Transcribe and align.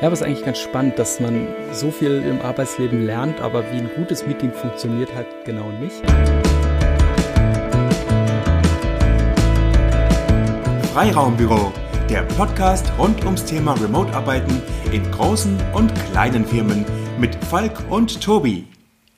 Ja, 0.00 0.06
aber 0.06 0.14
es 0.14 0.22
ist 0.22 0.26
eigentlich 0.26 0.46
ganz 0.46 0.58
spannend, 0.58 0.98
dass 0.98 1.20
man 1.20 1.46
so 1.72 1.90
viel 1.90 2.22
im 2.22 2.40
Arbeitsleben 2.40 3.04
lernt, 3.04 3.38
aber 3.42 3.62
wie 3.70 3.76
ein 3.76 3.90
gutes 3.94 4.26
Meeting 4.26 4.50
funktioniert, 4.50 5.14
halt 5.14 5.26
genau 5.44 5.70
nicht. 5.72 6.00
Freiraumbüro, 10.94 11.70
der 12.08 12.22
Podcast 12.22 12.90
rund 12.98 13.22
ums 13.26 13.44
Thema 13.44 13.74
Remote-Arbeiten 13.74 14.62
in 14.90 15.02
großen 15.10 15.58
und 15.74 15.92
kleinen 16.10 16.46
Firmen 16.46 16.86
mit 17.18 17.34
Falk 17.44 17.78
und 17.90 18.22
Tobi. 18.22 18.64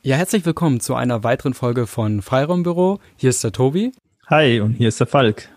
Ja, 0.03 0.17
herzlich 0.17 0.45
willkommen 0.45 0.81
zu 0.81 0.97
einer 0.97 1.23
weiteren 1.23 1.55
Folge 1.55 1.87
von 1.87 2.23
Freiraumbüro. 2.23 2.99
Hier 3.15 3.31
ist 3.31 3.45
der 3.45 3.53
Tobi. 3.53 3.93
Hi, 4.27 4.59
und 4.59 4.73
hier 4.73 4.89
ist 4.89 4.99
der 4.99 5.07
Falk. 5.07 5.49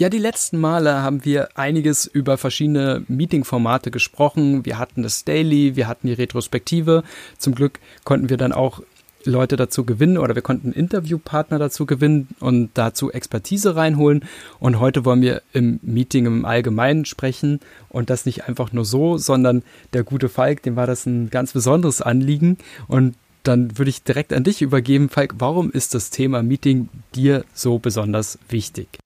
Ja, 0.00 0.08
die 0.08 0.16
letzten 0.16 0.58
Male 0.58 1.02
haben 1.02 1.26
wir 1.26 1.58
einiges 1.58 2.06
über 2.06 2.38
verschiedene 2.38 3.04
Meeting-Formate 3.08 3.90
gesprochen. 3.90 4.64
Wir 4.64 4.78
hatten 4.78 5.02
das 5.02 5.26
Daily, 5.26 5.76
wir 5.76 5.88
hatten 5.88 6.06
die 6.06 6.14
Retrospektive. 6.14 7.02
Zum 7.36 7.54
Glück 7.54 7.80
konnten 8.02 8.30
wir 8.30 8.38
dann 8.38 8.54
auch 8.54 8.80
Leute 9.26 9.56
dazu 9.56 9.84
gewinnen 9.84 10.16
oder 10.16 10.34
wir 10.34 10.40
konnten 10.40 10.72
Interviewpartner 10.72 11.58
dazu 11.58 11.84
gewinnen 11.84 12.28
und 12.40 12.70
dazu 12.72 13.12
Expertise 13.12 13.76
reinholen. 13.76 14.24
Und 14.58 14.80
heute 14.80 15.04
wollen 15.04 15.20
wir 15.20 15.42
im 15.52 15.80
Meeting 15.82 16.24
im 16.24 16.46
Allgemeinen 16.46 17.04
sprechen 17.04 17.60
und 17.90 18.08
das 18.08 18.24
nicht 18.24 18.48
einfach 18.48 18.72
nur 18.72 18.86
so, 18.86 19.18
sondern 19.18 19.62
der 19.92 20.02
gute 20.02 20.30
Falk, 20.30 20.62
dem 20.62 20.76
war 20.76 20.86
das 20.86 21.04
ein 21.04 21.28
ganz 21.28 21.52
besonderes 21.52 22.00
Anliegen 22.00 22.56
und 22.88 23.16
dann 23.42 23.76
würde 23.76 23.90
ich 23.90 24.02
direkt 24.02 24.32
an 24.32 24.44
dich 24.44 24.62
übergeben. 24.62 25.10
Falk, 25.10 25.34
warum 25.36 25.70
ist 25.70 25.92
das 25.92 26.08
Thema 26.08 26.42
Meeting 26.42 26.88
dir 27.14 27.44
so 27.52 27.78
besonders 27.78 28.38
wichtig? 28.48 28.98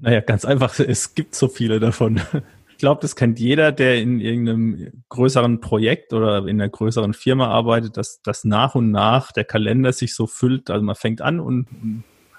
Naja, 0.00 0.20
ganz 0.20 0.44
einfach, 0.44 0.78
es 0.78 1.14
gibt 1.14 1.34
so 1.34 1.48
viele 1.48 1.80
davon. 1.80 2.20
Ich 2.70 2.78
glaube, 2.78 3.00
das 3.02 3.16
kennt 3.16 3.40
jeder, 3.40 3.72
der 3.72 4.00
in 4.00 4.20
irgendeinem 4.20 5.02
größeren 5.08 5.60
Projekt 5.60 6.12
oder 6.12 6.46
in 6.46 6.60
einer 6.60 6.68
größeren 6.68 7.12
Firma 7.12 7.48
arbeitet, 7.48 7.96
dass, 7.96 8.22
dass 8.22 8.44
nach 8.44 8.76
und 8.76 8.92
nach 8.92 9.32
der 9.32 9.44
Kalender 9.44 9.92
sich 9.92 10.14
so 10.14 10.26
füllt. 10.26 10.70
Also 10.70 10.84
man 10.84 10.94
fängt 10.94 11.20
an 11.20 11.40
und, 11.40 11.66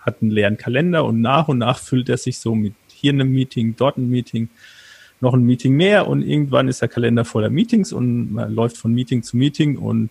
hat 0.02 0.22
einen 0.22 0.32
leeren 0.32 0.58
Kalender 0.58 1.06
und 1.06 1.22
nach 1.22 1.50
und 1.50 1.58
nach 1.58 1.78
füllt 1.78 2.10
er 2.10 2.18
sich 2.18 2.40
so 2.40 2.56
mit 2.56 2.74
hier 2.88 3.12
einem 3.12 3.32
Meeting, 3.32 3.76
dort 3.78 3.98
ein 3.98 4.10
Meeting, 4.10 4.50
noch 5.22 5.34
ein 5.34 5.44
Meeting 5.44 5.74
mehr 5.74 6.08
und 6.08 6.22
irgendwann 6.22 6.68
ist 6.68 6.82
der 6.82 6.88
Kalender 6.88 7.26
voller 7.26 7.50
Meetings 7.50 7.92
und 7.92 8.32
man 8.32 8.54
läuft 8.54 8.78
von 8.78 8.94
Meeting 8.94 9.24
zu 9.24 9.38
Meeting 9.38 9.78
und 9.78 10.10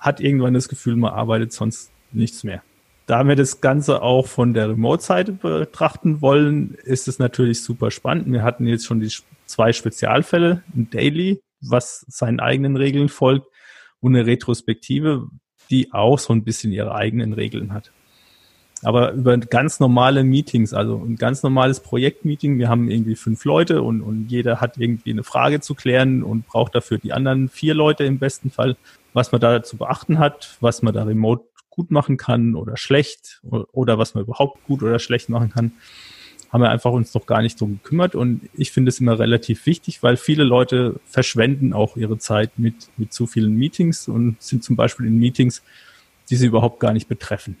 hat 0.00 0.20
irgendwann 0.20 0.54
das 0.54 0.68
Gefühl, 0.68 0.96
man 0.96 1.12
arbeitet 1.12 1.52
sonst 1.52 1.90
nichts 2.12 2.44
mehr. 2.44 2.62
Da 3.06 3.26
wir 3.26 3.36
das 3.36 3.60
Ganze 3.60 4.02
auch 4.02 4.26
von 4.26 4.54
der 4.54 4.70
Remote-Seite 4.70 5.32
betrachten 5.32 6.22
wollen, 6.22 6.74
ist 6.84 7.08
es 7.08 7.18
natürlich 7.18 7.62
super 7.62 7.90
spannend. 7.90 8.30
Wir 8.32 8.42
hatten 8.42 8.66
jetzt 8.66 8.86
schon 8.86 9.00
die 9.00 9.12
zwei 9.46 9.72
Spezialfälle, 9.72 10.62
ein 10.74 10.88
Daily, 10.90 11.40
was 11.60 12.04
seinen 12.08 12.40
eigenen 12.40 12.76
Regeln 12.76 13.08
folgt, 13.08 13.46
und 14.00 14.16
eine 14.16 14.26
Retrospektive, 14.26 15.28
die 15.70 15.92
auch 15.92 16.18
so 16.18 16.32
ein 16.32 16.44
bisschen 16.44 16.72
ihre 16.72 16.94
eigenen 16.94 17.32
Regeln 17.32 17.72
hat. 17.72 17.92
Aber 18.82 19.12
über 19.12 19.38
ganz 19.38 19.78
normale 19.78 20.24
Meetings, 20.24 20.74
also 20.74 20.96
ein 20.96 21.16
ganz 21.16 21.44
normales 21.44 21.80
Projektmeeting, 21.80 22.58
wir 22.58 22.68
haben 22.68 22.90
irgendwie 22.90 23.14
fünf 23.14 23.44
Leute 23.44 23.82
und, 23.82 24.02
und 24.02 24.26
jeder 24.28 24.60
hat 24.60 24.76
irgendwie 24.76 25.12
eine 25.12 25.22
Frage 25.22 25.60
zu 25.60 25.74
klären 25.74 26.24
und 26.24 26.48
braucht 26.48 26.74
dafür 26.74 26.98
die 26.98 27.12
anderen 27.12 27.48
vier 27.48 27.74
Leute 27.74 28.04
im 28.04 28.18
besten 28.18 28.50
Fall, 28.50 28.76
was 29.12 29.30
man 29.30 29.40
da 29.40 29.62
zu 29.62 29.76
beachten 29.76 30.18
hat, 30.18 30.56
was 30.60 30.82
man 30.82 30.92
da 30.92 31.04
remote 31.04 31.44
gut 31.72 31.90
machen 31.90 32.18
kann 32.18 32.54
oder 32.54 32.76
schlecht 32.76 33.40
oder 33.42 33.98
was 33.98 34.14
man 34.14 34.24
überhaupt 34.24 34.64
gut 34.66 34.82
oder 34.82 34.98
schlecht 34.98 35.28
machen 35.30 35.50
kann, 35.50 35.72
haben 36.50 36.62
wir 36.62 36.70
einfach 36.70 36.92
uns 36.92 37.14
noch 37.14 37.24
gar 37.24 37.40
nicht 37.40 37.58
so 37.58 37.66
gekümmert. 37.66 38.14
Und 38.14 38.48
ich 38.54 38.70
finde 38.72 38.90
es 38.90 39.00
immer 39.00 39.18
relativ 39.18 39.64
wichtig, 39.64 40.02
weil 40.02 40.18
viele 40.18 40.44
Leute 40.44 41.00
verschwenden 41.06 41.72
auch 41.72 41.96
ihre 41.96 42.18
Zeit 42.18 42.58
mit, 42.58 42.74
mit 42.98 43.12
zu 43.12 43.26
vielen 43.26 43.56
Meetings 43.56 44.06
und 44.06 44.40
sind 44.40 44.62
zum 44.62 44.76
Beispiel 44.76 45.06
in 45.06 45.18
Meetings, 45.18 45.62
die 46.28 46.36
sie 46.36 46.46
überhaupt 46.46 46.78
gar 46.78 46.92
nicht 46.92 47.08
betreffen. 47.08 47.56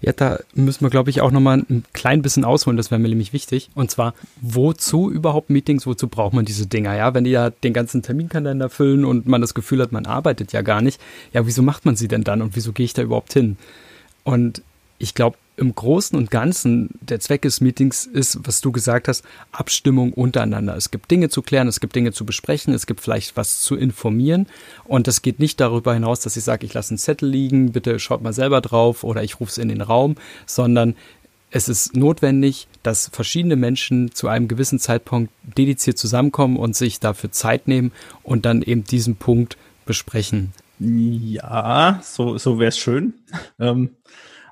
Ja, 0.00 0.12
da 0.12 0.38
müssen 0.54 0.82
wir, 0.82 0.90
glaube 0.90 1.10
ich, 1.10 1.20
auch 1.20 1.30
nochmal 1.30 1.64
ein 1.68 1.84
klein 1.92 2.22
bisschen 2.22 2.44
ausholen, 2.44 2.76
das 2.76 2.90
wäre 2.90 2.98
mir 2.98 3.08
nämlich 3.08 3.32
wichtig. 3.32 3.70
Und 3.74 3.90
zwar, 3.90 4.14
wozu 4.40 5.10
überhaupt 5.10 5.50
Meetings, 5.50 5.86
wozu 5.86 6.08
braucht 6.08 6.34
man 6.34 6.44
diese 6.44 6.66
Dinger? 6.66 6.96
Ja, 6.96 7.14
wenn 7.14 7.24
die 7.24 7.30
ja 7.30 7.50
den 7.50 7.72
ganzen 7.72 8.02
Terminkalender 8.02 8.70
füllen 8.70 9.04
und 9.04 9.26
man 9.26 9.40
das 9.40 9.54
Gefühl 9.54 9.80
hat, 9.80 9.92
man 9.92 10.06
arbeitet 10.06 10.52
ja 10.52 10.62
gar 10.62 10.82
nicht, 10.82 11.00
ja, 11.32 11.46
wieso 11.46 11.62
macht 11.62 11.84
man 11.84 11.96
sie 11.96 12.08
denn 12.08 12.24
dann 12.24 12.42
und 12.42 12.56
wieso 12.56 12.72
gehe 12.72 12.84
ich 12.84 12.94
da 12.94 13.02
überhaupt 13.02 13.32
hin? 13.32 13.56
Und 14.24 14.62
ich 14.98 15.14
glaube, 15.14 15.36
im 15.56 15.74
Großen 15.74 16.18
und 16.18 16.30
Ganzen 16.30 16.90
der 17.00 17.20
Zweck 17.20 17.42
des 17.42 17.60
Meetings 17.60 18.06
ist, 18.06 18.40
was 18.42 18.60
du 18.60 18.72
gesagt 18.72 19.08
hast, 19.08 19.24
Abstimmung 19.52 20.12
untereinander. 20.12 20.76
Es 20.76 20.90
gibt 20.90 21.10
Dinge 21.10 21.28
zu 21.28 21.42
klären, 21.42 21.68
es 21.68 21.80
gibt 21.80 21.94
Dinge 21.94 22.12
zu 22.12 22.26
besprechen, 22.26 22.74
es 22.74 22.86
gibt 22.86 23.00
vielleicht 23.00 23.36
was 23.36 23.60
zu 23.60 23.76
informieren. 23.76 24.46
Und 24.84 25.06
das 25.06 25.22
geht 25.22 25.38
nicht 25.38 25.60
darüber 25.60 25.94
hinaus, 25.94 26.20
dass 26.20 26.36
ich 26.36 26.44
sage, 26.44 26.66
ich 26.66 26.74
lasse 26.74 26.90
einen 26.90 26.98
Zettel 26.98 27.28
liegen, 27.28 27.72
bitte 27.72 27.98
schaut 27.98 28.22
mal 28.22 28.32
selber 28.32 28.60
drauf 28.60 29.04
oder 29.04 29.22
ich 29.22 29.38
rufe 29.38 29.50
es 29.50 29.58
in 29.58 29.68
den 29.68 29.80
Raum, 29.80 30.16
sondern 30.46 30.96
es 31.50 31.68
ist 31.68 31.94
notwendig, 31.94 32.66
dass 32.82 33.08
verschiedene 33.12 33.54
Menschen 33.54 34.12
zu 34.12 34.26
einem 34.26 34.48
gewissen 34.48 34.80
Zeitpunkt 34.80 35.32
dediziert 35.56 35.98
zusammenkommen 35.98 36.56
und 36.56 36.74
sich 36.74 36.98
dafür 36.98 37.30
Zeit 37.30 37.68
nehmen 37.68 37.92
und 38.24 38.44
dann 38.44 38.60
eben 38.60 38.82
diesen 38.82 39.14
Punkt 39.14 39.56
besprechen. 39.86 40.52
Ja, 40.80 42.00
so, 42.02 42.38
so 42.38 42.58
wäre 42.58 42.70
es 42.70 42.78
schön. 42.78 43.14
Ähm, 43.60 43.90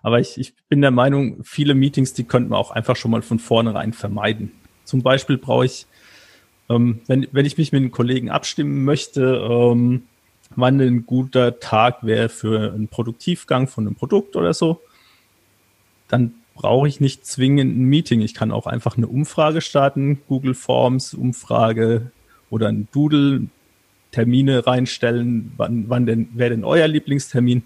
aber 0.02 0.20
ich, 0.20 0.38
ich 0.38 0.54
bin 0.68 0.80
der 0.80 0.90
Meinung, 0.90 1.42
viele 1.44 1.74
Meetings, 1.74 2.12
die 2.12 2.24
könnten 2.24 2.50
wir 2.50 2.58
auch 2.58 2.72
einfach 2.72 2.96
schon 2.96 3.10
mal 3.10 3.22
von 3.22 3.38
vornherein 3.38 3.92
vermeiden. 3.92 4.52
Zum 4.84 5.02
Beispiel 5.02 5.38
brauche 5.38 5.64
ich, 5.64 5.86
ähm, 6.68 7.00
wenn, 7.06 7.26
wenn 7.32 7.46
ich 7.46 7.56
mich 7.56 7.72
mit 7.72 7.80
einem 7.80 7.92
Kollegen 7.92 8.30
abstimmen 8.30 8.84
möchte, 8.84 9.46
ähm, 9.48 10.02
wann 10.56 10.80
ein 10.80 11.06
guter 11.06 11.60
Tag 11.60 12.04
wäre 12.04 12.28
für 12.28 12.72
einen 12.72 12.88
Produktivgang 12.88 13.68
von 13.68 13.86
einem 13.86 13.94
Produkt 13.94 14.36
oder 14.36 14.52
so, 14.52 14.80
dann 16.08 16.34
brauche 16.54 16.88
ich 16.88 17.00
nicht 17.00 17.24
zwingend 17.24 17.76
ein 17.76 17.84
Meeting. 17.84 18.20
Ich 18.20 18.34
kann 18.34 18.50
auch 18.50 18.66
einfach 18.66 18.96
eine 18.96 19.06
Umfrage 19.06 19.60
starten, 19.60 20.20
Google 20.28 20.54
Forms, 20.54 21.14
Umfrage 21.14 22.10
oder 22.50 22.68
ein 22.68 22.88
Doodle, 22.92 23.46
Termine 24.10 24.66
reinstellen, 24.66 25.52
wann, 25.56 25.88
wann 25.88 26.04
denn, 26.04 26.28
wäre 26.34 26.50
denn 26.50 26.64
euer 26.64 26.86
Lieblingstermin 26.86 27.62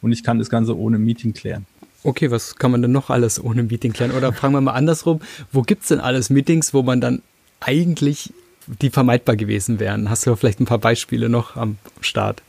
und 0.00 0.12
ich 0.12 0.22
kann 0.22 0.38
das 0.38 0.48
Ganze 0.48 0.78
ohne 0.78 0.98
Meeting 0.98 1.32
klären. 1.32 1.66
Okay, 2.04 2.30
was 2.30 2.56
kann 2.56 2.70
man 2.70 2.82
denn 2.82 2.92
noch 2.92 3.10
alles 3.10 3.42
ohne 3.42 3.64
Meeting 3.64 3.92
klären? 3.92 4.12
Oder 4.12 4.32
fragen 4.32 4.54
wir 4.54 4.60
mal 4.60 4.72
andersrum, 4.72 5.20
wo 5.50 5.62
gibt 5.62 5.82
es 5.82 5.88
denn 5.88 6.00
alles 6.00 6.30
Meetings, 6.30 6.72
wo 6.72 6.82
man 6.82 7.00
dann 7.00 7.22
eigentlich 7.60 8.32
die 8.66 8.90
vermeidbar 8.90 9.34
gewesen 9.36 9.80
wären? 9.80 10.08
Hast 10.08 10.26
du 10.26 10.36
vielleicht 10.36 10.60
ein 10.60 10.66
paar 10.66 10.78
Beispiele 10.78 11.28
noch 11.28 11.56
am 11.56 11.76
Start? 12.00 12.42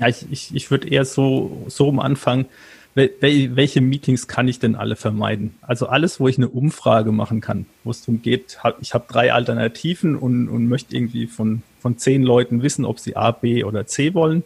Ja, 0.00 0.08
ich, 0.08 0.26
ich, 0.30 0.54
ich 0.54 0.70
würde 0.70 0.88
eher 0.88 1.04
so, 1.04 1.64
so 1.68 1.88
am 1.88 2.00
Anfang, 2.00 2.46
welche 2.94 3.80
Meetings 3.80 4.26
kann 4.26 4.48
ich 4.48 4.58
denn 4.58 4.74
alle 4.74 4.96
vermeiden? 4.96 5.54
Also 5.60 5.86
alles, 5.86 6.18
wo 6.18 6.26
ich 6.26 6.36
eine 6.36 6.48
Umfrage 6.48 7.12
machen 7.12 7.40
kann, 7.40 7.66
wo 7.84 7.92
es 7.92 8.00
darum 8.00 8.22
geht, 8.22 8.58
ich 8.80 8.94
habe 8.94 9.04
drei 9.08 9.32
Alternativen 9.32 10.16
und, 10.16 10.48
und 10.48 10.68
möchte 10.68 10.96
irgendwie 10.96 11.28
von, 11.28 11.62
von 11.78 11.96
zehn 11.98 12.24
Leuten 12.24 12.62
wissen, 12.62 12.84
ob 12.84 12.98
sie 12.98 13.14
A, 13.14 13.30
B 13.30 13.62
oder 13.62 13.86
C 13.86 14.14
wollen. 14.14 14.42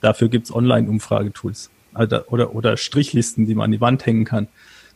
Dafür 0.00 0.28
gibt 0.28 0.46
es 0.46 0.54
Online-Umfragetools 0.54 1.70
oder, 1.98 2.32
oder, 2.32 2.54
oder 2.54 2.76
Strichlisten, 2.76 3.46
die 3.46 3.54
man 3.54 3.66
an 3.66 3.72
die 3.72 3.80
Wand 3.80 4.06
hängen 4.06 4.24
kann. 4.24 4.48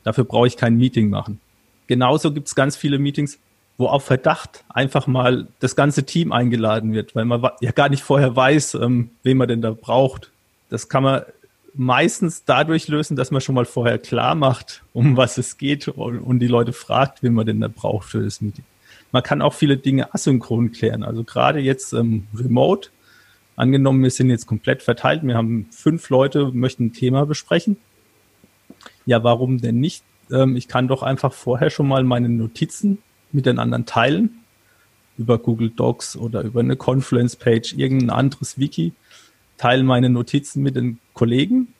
Dafür 0.05 0.25
brauche 0.25 0.47
ich 0.47 0.57
kein 0.57 0.77
Meeting 0.77 1.11
machen. 1.11 1.41
Genauso 1.87 2.33
gibt 2.33 2.49
es 2.49 2.55
ganz 2.55 2.77
viele 2.77 2.99
Meetings, 2.99 3.39
wo 3.77 3.87
auf 3.87 4.05
Verdacht 4.05 4.65
einfach 4.69 5.07
mal 5.07 5.49
das 5.59 5.75
ganze 5.75 6.05
Team 6.05 6.33
eingeladen 6.33 6.93
wird, 6.93 7.15
weil 7.15 7.25
man 7.25 7.43
ja 7.61 7.73
gar 7.73 7.89
nicht 7.89 8.03
vorher 8.03 8.37
weiß, 8.37 8.75
ähm, 8.75 9.11
wen 9.23 9.39
man 9.39 9.49
denn 9.49 9.63
da 9.63 9.73
braucht. 9.73 10.31
Das 10.69 10.89
kann 10.89 11.03
man 11.03 11.23
meistens 11.75 12.45
dadurch 12.45 12.89
lösen, 12.89 13.17
dass 13.17 13.31
man 13.31 13.41
schon 13.41 13.55
mal 13.55 13.65
vorher 13.65 13.99
klar 13.99 14.35
macht, 14.35 14.83
um 14.93 15.17
was 15.17 15.39
es 15.39 15.57
geht 15.57 15.89
und, 15.89 16.19
und 16.19 16.41
die 16.41 16.47
Leute 16.47 16.73
fragt, 16.73 17.23
wen 17.23 17.35
man 17.35 17.47
denn 17.47 17.61
da 17.61 17.69
braucht 17.69 18.09
für 18.09 18.23
das 18.23 18.41
Meeting. 18.41 18.65
Man 19.13 19.23
kann 19.23 19.43
auch 19.43 19.55
viele 19.55 19.77
Dinge 19.77 20.15
asynchron 20.15 20.73
klären. 20.73 21.03
Also 21.03 21.25
gerade 21.25 21.59
jetzt 21.61 21.93
ähm, 21.93 22.27
remote 22.35 22.91
Angenommen, 23.61 24.03
wir 24.03 24.11
sind 24.11 24.31
jetzt 24.31 24.47
komplett 24.47 24.83
verteilt, 24.83 25.23
wir 25.23 25.35
haben 25.35 25.67
fünf 25.71 26.09
Leute, 26.09 26.51
möchten 26.51 26.87
ein 26.87 26.93
Thema 26.95 27.27
besprechen. 27.27 27.77
Ja, 29.05 29.23
warum 29.23 29.61
denn 29.61 29.81
nicht? 29.81 30.03
Ähm, 30.33 30.57
ich 30.57 30.67
kann 30.67 30.89
doch 30.89 31.03
einfach 31.03 31.35
vorher 31.35 31.69
schon 31.69 31.87
mal 31.87 32.03
meine 32.03 32.31
Notizen 32.31 33.03
mit 33.33 33.45
den 33.45 33.59
anderen 33.59 33.85
teilen. 33.85 34.41
Über 35.19 35.37
Google 35.37 35.69
Docs 35.69 36.17
oder 36.17 36.41
über 36.41 36.61
eine 36.61 36.75
Confluence-Page, 36.75 37.75
irgendein 37.75 38.09
anderes 38.09 38.59
Wiki. 38.59 38.95
Teile 39.59 39.83
meine 39.83 40.09
Notizen 40.09 40.63
mit 40.63 40.77
den 40.77 40.99
Kollegen. 41.13 41.75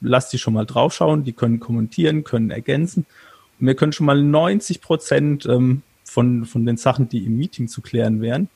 Lass 0.00 0.28
die 0.28 0.38
schon 0.38 0.54
mal 0.54 0.66
draufschauen. 0.66 1.22
Die 1.22 1.34
können 1.34 1.60
kommentieren, 1.60 2.24
können 2.24 2.50
ergänzen. 2.50 3.06
Und 3.60 3.68
wir 3.68 3.76
können 3.76 3.92
schon 3.92 4.06
mal 4.06 4.20
90 4.20 4.80
Prozent 4.80 5.46
ähm, 5.46 5.82
von, 6.02 6.46
von 6.46 6.66
den 6.66 6.78
Sachen, 6.78 7.08
die 7.08 7.24
im 7.24 7.36
Meeting 7.36 7.68
zu 7.68 7.80
klären 7.80 8.20
wären, 8.20 8.48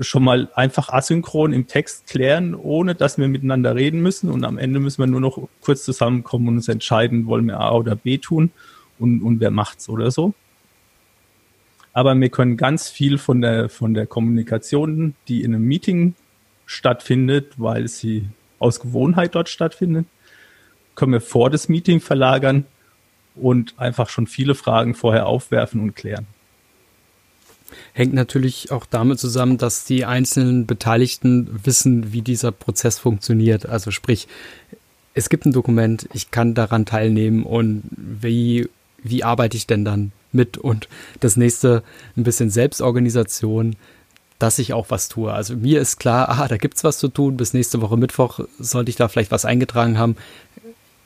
schon 0.00 0.22
mal 0.24 0.48
einfach 0.54 0.90
asynchron 0.90 1.52
im 1.52 1.66
Text 1.66 2.06
klären, 2.06 2.54
ohne 2.54 2.94
dass 2.94 3.18
wir 3.18 3.28
miteinander 3.28 3.74
reden 3.74 4.00
müssen. 4.00 4.30
Und 4.30 4.44
am 4.44 4.58
Ende 4.58 4.78
müssen 4.80 5.02
wir 5.02 5.06
nur 5.06 5.20
noch 5.20 5.48
kurz 5.60 5.84
zusammenkommen 5.84 6.48
und 6.48 6.56
uns 6.56 6.68
entscheiden, 6.68 7.26
wollen 7.26 7.46
wir 7.46 7.58
A 7.60 7.72
oder 7.72 7.96
B 7.96 8.18
tun 8.18 8.50
und, 8.98 9.22
und 9.22 9.40
wer 9.40 9.50
macht's 9.50 9.88
oder 9.88 10.10
so. 10.10 10.34
aber 11.98 12.14
wir 12.14 12.28
können 12.28 12.56
ganz 12.56 12.88
viel 12.88 13.18
von 13.18 13.40
der, 13.40 13.68
von 13.68 13.92
der 13.92 14.06
Kommunikation, 14.06 15.14
die 15.26 15.42
in 15.42 15.52
einem 15.52 15.64
Meeting 15.64 16.14
stattfindet, 16.64 17.54
weil 17.56 17.88
sie 17.88 18.28
aus 18.60 18.78
Gewohnheit 18.78 19.34
dort 19.34 19.48
stattfindet, 19.48 20.06
können 20.94 21.12
wir 21.12 21.20
vor 21.20 21.50
das 21.50 21.68
Meeting 21.68 22.00
verlagern 22.00 22.66
und 23.34 23.76
einfach 23.78 24.10
schon 24.10 24.28
viele 24.28 24.54
Fragen 24.54 24.94
vorher 24.94 25.26
aufwerfen 25.26 25.80
und 25.80 25.96
klären. 25.96 26.28
Hängt 27.92 28.14
natürlich 28.14 28.70
auch 28.70 28.86
damit 28.86 29.18
zusammen, 29.18 29.58
dass 29.58 29.84
die 29.84 30.04
einzelnen 30.04 30.66
Beteiligten 30.66 31.60
wissen, 31.64 32.12
wie 32.12 32.22
dieser 32.22 32.52
Prozess 32.52 32.98
funktioniert. 32.98 33.66
Also 33.66 33.90
sprich, 33.90 34.28
es 35.14 35.28
gibt 35.28 35.46
ein 35.46 35.52
Dokument, 35.52 36.08
ich 36.12 36.30
kann 36.30 36.54
daran 36.54 36.86
teilnehmen 36.86 37.42
und 37.42 37.82
wie, 37.90 38.68
wie 39.02 39.24
arbeite 39.24 39.56
ich 39.56 39.66
denn 39.66 39.84
dann 39.84 40.12
mit? 40.32 40.58
Und 40.58 40.88
das 41.20 41.36
nächste, 41.36 41.82
ein 42.16 42.24
bisschen 42.24 42.50
Selbstorganisation, 42.50 43.76
dass 44.38 44.58
ich 44.58 44.72
auch 44.72 44.86
was 44.90 45.08
tue. 45.08 45.32
Also 45.32 45.56
mir 45.56 45.80
ist 45.80 45.98
klar, 45.98 46.28
aha, 46.28 46.46
da 46.48 46.56
gibt's 46.56 46.84
was 46.84 46.98
zu 46.98 47.08
tun. 47.08 47.36
Bis 47.36 47.54
nächste 47.54 47.80
Woche 47.80 47.96
Mittwoch 47.96 48.40
sollte 48.58 48.90
ich 48.90 48.96
da 48.96 49.08
vielleicht 49.08 49.32
was 49.32 49.44
eingetragen 49.44 49.98
haben. 49.98 50.16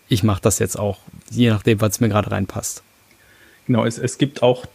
Ich 0.08 0.22
mache 0.22 0.42
das 0.42 0.58
jetzt 0.58 0.78
auch, 0.78 0.98
je 1.30 1.48
nachdem, 1.48 1.80
was 1.80 2.00
mir 2.00 2.10
gerade 2.10 2.30
reinpasst. 2.30 2.82
Genau, 3.66 3.86
es, 3.86 3.96
es 3.96 4.18
gibt 4.18 4.42
auch, 4.42 4.66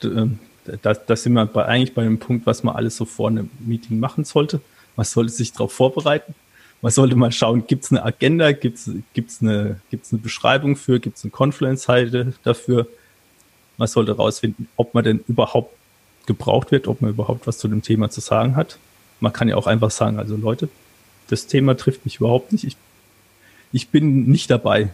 das, 0.81 1.06
das 1.06 1.24
sind 1.24 1.34
wir 1.34 1.46
bei, 1.46 1.66
eigentlich 1.66 1.94
bei 1.94 2.04
dem 2.04 2.19
Punkt, 2.19 2.46
was 2.46 2.64
man 2.64 2.75
alles 2.75 2.98
so 2.98 3.06
vor 3.06 3.30
einem 3.30 3.50
Meeting 3.60 4.00
machen 4.00 4.24
sollte. 4.24 4.62
Man 4.96 5.06
sollte 5.06 5.31
sich 5.31 5.52
darauf 5.52 5.74
vorbereiten. 5.74 6.34
Man 6.81 6.92
sollte 6.92 7.16
mal 7.16 7.31
schauen, 7.31 7.66
gibt 7.66 7.86
es 7.86 7.92
eine 7.92 8.04
Agenda, 8.04 8.52
gibt 8.52 8.78
es 8.78 8.88
eine, 9.42 9.81
gibt's 9.90 10.12
eine 10.12 10.22
Beschreibung 10.22 10.75
für, 10.75 11.00
gibt 11.00 11.18
es 11.18 11.24
eine 11.24 11.31
Confluence-Seite 11.31 12.34
dafür. 12.44 12.88
Man 13.78 13.88
sollte 13.88 14.12
herausfinden, 14.12 14.68
ob 14.75 14.94
man 14.94 15.04
denn 15.04 15.24
überhaupt 15.28 15.75
gebraucht 16.28 16.72
wird, 16.72 16.88
ob 16.88 17.02
man 17.02 17.12
überhaupt 17.12 17.48
was 17.48 17.58
zu 17.58 17.68
dem 17.68 17.81
Thema 17.81 18.10
zu 18.10 18.22
sagen 18.22 18.56
hat. 18.56 18.78
Man 19.19 19.34
kann 19.34 19.48
ja 19.48 19.56
auch 19.56 19.66
einfach 19.66 19.92
sagen, 19.92 20.19
also 20.19 20.36
Leute, 20.36 20.69
das 21.30 21.48
Thema 21.48 21.75
trifft 21.75 22.06
mich 22.06 22.18
überhaupt 22.18 22.52
nicht. 22.52 22.64
Ich, 22.64 22.78
ich 23.72 23.90
bin 23.90 24.25
nicht 24.25 24.50
dabei. 24.50 24.94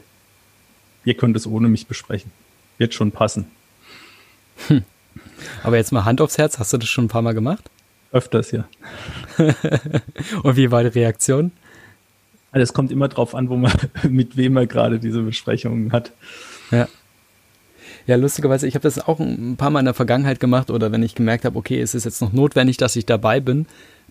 Ihr 1.05 1.15
könnt 1.15 1.35
es 1.35 1.45
ohne 1.45 1.67
mich 1.67 1.87
besprechen. 1.87 2.31
Wird 2.77 2.93
schon 2.93 3.11
passen. 3.11 3.47
Hm. 4.67 4.83
Aber 5.63 5.77
jetzt 5.77 5.91
mal 5.91 6.05
Hand 6.05 6.21
aufs 6.21 6.37
Herz, 6.37 6.59
hast 6.59 6.73
du 6.73 6.77
das 6.77 6.89
schon 6.89 7.05
ein 7.05 7.09
paar 7.09 7.21
Mal 7.21 7.33
gemacht? 7.33 7.69
Öfters, 8.11 8.51
ja. 8.51 8.65
Und 10.43 10.55
wie 10.55 10.71
war 10.71 10.83
die 10.83 10.99
Reaktion? 10.99 11.51
Also 12.51 12.63
es 12.63 12.73
kommt 12.73 12.91
immer 12.91 13.07
drauf 13.07 13.33
an, 13.33 13.49
wo 13.49 13.57
man, 13.57 13.73
mit 14.09 14.37
wem 14.37 14.53
man 14.53 14.67
gerade 14.67 14.99
diese 14.99 15.21
Besprechungen 15.23 15.91
hat. 15.91 16.11
Ja. 16.71 16.87
Ja, 18.05 18.17
lustigerweise, 18.17 18.67
ich 18.67 18.75
habe 18.75 18.83
das 18.83 18.99
auch 19.07 19.19
ein 19.19 19.55
paar 19.57 19.69
Mal 19.69 19.79
in 19.79 19.85
der 19.85 19.93
Vergangenheit 19.93 20.39
gemacht 20.39 20.69
oder 20.69 20.91
wenn 20.91 21.03
ich 21.03 21.15
gemerkt 21.15 21.45
habe, 21.45 21.57
okay, 21.57 21.79
es 21.79 21.95
ist 21.95 22.03
jetzt 22.03 22.21
noch 22.21 22.33
notwendig, 22.33 22.77
dass 22.77 22.95
ich 22.95 23.05
dabei 23.05 23.39
bin. 23.39 23.65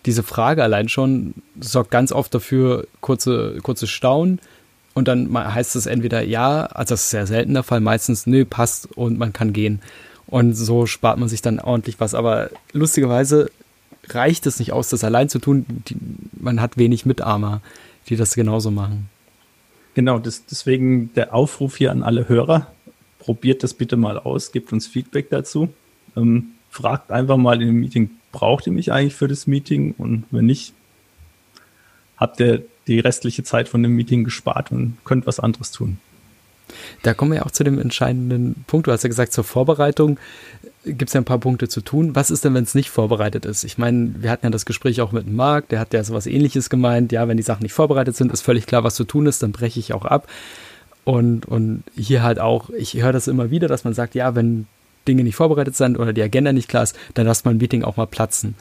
Diese 0.05 0.23
Frage 0.23 0.63
allein 0.63 0.89
schon 0.89 1.35
sorgt 1.59 1.91
ganz 1.91 2.11
oft 2.11 2.33
dafür 2.33 2.87
kurze, 3.01 3.59
kurze 3.61 3.85
Staunen 3.85 4.39
und 4.93 5.07
dann 5.07 5.31
heißt 5.31 5.75
es 5.75 5.85
entweder 5.85 6.21
ja, 6.23 6.65
also 6.65 6.93
das 6.93 7.03
ist 7.03 7.09
sehr 7.11 7.27
selten 7.27 7.53
der 7.53 7.63
Fall, 7.63 7.81
meistens 7.81 8.25
nö, 8.25 8.45
passt 8.45 8.91
und 8.97 9.17
man 9.17 9.31
kann 9.31 9.53
gehen. 9.53 9.79
Und 10.27 10.53
so 10.53 10.85
spart 10.85 11.19
man 11.19 11.29
sich 11.29 11.41
dann 11.41 11.59
ordentlich 11.59 11.99
was. 11.99 12.15
Aber 12.15 12.49
lustigerweise 12.71 13.51
reicht 14.09 14.45
es 14.45 14.59
nicht 14.59 14.71
aus, 14.71 14.89
das 14.89 15.03
allein 15.03 15.29
zu 15.29 15.39
tun. 15.39 15.65
Die, 15.87 15.95
man 16.39 16.61
hat 16.61 16.77
wenig 16.77 17.05
Mitarmer, 17.05 17.61
die 18.09 18.15
das 18.15 18.35
genauso 18.35 18.71
machen. 18.71 19.09
Genau, 19.93 20.19
das, 20.19 20.45
deswegen 20.45 21.13
der 21.13 21.33
Aufruf 21.33 21.77
hier 21.77 21.91
an 21.91 22.03
alle 22.03 22.27
Hörer 22.27 22.67
probiert 23.19 23.63
das 23.63 23.73
bitte 23.73 23.95
mal 23.95 24.19
aus, 24.19 24.51
gebt 24.51 24.73
uns 24.73 24.87
Feedback 24.87 25.29
dazu. 25.29 25.69
Ähm, 26.17 26.47
fragt 26.69 27.11
einfach 27.11 27.37
mal 27.37 27.61
in 27.61 27.67
dem 27.67 27.79
Meeting, 27.79 28.09
braucht 28.31 28.67
ihr 28.67 28.73
mich 28.73 28.91
eigentlich 28.91 29.15
für 29.15 29.27
das 29.27 29.47
Meeting? 29.47 29.93
Und 29.97 30.25
wenn 30.31 30.45
nicht, 30.45 30.73
habt 32.17 32.39
ihr 32.39 32.63
die 32.87 32.99
restliche 32.99 33.43
Zeit 33.43 33.69
von 33.69 33.81
dem 33.83 33.95
Meeting 33.95 34.23
gespart 34.23 34.71
und 34.71 34.97
könnt 35.05 35.25
was 35.25 35.39
anderes 35.39 35.71
tun. 35.71 35.99
Da 37.01 37.13
kommen 37.13 37.33
wir 37.33 37.45
auch 37.45 37.51
zu 37.51 37.63
dem 37.63 37.79
entscheidenden 37.79 38.63
Punkt. 38.67 38.87
Du 38.87 38.91
hast 38.91 39.03
ja 39.03 39.09
gesagt, 39.09 39.33
zur 39.33 39.43
Vorbereitung 39.43 40.19
gibt 40.85 41.09
es 41.09 41.13
ja 41.13 41.21
ein 41.21 41.25
paar 41.25 41.39
Punkte 41.39 41.69
zu 41.69 41.81
tun. 41.81 42.15
Was 42.15 42.31
ist 42.31 42.43
denn, 42.43 42.53
wenn 42.53 42.63
es 42.63 42.75
nicht 42.75 42.89
vorbereitet 42.89 43.45
ist? 43.45 43.63
Ich 43.63 43.77
meine, 43.77 44.15
wir 44.19 44.29
hatten 44.29 44.45
ja 44.45 44.49
das 44.49 44.65
Gespräch 44.65 45.01
auch 45.01 45.11
mit 45.11 45.27
Marc, 45.27 45.69
der 45.69 45.79
hat 45.79 45.93
ja 45.93 46.03
sowas 46.03 46.27
ähnliches 46.27 46.69
gemeint. 46.69 47.11
Ja, 47.11 47.27
wenn 47.27 47.37
die 47.37 47.43
Sachen 47.43 47.63
nicht 47.63 47.73
vorbereitet 47.73 48.15
sind, 48.15 48.31
ist 48.31 48.41
völlig 48.41 48.65
klar, 48.65 48.83
was 48.83 48.95
zu 48.95 49.03
tun 49.03 49.25
ist, 49.25 49.43
dann 49.43 49.51
breche 49.51 49.79
ich 49.79 49.93
auch 49.93 50.05
ab. 50.05 50.27
Und, 51.05 51.45
und 51.45 51.83
hier 51.95 52.23
halt 52.23 52.39
auch, 52.39 52.69
ich 52.69 52.93
höre 52.95 53.13
das 53.13 53.27
immer 53.27 53.49
wieder, 53.49 53.67
dass 53.67 53.83
man 53.83 53.93
sagt, 53.93 54.15
ja, 54.15 54.35
wenn 54.35 54.67
Dinge 55.07 55.23
nicht 55.23 55.35
vorbereitet 55.35 55.75
sind 55.75 55.99
oder 55.99 56.13
die 56.13 56.21
Agenda 56.21 56.53
nicht 56.53 56.69
klar 56.69 56.83
ist, 56.83 56.97
dann 57.13 57.25
lasst 57.25 57.45
man 57.45 57.55
ein 57.55 57.59
Meeting 57.59 57.83
auch 57.83 57.97
mal 57.97 58.07
platzen. 58.07 58.55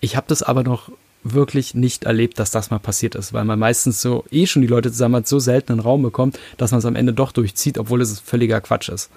Ich 0.00 0.16
habe 0.16 0.26
das 0.28 0.42
aber 0.42 0.62
noch 0.62 0.90
wirklich 1.22 1.74
nicht 1.74 2.04
erlebt, 2.04 2.38
dass 2.38 2.50
das 2.50 2.70
mal 2.70 2.78
passiert 2.78 3.14
ist, 3.14 3.32
weil 3.32 3.44
man 3.44 3.58
meistens 3.58 4.00
so 4.00 4.24
eh 4.30 4.46
schon 4.46 4.62
die 4.62 4.68
Leute 4.68 4.90
zusammen 4.90 5.16
hat, 5.16 5.26
so 5.26 5.38
selten 5.38 5.72
einen 5.72 5.80
Raum 5.80 6.02
bekommt, 6.02 6.38
dass 6.56 6.70
man 6.70 6.78
es 6.78 6.84
am 6.84 6.96
Ende 6.96 7.12
doch 7.12 7.32
durchzieht, 7.32 7.78
obwohl 7.78 8.00
es 8.00 8.20
völliger 8.20 8.60
Quatsch 8.60 8.88
ist. 8.88 9.10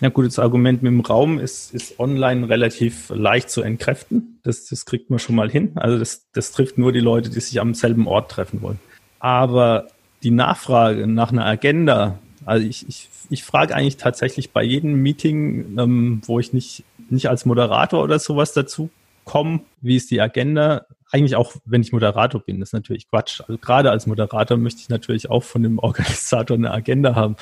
Ja, 0.00 0.10
gut, 0.10 0.26
das 0.26 0.38
Argument 0.38 0.82
mit 0.82 0.92
dem 0.92 1.00
Raum 1.00 1.38
ist, 1.38 1.72
ist 1.72 1.98
online 1.98 2.48
relativ 2.48 3.08
leicht 3.08 3.48
zu 3.48 3.62
entkräften. 3.62 4.40
Das, 4.42 4.66
das 4.66 4.84
kriegt 4.84 5.08
man 5.08 5.18
schon 5.18 5.36
mal 5.36 5.50
hin. 5.50 5.72
Also 5.76 5.98
das, 5.98 6.26
das 6.32 6.52
trifft 6.52 6.76
nur 6.76 6.92
die 6.92 7.00
Leute, 7.00 7.30
die 7.30 7.40
sich 7.40 7.60
am 7.60 7.72
selben 7.72 8.06
Ort 8.06 8.30
treffen 8.30 8.60
wollen. 8.60 8.78
Aber 9.20 9.86
die 10.22 10.30
Nachfrage 10.30 11.06
nach 11.06 11.32
einer 11.32 11.46
Agenda, 11.46 12.18
also 12.44 12.66
ich, 12.66 12.86
ich, 12.88 13.08
ich 13.30 13.42
frage 13.42 13.74
eigentlich 13.74 13.96
tatsächlich 13.96 14.50
bei 14.50 14.62
jedem 14.62 15.00
Meeting, 15.00 15.78
ähm, 15.78 16.20
wo 16.26 16.40
ich 16.40 16.52
nicht, 16.52 16.84
nicht 17.08 17.30
als 17.30 17.46
Moderator 17.46 18.04
oder 18.04 18.18
sowas 18.18 18.52
dazu 18.52 18.90
komme, 19.26 19.60
wie 19.82 19.96
ist 19.96 20.10
die 20.10 20.22
Agenda? 20.22 20.86
Eigentlich 21.12 21.36
auch, 21.36 21.54
wenn 21.66 21.82
ich 21.82 21.92
Moderator 21.92 22.40
bin, 22.40 22.58
das 22.58 22.70
ist 22.70 22.72
natürlich 22.72 23.10
Quatsch. 23.10 23.42
Also 23.42 23.58
gerade 23.58 23.90
als 23.90 24.06
Moderator 24.06 24.56
möchte 24.56 24.80
ich 24.80 24.88
natürlich 24.88 25.28
auch 25.28 25.42
von 25.42 25.62
dem 25.62 25.78
Organisator 25.80 26.56
eine 26.56 26.70
Agenda 26.70 27.14
haben. 27.14 27.36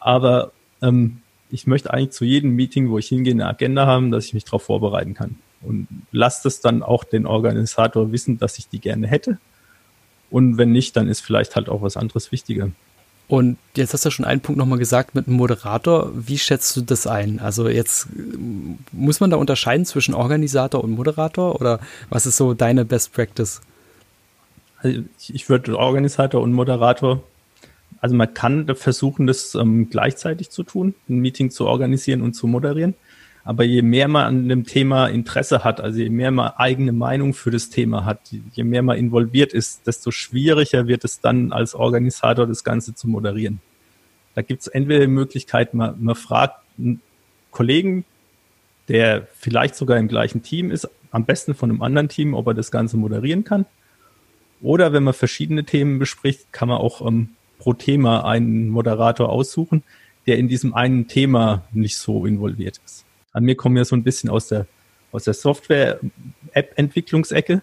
Aber 0.00 0.52
ähm, 0.80 1.20
ich 1.50 1.66
möchte 1.66 1.92
eigentlich 1.92 2.12
zu 2.12 2.24
jedem 2.24 2.52
Meeting, 2.52 2.88
wo 2.88 2.96
ich 2.96 3.08
hingehe, 3.08 3.34
eine 3.34 3.46
Agenda 3.46 3.86
haben, 3.86 4.10
dass 4.10 4.24
ich 4.24 4.32
mich 4.34 4.44
darauf 4.44 4.62
vorbereiten 4.62 5.12
kann. 5.12 5.36
Und 5.60 5.86
lasst 6.10 6.46
es 6.46 6.60
dann 6.60 6.82
auch 6.82 7.04
den 7.04 7.26
Organisator 7.26 8.10
wissen, 8.12 8.38
dass 8.38 8.56
ich 8.58 8.68
die 8.68 8.80
gerne 8.80 9.06
hätte 9.06 9.38
und 10.30 10.58
wenn 10.58 10.72
nicht, 10.72 10.96
dann 10.96 11.08
ist 11.08 11.20
vielleicht 11.20 11.56
halt 11.56 11.68
auch 11.68 11.82
was 11.82 11.96
anderes 11.96 12.32
wichtiger. 12.32 12.70
Und 13.28 13.58
jetzt 13.74 13.92
hast 13.92 14.04
du 14.04 14.10
schon 14.10 14.24
einen 14.24 14.40
Punkt 14.40 14.58
nochmal 14.58 14.78
gesagt 14.78 15.14
mit 15.16 15.26
einem 15.26 15.36
Moderator. 15.36 16.10
Wie 16.14 16.38
schätzt 16.38 16.76
du 16.76 16.80
das 16.82 17.06
ein? 17.08 17.40
Also 17.40 17.68
jetzt 17.68 18.08
muss 18.92 19.18
man 19.18 19.30
da 19.30 19.36
unterscheiden 19.36 19.84
zwischen 19.84 20.14
Organisator 20.14 20.82
und 20.82 20.92
Moderator 20.92 21.60
oder 21.60 21.80
was 22.08 22.26
ist 22.26 22.36
so 22.36 22.54
deine 22.54 22.84
Best 22.84 23.12
Practice? 23.12 23.60
Also 24.78 25.00
ich 25.28 25.48
würde 25.48 25.76
Organisator 25.76 26.40
und 26.40 26.52
Moderator, 26.52 27.20
also 28.00 28.14
man 28.14 28.32
kann 28.32 28.72
versuchen, 28.76 29.26
das 29.26 29.56
ähm, 29.56 29.90
gleichzeitig 29.90 30.50
zu 30.50 30.62
tun, 30.62 30.94
ein 31.08 31.18
Meeting 31.18 31.50
zu 31.50 31.66
organisieren 31.66 32.22
und 32.22 32.34
zu 32.34 32.46
moderieren. 32.46 32.94
Aber 33.46 33.62
je 33.62 33.80
mehr 33.80 34.08
man 34.08 34.24
an 34.24 34.48
dem 34.48 34.64
Thema 34.64 35.06
Interesse 35.06 35.62
hat, 35.62 35.80
also 35.80 36.00
je 36.00 36.10
mehr 36.10 36.32
man 36.32 36.54
eigene 36.56 36.90
Meinung 36.90 37.32
für 37.32 37.52
das 37.52 37.70
Thema 37.70 38.04
hat, 38.04 38.18
je 38.52 38.64
mehr 38.64 38.82
man 38.82 38.98
involviert 38.98 39.52
ist, 39.52 39.86
desto 39.86 40.10
schwieriger 40.10 40.88
wird 40.88 41.04
es 41.04 41.20
dann 41.20 41.52
als 41.52 41.76
Organisator 41.76 42.48
das 42.48 42.64
Ganze 42.64 42.96
zu 42.96 43.06
moderieren. 43.06 43.60
Da 44.34 44.42
gibt 44.42 44.62
es 44.62 44.66
entweder 44.66 45.02
die 45.02 45.12
Möglichkeit, 45.12 45.74
man, 45.74 45.94
man 46.02 46.16
fragt 46.16 46.56
einen 46.76 47.00
Kollegen, 47.52 48.04
der 48.88 49.28
vielleicht 49.34 49.76
sogar 49.76 49.96
im 49.96 50.08
gleichen 50.08 50.42
Team 50.42 50.72
ist, 50.72 50.90
am 51.12 51.24
besten 51.24 51.54
von 51.54 51.70
einem 51.70 51.82
anderen 51.82 52.08
Team, 52.08 52.34
ob 52.34 52.48
er 52.48 52.54
das 52.54 52.72
Ganze 52.72 52.96
moderieren 52.96 53.44
kann. 53.44 53.64
Oder 54.60 54.92
wenn 54.92 55.04
man 55.04 55.14
verschiedene 55.14 55.62
Themen 55.62 56.00
bespricht, 56.00 56.52
kann 56.52 56.68
man 56.68 56.78
auch 56.78 57.00
ähm, 57.06 57.28
pro 57.60 57.74
Thema 57.74 58.24
einen 58.24 58.70
Moderator 58.70 59.28
aussuchen, 59.28 59.84
der 60.26 60.36
in 60.36 60.48
diesem 60.48 60.74
einen 60.74 61.06
Thema 61.06 61.62
nicht 61.70 61.96
so 61.96 62.26
involviert 62.26 62.80
ist 62.84 63.05
an 63.36 63.44
mir 63.44 63.54
kommen 63.54 63.76
ja 63.76 63.84
so 63.84 63.94
ein 63.94 64.02
bisschen 64.02 64.28
aus 64.30 64.48
der, 64.48 64.66
aus 65.12 65.24
der 65.24 65.34
Software-App-Entwicklungsecke. 65.34 67.62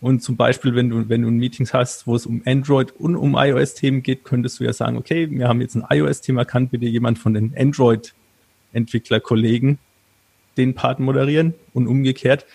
Und 0.00 0.22
zum 0.22 0.36
Beispiel, 0.36 0.74
wenn 0.74 0.88
du, 0.88 1.10
wenn 1.10 1.20
du 1.20 1.28
ein 1.28 1.36
Meetings 1.36 1.74
hast, 1.74 2.06
wo 2.06 2.16
es 2.16 2.24
um 2.24 2.40
Android 2.46 2.92
und 2.92 3.14
um 3.14 3.36
iOS-Themen 3.36 4.02
geht, 4.02 4.24
könntest 4.24 4.58
du 4.58 4.64
ja 4.64 4.72
sagen, 4.72 4.96
okay, 4.96 5.30
wir 5.30 5.48
haben 5.48 5.60
jetzt 5.60 5.76
ein 5.76 5.84
iOS-Thema, 5.88 6.46
kann 6.46 6.68
bitte 6.68 6.86
jemand 6.86 7.18
von 7.18 7.34
den 7.34 7.54
Android-Entwickler-Kollegen 7.56 9.76
den 10.56 10.74
Part 10.74 10.98
moderieren 10.98 11.52
und 11.74 11.88
umgekehrt, 11.88 12.46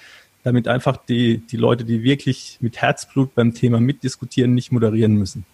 damit 0.44 0.68
einfach 0.68 0.98
die, 0.98 1.38
die 1.38 1.58
Leute, 1.58 1.86
die 1.86 2.02
wirklich 2.02 2.58
mit 2.60 2.82
Herzblut 2.82 3.36
beim 3.36 3.54
Thema 3.54 3.80
mitdiskutieren, 3.80 4.56
nicht 4.56 4.72
moderieren 4.72 5.14
müssen. 5.14 5.46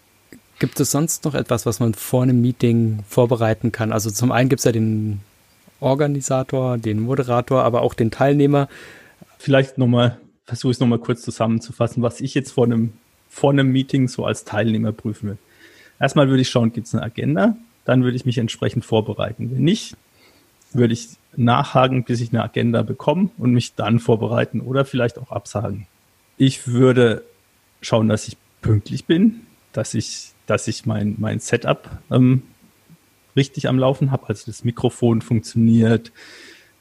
Gibt 0.58 0.80
es 0.80 0.92
sonst 0.92 1.26
noch 1.26 1.36
etwas, 1.36 1.66
was 1.66 1.82
man 1.82 1.96
vor 1.96 2.24
einem 2.24 2.40
Meeting 2.42 3.04
vorbereiten 3.10 3.74
kann? 3.74 3.92
Also 3.92 4.10
zum 4.10 4.32
einen 4.32 4.48
gibt 4.48 4.62
es 4.62 4.66
ja 4.66 4.72
den 4.72 5.20
Organisator, 5.84 6.78
den 6.78 7.00
Moderator, 7.02 7.64
aber 7.64 7.82
auch 7.82 7.94
den 7.94 8.12
Teilnehmer. 8.12 8.68
Vielleicht 9.38 9.78
nochmal, 9.78 10.18
versuche 10.46 10.72
ich 10.72 10.78
es 10.78 10.80
nochmal 10.80 11.00
kurz 11.00 11.22
zusammenzufassen, 11.22 12.02
was 12.02 12.22
ich 12.22 12.34
jetzt 12.34 12.52
vor 12.52 12.66
einem, 12.66 12.94
vor 13.30 13.52
einem 13.52 13.72
Meeting 13.72 14.08
so 14.08 14.26
als 14.26 14.46
Teilnehmer 14.46 14.92
prüfen 14.92 15.30
will. 15.30 15.38
Erstmal 16.00 16.30
würde 16.30 16.42
ich 16.42 16.50
schauen, 16.50 16.74
gibt 16.74 16.88
es 16.88 16.96
eine 16.96 17.04
Agenda? 17.04 17.56
Dann 17.86 18.04
würde 18.04 18.16
ich 18.16 18.26
mich 18.26 18.38
entsprechend 18.38 18.86
vorbereiten. 18.86 19.52
Wenn 19.52 19.64
nicht, 19.64 19.96
würde 20.74 20.94
ich 20.94 21.10
nachhaken, 21.36 22.04
bis 22.04 22.22
ich 22.22 22.30
eine 22.30 22.44
Agenda 22.44 22.82
bekomme 22.82 23.30
und 23.38 23.52
mich 23.52 23.76
dann 23.76 24.00
vorbereiten 24.00 24.62
oder 24.62 24.86
vielleicht 24.86 25.18
auch 25.18 25.32
absagen. 25.32 25.88
Ich 26.38 26.68
würde 26.68 27.24
schauen, 27.82 28.08
dass 28.10 28.28
ich 28.28 28.38
pünktlich 28.62 29.06
bin, 29.06 29.42
dass 29.72 29.94
ich, 29.94 30.32
dass 30.46 30.68
ich 30.68 30.86
mein, 30.86 31.16
mein 31.20 31.40
Setup 31.40 31.90
ähm, 32.12 32.44
richtig 33.36 33.68
am 33.68 33.80
Laufen 33.80 34.12
habe, 34.12 34.28
also 34.30 34.44
das 34.46 34.64
Mikrofon 34.64 35.22
funktioniert, 35.22 36.12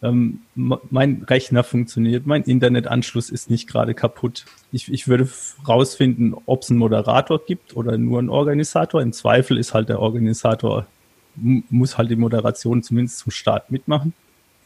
ähm, 0.03 0.41
mein 0.57 1.23
Rechner 1.29 1.63
funktioniert, 1.63 2.27
mein 2.27 2.43
Internetanschluss 2.43 3.31
ist 3.31 3.51
nicht 3.51 3.69
gerade 3.69 3.95
kaputt. 3.95 4.47
Ich, 4.73 4.93
ich 4.93 5.07
würde 5.07 5.29
rausfinden, 5.67 6.35
ob 6.47 6.63
es 6.63 6.71
einen 6.71 6.81
Moderator 6.81 7.41
gibt 7.45 7.77
oder 7.77 7.97
nur 7.97 8.19
einen 8.19 8.29
Organisator. 8.29 9.01
Im 9.01 9.13
Zweifel 9.13 9.59
ist 9.59 9.75
halt 9.75 9.89
der 9.89 10.01
Organisator, 10.01 10.87
muss 11.37 11.99
halt 11.99 12.11
die 12.11 12.17
Moderation 12.17 12.83
zumindest 12.83 13.19
zum 13.19 13.31
Start 13.31 13.71
mitmachen. 13.71 14.13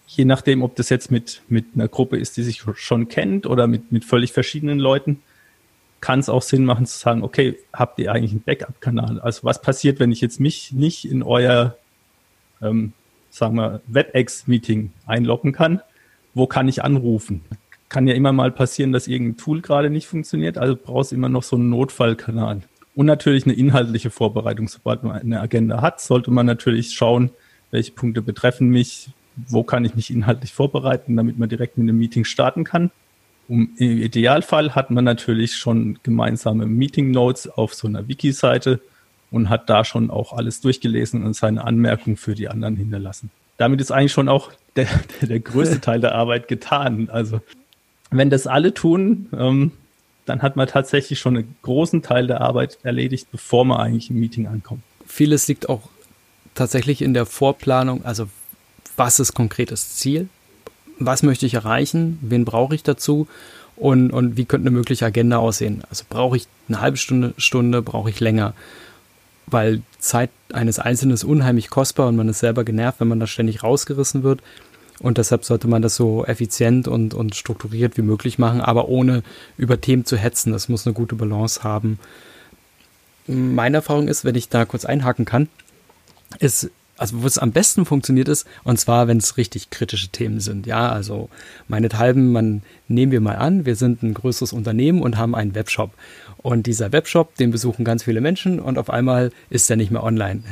Je 0.06 0.24
nachdem, 0.24 0.62
ob 0.62 0.74
das 0.76 0.88
jetzt 0.88 1.10
mit, 1.10 1.42
mit 1.48 1.66
einer 1.74 1.88
Gruppe 1.88 2.16
ist, 2.16 2.38
die 2.38 2.42
sich 2.42 2.62
schon 2.76 3.08
kennt 3.08 3.46
oder 3.46 3.66
mit, 3.66 3.92
mit 3.92 4.06
völlig 4.06 4.32
verschiedenen 4.32 4.78
Leuten, 4.78 5.20
kann 6.00 6.20
es 6.20 6.28
auch 6.28 6.42
Sinn 6.42 6.64
machen 6.64 6.86
zu 6.86 6.98
sagen, 6.98 7.22
okay, 7.22 7.58
habt 7.72 7.98
ihr 7.98 8.12
eigentlich 8.12 8.32
einen 8.32 8.42
Backup-Kanal? 8.42 9.20
Also 9.20 9.44
was 9.44 9.60
passiert, 9.62 9.98
wenn 9.98 10.12
ich 10.12 10.20
jetzt 10.20 10.40
mich 10.40 10.72
nicht 10.72 11.04
in 11.04 11.22
euer 11.22 11.76
ähm, 12.62 12.92
sagen 13.36 13.56
wir, 13.56 13.80
WebEx-Meeting 13.86 14.92
einloggen 15.06 15.52
kann, 15.52 15.80
wo 16.34 16.46
kann 16.46 16.68
ich 16.68 16.82
anrufen? 16.82 17.42
Kann 17.88 18.06
ja 18.06 18.14
immer 18.14 18.32
mal 18.32 18.50
passieren, 18.50 18.92
dass 18.92 19.06
irgendein 19.06 19.36
Tool 19.36 19.60
gerade 19.60 19.90
nicht 19.90 20.06
funktioniert, 20.06 20.58
also 20.58 20.76
brauchst 20.76 21.12
immer 21.12 21.28
noch 21.28 21.42
so 21.42 21.56
einen 21.56 21.70
Notfallkanal. 21.70 22.62
Und 22.94 23.06
natürlich 23.06 23.44
eine 23.44 23.52
inhaltliche 23.52 24.10
Vorbereitung. 24.10 24.68
Sobald 24.68 25.02
man 25.02 25.12
eine 25.12 25.40
Agenda 25.40 25.82
hat, 25.82 26.00
sollte 26.00 26.30
man 26.30 26.46
natürlich 26.46 26.94
schauen, 26.94 27.30
welche 27.70 27.92
Punkte 27.92 28.22
betreffen 28.22 28.70
mich, 28.70 29.10
wo 29.36 29.62
kann 29.62 29.84
ich 29.84 29.94
mich 29.94 30.10
inhaltlich 30.10 30.54
vorbereiten, 30.54 31.14
damit 31.14 31.38
man 31.38 31.48
direkt 31.48 31.76
mit 31.76 31.84
einem 31.84 31.98
Meeting 31.98 32.24
starten 32.24 32.64
kann. 32.64 32.90
Um, 33.48 33.70
Im 33.76 34.02
Idealfall 34.02 34.74
hat 34.74 34.90
man 34.90 35.04
natürlich 35.04 35.54
schon 35.54 35.98
gemeinsame 36.02 36.66
Meeting 36.66 37.12
Notes 37.12 37.48
auf 37.48 37.74
so 37.74 37.86
einer 37.86 38.08
Wiki-Seite, 38.08 38.80
und 39.30 39.48
hat 39.48 39.68
da 39.68 39.84
schon 39.84 40.10
auch 40.10 40.32
alles 40.32 40.60
durchgelesen 40.60 41.24
und 41.24 41.34
seine 41.34 41.64
Anmerkungen 41.64 42.16
für 42.16 42.34
die 42.34 42.48
anderen 42.48 42.76
hinterlassen. 42.76 43.30
Damit 43.58 43.80
ist 43.80 43.90
eigentlich 43.90 44.12
schon 44.12 44.28
auch 44.28 44.52
der, 44.76 44.88
der, 45.20 45.28
der 45.28 45.40
größte 45.40 45.80
Teil 45.82 46.00
der 46.00 46.14
Arbeit 46.14 46.48
getan. 46.48 47.08
Also 47.10 47.40
wenn 48.10 48.30
das 48.30 48.46
alle 48.46 48.74
tun, 48.74 49.28
ähm, 49.36 49.72
dann 50.26 50.42
hat 50.42 50.56
man 50.56 50.66
tatsächlich 50.66 51.18
schon 51.18 51.36
einen 51.36 51.56
großen 51.62 52.02
Teil 52.02 52.26
der 52.26 52.40
Arbeit 52.40 52.78
erledigt, 52.82 53.28
bevor 53.30 53.64
man 53.64 53.78
eigentlich 53.78 54.10
im 54.10 54.18
Meeting 54.18 54.46
ankommt. 54.46 54.82
Vieles 55.06 55.46
liegt 55.48 55.68
auch 55.68 55.82
tatsächlich 56.54 57.02
in 57.02 57.14
der 57.14 57.26
Vorplanung, 57.26 58.04
also 58.04 58.28
was 58.96 59.20
ist 59.20 59.34
konkretes 59.34 59.96
Ziel? 59.96 60.28
Was 60.98 61.22
möchte 61.22 61.46
ich 61.46 61.54
erreichen? 61.54 62.18
Wen 62.22 62.44
brauche 62.44 62.74
ich 62.74 62.82
dazu? 62.82 63.26
Und, 63.76 64.10
und 64.10 64.36
wie 64.36 64.46
könnte 64.46 64.68
eine 64.68 64.76
mögliche 64.76 65.04
Agenda 65.04 65.38
aussehen? 65.38 65.82
Also 65.90 66.04
brauche 66.08 66.36
ich 66.38 66.46
eine 66.68 66.80
halbe 66.80 66.96
Stunde, 66.96 67.34
Stunde, 67.36 67.82
brauche 67.82 68.08
ich 68.08 68.20
länger? 68.20 68.54
weil 69.46 69.82
Zeit 69.98 70.30
eines 70.52 70.78
Einzelnen 70.78 71.14
ist 71.14 71.24
unheimlich 71.24 71.70
kostbar 71.70 72.08
und 72.08 72.16
man 72.16 72.28
ist 72.28 72.40
selber 72.40 72.64
genervt, 72.64 73.00
wenn 73.00 73.08
man 73.08 73.20
da 73.20 73.26
ständig 73.26 73.62
rausgerissen 73.62 74.22
wird. 74.22 74.40
Und 74.98 75.18
deshalb 75.18 75.44
sollte 75.44 75.68
man 75.68 75.82
das 75.82 75.94
so 75.94 76.24
effizient 76.24 76.88
und, 76.88 77.14
und 77.14 77.34
strukturiert 77.34 77.96
wie 77.96 78.02
möglich 78.02 78.38
machen, 78.38 78.60
aber 78.60 78.88
ohne 78.88 79.22
über 79.58 79.80
Themen 79.80 80.04
zu 80.04 80.16
hetzen. 80.16 80.52
Das 80.52 80.68
muss 80.68 80.86
eine 80.86 80.94
gute 80.94 81.16
Balance 81.16 81.62
haben. 81.62 81.98
Meine 83.26 83.78
Erfahrung 83.78 84.08
ist, 84.08 84.24
wenn 84.24 84.34
ich 84.34 84.48
da 84.48 84.64
kurz 84.64 84.84
einhaken 84.84 85.26
kann, 85.26 85.48
ist, 86.38 86.70
also 86.96 87.22
wo 87.22 87.26
es 87.26 87.38
am 87.38 87.52
besten 87.52 87.84
funktioniert 87.84 88.28
ist, 88.28 88.46
und 88.64 88.78
zwar, 88.78 89.08
wenn 89.08 89.18
es 89.18 89.36
richtig 89.36 89.70
kritische 89.70 90.08
Themen 90.08 90.40
sind. 90.40 90.66
Ja, 90.66 90.90
also 90.90 91.28
meinethalben, 91.68 92.32
man 92.32 92.62
nehmen 92.88 93.12
wir 93.12 93.20
mal 93.20 93.36
an, 93.36 93.66
wir 93.66 93.76
sind 93.76 94.02
ein 94.02 94.14
größeres 94.14 94.52
Unternehmen 94.52 95.02
und 95.02 95.16
haben 95.16 95.34
einen 95.34 95.54
Webshop. 95.54 95.92
Und 96.38 96.66
dieser 96.66 96.92
Webshop, 96.92 97.34
den 97.36 97.50
besuchen 97.50 97.84
ganz 97.84 98.04
viele 98.04 98.20
Menschen 98.20 98.60
und 98.60 98.78
auf 98.78 98.90
einmal 98.90 99.30
ist 99.50 99.68
er 99.68 99.76
nicht 99.76 99.90
mehr 99.90 100.04
online. 100.04 100.42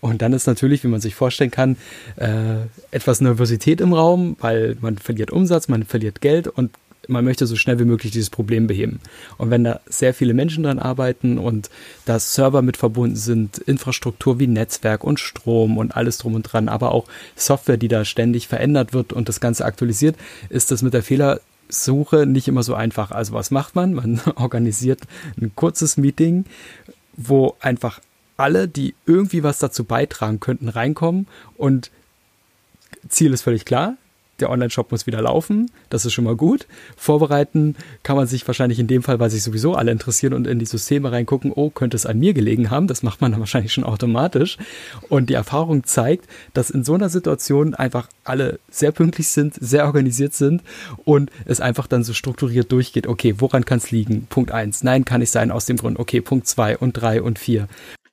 Und 0.00 0.22
dann 0.22 0.32
ist 0.32 0.46
natürlich, 0.46 0.82
wie 0.84 0.88
man 0.88 1.00
sich 1.00 1.14
vorstellen 1.14 1.50
kann, 1.50 1.76
äh, 2.16 2.62
etwas 2.90 3.20
Nervosität 3.20 3.80
im 3.80 3.92
Raum, 3.92 4.36
weil 4.40 4.76
man 4.80 4.96
verliert 4.96 5.30
Umsatz, 5.30 5.68
man 5.68 5.84
verliert 5.84 6.20
Geld 6.20 6.46
und 6.48 6.70
man 7.08 7.24
möchte 7.24 7.46
so 7.46 7.56
schnell 7.56 7.78
wie 7.78 7.84
möglich 7.84 8.12
dieses 8.12 8.30
Problem 8.30 8.66
beheben. 8.66 9.00
Und 9.38 9.50
wenn 9.50 9.64
da 9.64 9.80
sehr 9.86 10.14
viele 10.14 10.34
Menschen 10.34 10.64
dran 10.64 10.78
arbeiten 10.78 11.38
und 11.38 11.70
da 12.04 12.18
Server 12.18 12.62
mit 12.62 12.76
verbunden 12.76 13.16
sind, 13.16 13.58
Infrastruktur 13.58 14.38
wie 14.38 14.46
Netzwerk 14.46 15.04
und 15.04 15.20
Strom 15.20 15.78
und 15.78 15.96
alles 15.96 16.18
drum 16.18 16.34
und 16.34 16.42
dran, 16.42 16.68
aber 16.68 16.92
auch 16.92 17.06
Software, 17.36 17.76
die 17.76 17.88
da 17.88 18.04
ständig 18.04 18.48
verändert 18.48 18.92
wird 18.92 19.12
und 19.12 19.28
das 19.28 19.40
Ganze 19.40 19.64
aktualisiert, 19.64 20.16
ist 20.48 20.70
das 20.70 20.82
mit 20.82 20.94
der 20.94 21.02
Fehler 21.02 21.40
Suche 21.68 22.26
nicht 22.26 22.48
immer 22.48 22.62
so 22.62 22.74
einfach. 22.74 23.10
Also 23.10 23.32
was 23.32 23.50
macht 23.50 23.74
man? 23.74 23.94
Man 23.94 24.20
organisiert 24.36 25.00
ein 25.40 25.52
kurzes 25.54 25.96
Meeting, 25.96 26.44
wo 27.16 27.56
einfach 27.60 28.00
alle, 28.36 28.68
die 28.68 28.94
irgendwie 29.06 29.42
was 29.42 29.58
dazu 29.58 29.84
beitragen 29.84 30.40
könnten, 30.40 30.68
reinkommen 30.68 31.26
und 31.56 31.90
Ziel 33.08 33.32
ist 33.32 33.42
völlig 33.42 33.64
klar 33.64 33.96
der 34.42 34.50
Online-Shop 34.50 34.90
muss 34.90 35.06
wieder 35.06 35.22
laufen, 35.22 35.70
das 35.88 36.04
ist 36.04 36.12
schon 36.12 36.24
mal 36.24 36.36
gut. 36.36 36.66
Vorbereiten 36.96 37.76
kann 38.02 38.16
man 38.16 38.26
sich 38.26 38.46
wahrscheinlich 38.46 38.78
in 38.78 38.86
dem 38.86 39.02
Fall, 39.02 39.18
weil 39.20 39.30
sich 39.30 39.42
sowieso 39.42 39.74
alle 39.74 39.90
interessieren 39.90 40.34
und 40.34 40.46
in 40.46 40.58
die 40.58 40.66
Systeme 40.66 41.10
reingucken, 41.10 41.52
oh, 41.54 41.70
könnte 41.70 41.96
es 41.96 42.04
an 42.04 42.18
mir 42.18 42.34
gelegen 42.34 42.70
haben, 42.70 42.86
das 42.86 43.02
macht 43.02 43.20
man 43.20 43.32
dann 43.32 43.40
wahrscheinlich 43.40 43.72
schon 43.72 43.84
automatisch. 43.84 44.58
Und 45.08 45.30
die 45.30 45.34
Erfahrung 45.34 45.84
zeigt, 45.84 46.26
dass 46.52 46.68
in 46.68 46.84
so 46.84 46.94
einer 46.94 47.08
Situation 47.08 47.74
einfach 47.74 48.08
alle 48.24 48.58
sehr 48.70 48.92
pünktlich 48.92 49.28
sind, 49.28 49.54
sehr 49.54 49.86
organisiert 49.86 50.34
sind 50.34 50.62
und 51.04 51.30
es 51.44 51.60
einfach 51.60 51.86
dann 51.86 52.04
so 52.04 52.12
strukturiert 52.12 52.70
durchgeht, 52.70 53.06
okay, 53.06 53.36
woran 53.38 53.64
kann 53.64 53.78
es 53.78 53.90
liegen? 53.90 54.26
Punkt 54.28 54.50
eins, 54.50 54.82
nein, 54.82 55.04
kann 55.04 55.22
ich 55.22 55.30
sein 55.30 55.50
aus 55.50 55.66
dem 55.66 55.76
Grund, 55.76 55.98
okay, 55.98 56.20
Punkt 56.20 56.46
zwei 56.46 56.76
und 56.76 56.92
drei 56.92 57.22
und 57.22 57.38
vier. 57.38 57.68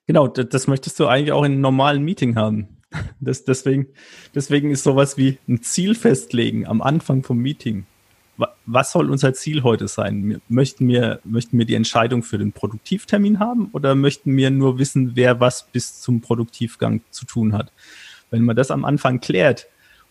Genau, 0.06 0.26
das 0.26 0.66
möchtest 0.66 0.98
du 0.98 1.06
eigentlich 1.06 1.32
auch 1.32 1.44
in 1.44 1.52
einem 1.52 1.60
normalen 1.60 2.02
Meeting 2.02 2.36
haben. 2.36 2.79
Das, 3.20 3.44
deswegen, 3.44 3.86
deswegen 4.34 4.70
ist 4.70 4.82
sowas 4.82 5.16
wie 5.16 5.38
ein 5.48 5.62
Ziel 5.62 5.94
festlegen 5.94 6.66
am 6.66 6.80
Anfang 6.82 7.22
vom 7.22 7.38
Meeting. 7.38 7.84
Was 8.64 8.92
soll 8.92 9.10
unser 9.10 9.34
Ziel 9.34 9.62
heute 9.62 9.86
sein? 9.86 10.40
Möchten 10.48 10.88
wir, 10.88 11.20
möchten 11.24 11.58
wir 11.58 11.66
die 11.66 11.74
Entscheidung 11.74 12.22
für 12.22 12.38
den 12.38 12.52
Produktivtermin 12.52 13.38
haben 13.38 13.68
oder 13.72 13.94
möchten 13.94 14.34
wir 14.36 14.50
nur 14.50 14.78
wissen, 14.78 15.12
wer 15.14 15.38
was 15.40 15.66
bis 15.70 16.00
zum 16.00 16.22
Produktivgang 16.22 17.02
zu 17.10 17.26
tun 17.26 17.52
hat? 17.52 17.70
Wenn 18.30 18.42
man 18.42 18.56
das 18.56 18.70
am 18.70 18.84
Anfang 18.84 19.20
klärt, 19.20 19.66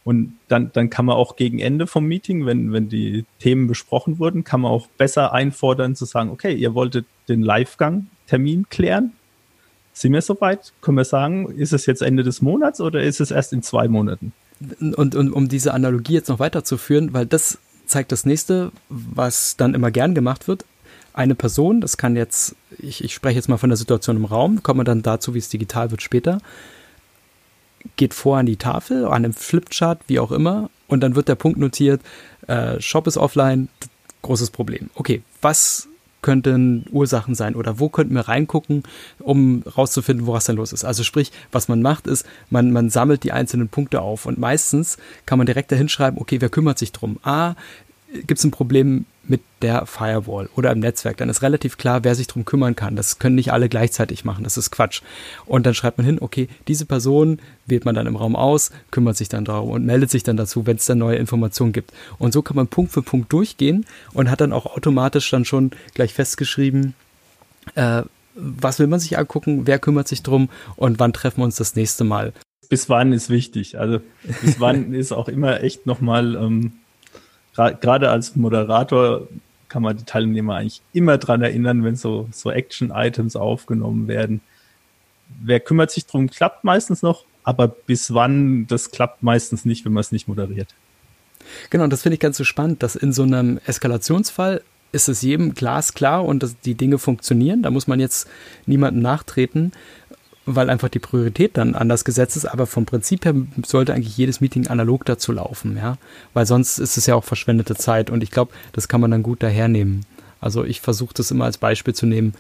und 0.10 0.40
dann, 0.48 0.72
dann 0.74 0.90
kann 0.90 1.06
man 1.06 1.18
auch 1.18 1.36
gegen 1.36 1.60
Ende 1.60 1.86
vom 1.86 2.06
Meeting, 2.06 2.46
wenn, 2.46 2.72
wenn 2.72 2.90
die 2.90 3.26
Themen 3.40 3.68
besprochen 3.68 4.18
wurden, 4.18 4.44
kann 4.44 4.62
man 4.62 4.72
auch 4.72 4.88
besser 4.88 5.34
einfordern 5.34 5.96
zu 5.96 6.06
sagen, 6.06 6.30
okay, 6.32 6.54
ihr 6.56 6.74
wolltet 6.74 7.06
den 7.28 7.44
Livegang-Termin 7.44 8.70
klären. 8.70 9.14
Sind 9.94 10.14
wir 10.14 10.22
soweit? 10.22 10.74
Können 10.82 10.98
wir 10.98 11.06
sagen, 11.06 11.52
ist 11.52 11.74
es 11.74 11.86
jetzt 11.86 12.02
Ende 12.02 12.24
des 12.24 12.42
Monats 12.42 12.80
oder 12.80 13.02
ist 13.02 13.20
es 13.20 13.32
erst 13.32 13.54
in 13.54 13.64
zwei 13.64 13.88
Monaten? 13.88 14.32
Und, 14.80 15.16
und 15.16 15.32
um 15.32 15.50
diese 15.50 15.74
Analogie 15.74 16.14
jetzt 16.14 16.30
noch 16.30 16.40
weiterzuführen, 16.40 17.14
weil 17.14 17.26
das 17.26 17.58
zeigt 17.86 18.12
das 18.12 18.26
nächste, 18.26 18.72
was 18.90 19.58
dann 19.58 19.74
immer 19.74 19.92
gern 19.92 20.16
gemacht 20.16 20.48
wird. 20.48 20.66
Eine 21.14 21.36
Person, 21.36 21.82
das 21.82 21.98
kann 21.98 22.16
jetzt, 22.16 22.56
ich, 22.78 23.04
ich 23.04 23.14
spreche 23.14 23.36
jetzt 23.36 23.50
mal 23.50 23.58
von 23.58 23.70
der 23.70 23.78
Situation 23.78 24.16
im 24.16 24.26
Raum, 24.26 24.64
kommen 24.64 24.80
wir 24.80 24.84
dann 24.86 25.02
dazu, 25.02 25.34
wie 25.34 25.40
es 25.40 25.50
digital 25.50 25.92
wird 25.92 26.02
später, 26.02 26.40
geht 27.98 28.14
vor 28.14 28.38
an 28.38 28.46
die 28.46 28.58
Tafel, 28.58 29.06
an 29.06 29.14
einem 29.14 29.34
Flipchart, 29.34 30.02
wie 30.08 30.20
auch 30.20 30.32
immer, 30.32 30.70
und 30.88 31.02
dann 31.02 31.16
wird 31.16 31.28
der 31.28 31.36
Punkt 31.36 31.60
notiert, 31.60 32.02
äh, 32.48 32.80
Shop 32.80 33.08
ist 33.08 33.18
offline, 33.18 33.70
großes 34.22 34.52
Problem. 34.52 34.90
Okay, 34.96 35.24
was 35.42 35.89
könnten 36.22 36.86
Ursachen 36.92 37.36
sein 37.36 37.56
oder 37.56 37.80
wo 37.80 37.90
könnten 37.90 38.14
wir 38.14 38.28
reingucken, 38.28 38.84
um 39.20 39.64
rauszufinden, 39.64 40.26
woras 40.26 40.46
denn 40.46 40.58
los 40.58 40.74
ist. 40.74 40.84
Also 40.84 41.04
sprich, 41.04 41.32
was 41.52 41.68
man 41.68 41.82
macht, 41.82 42.08
ist, 42.08 42.26
man, 42.50 42.72
man 42.72 42.90
sammelt 42.90 43.24
die 43.24 43.32
einzelnen 43.32 43.70
Punkte 43.70 44.02
auf 44.02 44.26
und 44.26 44.38
meistens 44.38 44.98
kann 45.26 45.38
man 45.38 45.46
direkt 45.46 45.72
dahin 45.72 45.90
schreiben, 45.90 46.18
okay, 46.20 46.42
wer 46.42 46.50
kümmert 46.50 46.78
sich 46.78 46.92
drum? 46.92 47.18
Ah, 47.24 47.56
gibt 48.12 48.40
es 48.40 48.44
ein 48.44 48.52
Problem 48.52 49.06
mit 49.30 49.42
der 49.62 49.86
Firewall 49.86 50.50
oder 50.56 50.72
im 50.72 50.80
Netzwerk, 50.80 51.18
dann 51.18 51.30
ist 51.30 51.42
relativ 51.42 51.78
klar, 51.78 52.04
wer 52.04 52.16
sich 52.16 52.28
drum 52.28 52.46
kümmern 52.46 52.76
kann. 52.76 52.96
Das 52.96 53.20
können 53.20 53.36
nicht 53.36 53.52
alle 53.54 53.70
gleichzeitig 53.70 54.26
machen, 54.26 54.44
das 54.44 54.58
ist 54.58 54.72
Quatsch. 54.72 55.02
Und 55.46 55.66
dann 55.66 55.74
schreibt 55.74 55.98
man 55.98 56.06
hin, 56.06 56.18
okay, 56.20 56.48
diese 56.68 56.86
Person 56.86 57.40
wählt 57.66 57.86
man 57.86 57.96
dann 57.96 58.08
im 58.08 58.16
Raum 58.16 58.36
aus, 58.36 58.72
kümmert 58.92 59.18
sich 59.18 59.30
dann 59.30 59.46
darum 59.46 59.72
und 59.72 59.86
meldet 59.86 60.10
sich 60.10 60.24
dann 60.24 60.38
dazu, 60.38 60.66
wenn 60.66 60.78
es 60.78 60.86
dann 60.86 60.98
neue 60.98 61.18
Informationen 61.18 61.72
gibt. 61.72 61.94
Und 62.18 62.34
so 62.34 62.42
kann 62.42 62.56
man 62.56 62.68
Punkt 62.68 62.92
für 62.92 63.02
Punkt 63.02 63.32
durchgehen 63.32 63.86
und 64.14 64.30
hat 64.30 64.42
dann 64.42 64.54
auch 64.54 64.66
automatisch 64.66 65.30
dann 65.30 65.46
schon 65.46 65.72
gleich 65.94 66.14
festgeschrieben, 66.14 66.96
äh, 67.76 68.04
was 68.36 68.80
will 68.80 68.88
man 68.88 69.00
sich 69.00 69.18
angucken, 69.18 69.68
wer 69.68 69.80
kümmert 69.80 70.08
sich 70.08 70.24
drum 70.24 70.50
und 70.76 71.00
wann 71.00 71.14
treffen 71.14 71.42
wir 71.42 71.46
uns 71.46 71.56
das 71.56 71.76
nächste 71.76 72.04
Mal. 72.04 72.34
Bis 72.70 72.88
wann 72.88 73.14
ist 73.14 73.30
wichtig. 73.30 73.80
Also 73.80 74.00
bis 74.42 74.60
wann 74.60 74.94
ist 74.94 75.12
auch 75.12 75.28
immer 75.28 75.62
echt 75.64 75.86
nochmal 75.86 76.36
ähm, 76.36 76.74
gerade 77.68 78.10
als 78.10 78.38
Moderator 78.38 79.28
kann 79.68 79.84
man 79.84 79.98
die 79.98 80.06
Teilnehmer 80.06 80.56
eigentlich 80.56 80.82
immer 80.94 81.18
dran 81.18 81.42
erinnern, 81.42 81.84
wenn 81.84 81.96
so, 81.96 82.28
so 82.32 82.50
Action-Items 82.50 83.36
aufgenommen 83.36 84.08
werden. 84.08 84.42
Wer 85.42 85.60
kümmert 85.60 85.92
sich 85.92 86.06
drum, 86.06 86.30
klappt 86.30 86.64
meistens 86.64 87.02
noch. 87.02 87.26
aber 87.44 87.68
bis 87.68 88.14
wann, 88.14 88.68
das 88.68 88.92
klappt 88.92 89.24
meistens 89.24 89.66
nicht, 89.66 89.86
wenn 89.86 89.94
man 89.94 90.02
es 90.02 90.12
nicht 90.12 90.28
moderiert. 90.28 90.74
Genau, 91.70 91.86
und 91.86 91.92
das 91.92 92.04
finde 92.04 92.16
ich 92.16 92.20
ganz 92.20 92.38
so 92.38 92.44
spannend, 92.44 92.84
dass 92.84 92.96
in 92.96 93.12
so 93.12 93.24
einem 93.24 93.60
Eskalationsfall 93.66 94.62
ist 94.92 95.10
es 95.10 95.22
jedem 95.22 95.54
glasklar 95.54 96.26
und 96.26 96.44
dass 96.44 96.60
die 96.60 96.76
Dinge 96.76 96.98
funktionieren. 96.98 97.64
Da 97.64 97.72
muss 97.72 97.88
man 97.88 98.00
jetzt 98.00 98.28
niemandem 98.66 99.02
nachtreten, 99.02 99.72
weil 100.46 100.70
einfach 100.70 100.90
die 100.90 101.00
Priorität 101.00 101.58
dann 101.58 101.76
anders 101.76 102.06
gesetzt 102.06 102.38
ist. 102.38 102.46
Aber 102.46 102.66
vom 102.66 102.86
Prinzip 102.86 103.26
her 103.26 103.36
sollte 103.66 103.94
eigentlich 103.94 104.18
jedes 104.18 104.42
Meeting 104.42 104.68
analog 104.68 105.06
dazu 105.06 105.32
laufen, 105.32 105.78
ja. 105.78 105.98
Weil 106.34 106.46
sonst 106.46 106.80
ist 106.80 106.98
es 106.98 107.06
ja 107.06 107.16
auch 107.16 107.24
verschwendete 107.24 107.76
Zeit 107.76 108.10
und 108.10 108.24
ich 108.24 108.32
glaube, 108.32 108.52
das 108.72 108.88
kann 108.88 109.02
man 109.02 109.12
dann 109.12 109.24
gut 109.24 109.44
dahernehmen. 109.44 110.06
Also 110.42 110.64
ich 110.64 110.82
versuche 110.82 111.14
das 111.14 111.32
immer 111.32 111.46
als 111.46 111.58
Beispiel 111.58 111.94
zu 111.94 112.06
nehmen, 112.06 112.34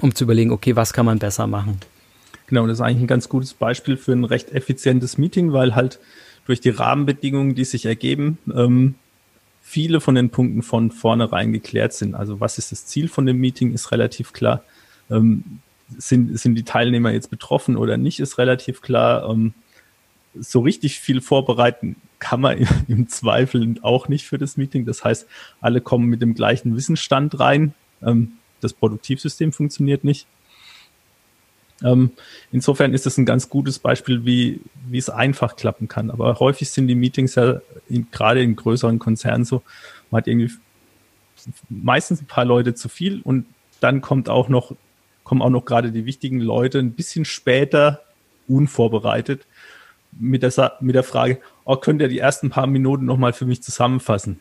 um 0.00 0.14
zu 0.14 0.24
überlegen, 0.24 0.52
okay, 0.52 0.76
was 0.76 0.92
kann 0.92 1.06
man 1.06 1.18
besser 1.18 1.46
machen. 1.46 1.78
Genau, 2.46 2.66
das 2.66 2.78
ist 2.78 2.80
eigentlich 2.82 3.04
ein 3.04 3.06
ganz 3.08 3.28
gutes 3.28 3.54
Beispiel 3.54 3.96
für 3.96 4.12
ein 4.12 4.24
recht 4.24 4.52
effizientes 4.52 5.18
Meeting, 5.18 5.52
weil 5.52 5.74
halt 5.74 5.98
durch 6.46 6.60
die 6.60 6.70
Rahmenbedingungen, 6.70 7.54
die 7.54 7.64
sich 7.64 7.86
ergeben, 7.86 8.38
ähm, 8.54 8.94
viele 9.62 10.00
von 10.00 10.14
den 10.14 10.30
Punkten 10.30 10.62
von 10.62 10.90
vornherein 10.90 11.52
geklärt 11.52 11.92
sind. 11.92 12.14
Also 12.14 12.40
was 12.40 12.58
ist 12.58 12.72
das 12.72 12.86
Ziel 12.86 13.08
von 13.08 13.26
dem 13.26 13.38
Meeting, 13.38 13.72
ist 13.72 13.92
relativ 13.92 14.32
klar. 14.32 14.62
Ähm, 15.10 15.60
sind, 15.98 16.38
sind 16.38 16.54
die 16.54 16.64
Teilnehmer 16.64 17.12
jetzt 17.12 17.30
betroffen 17.30 17.76
oder 17.76 17.96
nicht, 17.96 18.20
ist 18.20 18.38
relativ 18.38 18.80
klar. 18.82 19.28
Ähm, 19.28 19.54
so 20.34 20.60
richtig 20.60 20.98
viel 20.98 21.20
vorbereiten 21.20 21.96
kann 22.18 22.40
man 22.40 22.66
im 22.88 23.08
Zweifel 23.08 23.74
auch 23.82 24.08
nicht 24.08 24.26
für 24.26 24.38
das 24.38 24.56
Meeting. 24.56 24.86
Das 24.86 25.04
heißt, 25.04 25.26
alle 25.60 25.80
kommen 25.80 26.06
mit 26.06 26.22
dem 26.22 26.34
gleichen 26.34 26.76
Wissensstand 26.76 27.38
rein. 27.38 27.74
Ähm, 28.02 28.32
das 28.60 28.72
Produktivsystem 28.72 29.52
funktioniert 29.52 30.04
nicht. 30.04 30.26
Ähm, 31.82 32.12
insofern 32.52 32.94
ist 32.94 33.06
es 33.06 33.18
ein 33.18 33.26
ganz 33.26 33.48
gutes 33.48 33.78
Beispiel, 33.78 34.24
wie, 34.24 34.60
wie 34.88 34.98
es 34.98 35.10
einfach 35.10 35.56
klappen 35.56 35.88
kann. 35.88 36.10
Aber 36.10 36.38
häufig 36.38 36.70
sind 36.70 36.86
die 36.86 36.94
Meetings 36.94 37.34
ja 37.34 37.60
in, 37.88 38.08
gerade 38.10 38.42
in 38.42 38.56
größeren 38.56 38.98
Konzernen 38.98 39.44
so, 39.44 39.62
man 40.10 40.20
hat 40.20 40.28
irgendwie 40.28 40.52
meistens 41.68 42.22
ein 42.22 42.26
paar 42.26 42.44
Leute 42.44 42.74
zu 42.74 42.88
viel 42.88 43.20
und 43.22 43.46
dann 43.80 44.00
kommt 44.00 44.28
auch 44.28 44.48
noch, 44.48 44.76
kommen 45.32 45.40
auch 45.40 45.48
noch 45.48 45.64
gerade 45.64 45.92
die 45.92 46.04
wichtigen 46.04 46.40
Leute 46.40 46.78
ein 46.78 46.92
bisschen 46.92 47.24
später 47.24 48.02
unvorbereitet 48.48 49.46
mit 50.12 50.42
der, 50.42 50.76
mit 50.80 50.94
der 50.94 51.04
Frage, 51.04 51.40
oh, 51.64 51.76
könnt 51.76 52.02
ihr 52.02 52.08
die 52.08 52.18
ersten 52.18 52.50
paar 52.50 52.66
Minuten 52.66 53.06
nochmal 53.06 53.32
für 53.32 53.46
mich 53.46 53.62
zusammenfassen? 53.62 54.40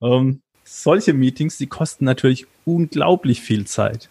Ähm, 0.00 0.42
solche 0.62 1.12
Meetings, 1.12 1.58
die 1.58 1.66
kosten 1.66 2.04
natürlich 2.04 2.46
unglaublich 2.64 3.40
viel 3.40 3.66
Zeit. 3.66 4.08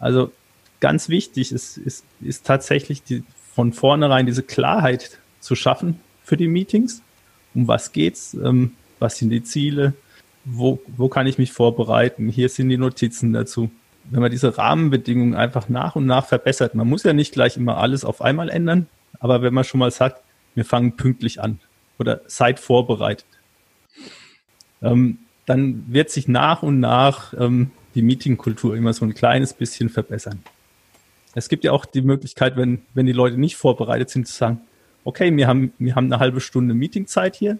Also 0.00 0.32
ganz 0.80 1.08
wichtig 1.08 1.52
ist, 1.52 1.78
ist, 1.78 2.04
ist 2.20 2.44
tatsächlich 2.44 3.04
die, 3.04 3.22
von 3.54 3.72
vornherein 3.72 4.26
diese 4.26 4.42
Klarheit 4.42 5.20
zu 5.38 5.54
schaffen 5.54 6.00
für 6.24 6.36
die 6.36 6.48
Meetings. 6.48 7.00
Um 7.54 7.68
was 7.68 7.92
geht's? 7.92 8.34
Ähm, 8.34 8.72
was 8.98 9.18
sind 9.18 9.30
die 9.30 9.44
Ziele? 9.44 9.94
Wo, 10.44 10.82
wo 10.96 11.08
kann 11.08 11.28
ich 11.28 11.38
mich 11.38 11.52
vorbereiten? 11.52 12.28
Hier 12.28 12.48
sind 12.48 12.70
die 12.70 12.76
Notizen 12.76 13.32
dazu. 13.32 13.70
Wenn 14.10 14.20
man 14.20 14.30
diese 14.30 14.56
Rahmenbedingungen 14.56 15.34
einfach 15.34 15.68
nach 15.68 15.96
und 15.96 16.06
nach 16.06 16.26
verbessert, 16.26 16.74
man 16.74 16.88
muss 16.88 17.02
ja 17.02 17.12
nicht 17.12 17.32
gleich 17.32 17.56
immer 17.56 17.78
alles 17.78 18.04
auf 18.04 18.22
einmal 18.22 18.48
ändern, 18.48 18.86
aber 19.20 19.42
wenn 19.42 19.52
man 19.52 19.64
schon 19.64 19.80
mal 19.80 19.90
sagt, 19.90 20.22
wir 20.54 20.64
fangen 20.64 20.96
pünktlich 20.96 21.40
an 21.40 21.60
oder 21.98 22.20
seid 22.26 22.58
vorbereitet, 22.58 23.26
ähm, 24.82 25.18
dann 25.46 25.84
wird 25.88 26.10
sich 26.10 26.28
nach 26.28 26.62
und 26.62 26.80
nach 26.80 27.34
ähm, 27.38 27.70
die 27.94 28.02
Meetingkultur 28.02 28.76
immer 28.76 28.92
so 28.92 29.04
ein 29.04 29.14
kleines 29.14 29.52
bisschen 29.52 29.88
verbessern. 29.88 30.42
Es 31.34 31.48
gibt 31.48 31.64
ja 31.64 31.72
auch 31.72 31.84
die 31.84 32.02
Möglichkeit, 32.02 32.56
wenn, 32.56 32.82
wenn 32.94 33.06
die 33.06 33.12
Leute 33.12 33.38
nicht 33.38 33.56
vorbereitet 33.56 34.10
sind, 34.10 34.26
zu 34.26 34.34
sagen, 34.34 34.60
okay, 35.04 35.34
wir 35.34 35.46
haben, 35.46 35.72
wir 35.78 35.94
haben 35.94 36.06
eine 36.06 36.18
halbe 36.18 36.40
Stunde 36.40 36.74
Meetingzeit 36.74 37.36
hier. 37.36 37.58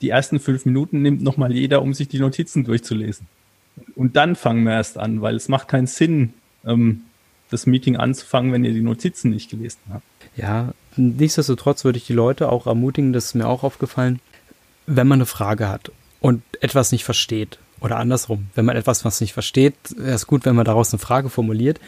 Die 0.00 0.10
ersten 0.10 0.38
fünf 0.38 0.64
Minuten 0.64 1.02
nimmt 1.02 1.22
nochmal 1.22 1.52
jeder, 1.52 1.82
um 1.82 1.94
sich 1.94 2.08
die 2.08 2.18
Notizen 2.18 2.64
durchzulesen. 2.64 3.26
Und 3.96 4.16
dann 4.16 4.36
fangen 4.36 4.64
wir 4.64 4.72
erst 4.72 4.98
an, 4.98 5.22
weil 5.22 5.36
es 5.36 5.48
macht 5.48 5.68
keinen 5.68 5.86
Sinn, 5.86 6.34
ähm, 6.66 7.02
das 7.50 7.66
Meeting 7.66 7.96
anzufangen, 7.96 8.52
wenn 8.52 8.64
ihr 8.64 8.72
die 8.72 8.80
Notizen 8.80 9.30
nicht 9.30 9.50
gelesen 9.50 9.78
habt. 9.90 10.04
Ja, 10.36 10.72
nichtsdestotrotz 10.96 11.84
würde 11.84 11.98
ich 11.98 12.06
die 12.06 12.12
Leute 12.12 12.50
auch 12.50 12.66
ermutigen, 12.66 13.12
das 13.12 13.26
ist 13.26 13.34
mir 13.34 13.46
auch 13.46 13.62
aufgefallen, 13.62 14.20
wenn 14.86 15.06
man 15.06 15.18
eine 15.18 15.26
Frage 15.26 15.68
hat 15.68 15.92
und 16.20 16.42
etwas 16.60 16.90
nicht 16.90 17.04
versteht, 17.04 17.58
oder 17.84 17.98
andersrum, 17.98 18.46
wenn 18.54 18.64
man 18.64 18.76
etwas, 18.76 19.04
was 19.04 19.20
nicht 19.20 19.34
versteht, 19.34 19.74
ist 19.90 20.26
gut, 20.26 20.46
wenn 20.46 20.56
man 20.56 20.64
daraus 20.64 20.92
eine 20.92 20.98
Frage 20.98 21.28
formuliert. 21.28 21.80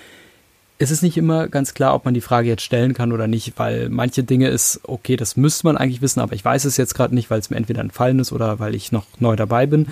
Es 0.78 0.90
ist 0.90 1.02
nicht 1.02 1.16
immer 1.16 1.48
ganz 1.48 1.72
klar, 1.72 1.94
ob 1.94 2.04
man 2.04 2.12
die 2.12 2.20
Frage 2.20 2.48
jetzt 2.48 2.62
stellen 2.62 2.92
kann 2.92 3.12
oder 3.12 3.26
nicht, 3.26 3.54
weil 3.56 3.88
manche 3.88 4.22
Dinge 4.22 4.48
ist, 4.48 4.80
okay, 4.82 5.16
das 5.16 5.38
müsste 5.38 5.66
man 5.66 5.78
eigentlich 5.78 6.02
wissen, 6.02 6.20
aber 6.20 6.34
ich 6.34 6.44
weiß 6.44 6.66
es 6.66 6.76
jetzt 6.76 6.94
gerade 6.94 7.14
nicht, 7.14 7.30
weil 7.30 7.40
es 7.40 7.48
mir 7.48 7.56
entweder 7.56 7.80
entfallen 7.80 8.18
ist 8.18 8.30
oder 8.30 8.58
weil 8.58 8.74
ich 8.74 8.92
noch 8.92 9.06
neu 9.20 9.36
dabei 9.36 9.64
bin. 9.64 9.86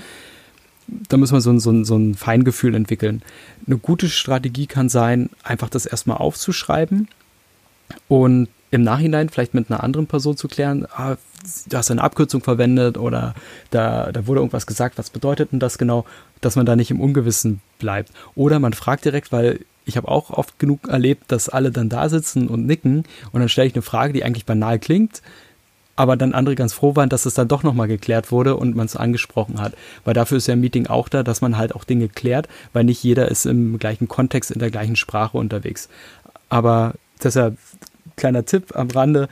Da 0.86 1.16
muss 1.16 1.32
man 1.32 1.40
so 1.40 1.50
ein, 1.50 1.60
so, 1.60 1.70
ein, 1.70 1.84
so 1.84 1.96
ein 1.96 2.14
Feingefühl 2.14 2.74
entwickeln. 2.74 3.22
Eine 3.66 3.78
gute 3.78 4.08
Strategie 4.08 4.66
kann 4.66 4.88
sein, 4.88 5.30
einfach 5.42 5.70
das 5.70 5.86
erstmal 5.86 6.18
aufzuschreiben 6.18 7.08
und 8.08 8.48
im 8.70 8.82
Nachhinein 8.82 9.28
vielleicht 9.28 9.54
mit 9.54 9.70
einer 9.70 9.84
anderen 9.84 10.08
Person 10.08 10.36
zu 10.36 10.48
klären, 10.48 10.86
ah, 10.96 11.16
du 11.68 11.76
hast 11.76 11.90
eine 11.90 12.02
Abkürzung 12.02 12.42
verwendet 12.42 12.98
oder 12.98 13.34
da, 13.70 14.10
da 14.10 14.26
wurde 14.26 14.40
irgendwas 14.40 14.66
gesagt, 14.66 14.98
was 14.98 15.10
bedeutet 15.10 15.52
denn 15.52 15.60
das 15.60 15.78
genau, 15.78 16.04
dass 16.40 16.56
man 16.56 16.66
da 16.66 16.74
nicht 16.74 16.90
im 16.90 17.00
Ungewissen 17.00 17.60
bleibt. 17.78 18.10
Oder 18.34 18.58
man 18.58 18.72
fragt 18.72 19.04
direkt, 19.04 19.30
weil 19.30 19.60
ich 19.84 19.96
habe 19.96 20.08
auch 20.08 20.30
oft 20.30 20.58
genug 20.58 20.88
erlebt, 20.88 21.30
dass 21.30 21.48
alle 21.48 21.70
dann 21.70 21.88
da 21.88 22.08
sitzen 22.08 22.48
und 22.48 22.66
nicken 22.66 23.04
und 23.30 23.40
dann 23.40 23.48
stelle 23.48 23.68
ich 23.68 23.74
eine 23.74 23.82
Frage, 23.82 24.12
die 24.12 24.24
eigentlich 24.24 24.46
banal 24.46 24.80
klingt, 24.80 25.22
aber 25.96 26.16
dann 26.16 26.34
andere 26.34 26.54
ganz 26.54 26.72
froh 26.72 26.96
waren, 26.96 27.08
dass 27.08 27.26
es 27.26 27.34
dann 27.34 27.48
doch 27.48 27.62
nochmal 27.62 27.88
geklärt 27.88 28.32
wurde 28.32 28.56
und 28.56 28.74
man 28.74 28.86
es 28.86 28.96
angesprochen 28.96 29.60
hat. 29.60 29.74
Weil 30.04 30.14
dafür 30.14 30.38
ist 30.38 30.46
ja 30.46 30.54
ein 30.54 30.60
Meeting 30.60 30.86
auch 30.86 31.08
da, 31.08 31.22
dass 31.22 31.40
man 31.40 31.56
halt 31.56 31.74
auch 31.74 31.84
Dinge 31.84 32.08
klärt, 32.08 32.48
weil 32.72 32.84
nicht 32.84 33.02
jeder 33.02 33.30
ist 33.30 33.46
im 33.46 33.78
gleichen 33.78 34.08
Kontext, 34.08 34.50
in 34.50 34.58
der 34.58 34.70
gleichen 34.70 34.96
Sprache 34.96 35.38
unterwegs. 35.38 35.88
Aber 36.48 36.94
deshalb 37.22 37.56
kleiner 38.16 38.44
Tipp 38.44 38.76
am 38.76 38.90
Rande, 38.90 39.28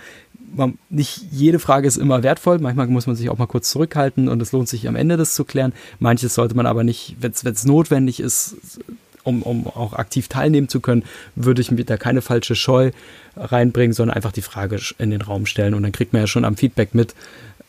man, 0.55 0.79
nicht 0.91 1.23
jede 1.31 1.59
Frage 1.59 1.89
ist 1.89 1.97
immer 1.97 2.23
wertvoll. 2.23 2.59
Manchmal 2.59 2.87
muss 2.89 3.07
man 3.07 3.17
sich 3.17 3.31
auch 3.31 3.39
mal 3.39 3.47
kurz 3.47 3.71
zurückhalten 3.71 4.29
und 4.29 4.41
es 4.43 4.53
lohnt 4.53 4.69
sich 4.69 4.87
am 4.89 4.97
Ende 4.97 5.17
das 5.17 5.35
zu 5.35 5.45
klären. 5.45 5.73
Manches 5.99 6.35
sollte 6.35 6.55
man 6.55 6.67
aber 6.67 6.85
nicht, 6.85 7.17
wenn 7.21 7.33
es 7.33 7.65
notwendig 7.65 8.21
ist, 8.21 8.57
um, 9.25 9.43
um 9.43 9.67
auch 9.67 9.93
aktiv 9.93 10.29
teilnehmen 10.29 10.69
zu 10.69 10.81
können, 10.81 11.05
würde 11.35 11.61
ich 11.61 11.71
mir 11.71 11.85
da 11.85 11.97
keine 11.97 12.23
falsche 12.23 12.55
Scheu 12.55 12.91
reinbringen, 13.37 13.93
sondern 13.93 14.17
einfach 14.17 14.33
die 14.33 14.43
Frage 14.43 14.79
in 14.99 15.11
den 15.11 15.23
Raum 15.23 15.47
stellen 15.47 15.75
und 15.75 15.83
dann 15.83 15.93
kriegt 15.93 16.13
man 16.13 16.23
ja 16.23 16.27
schon 16.27 16.45
am 16.45 16.57
Feedback 16.57 16.95
mit, 16.95 17.15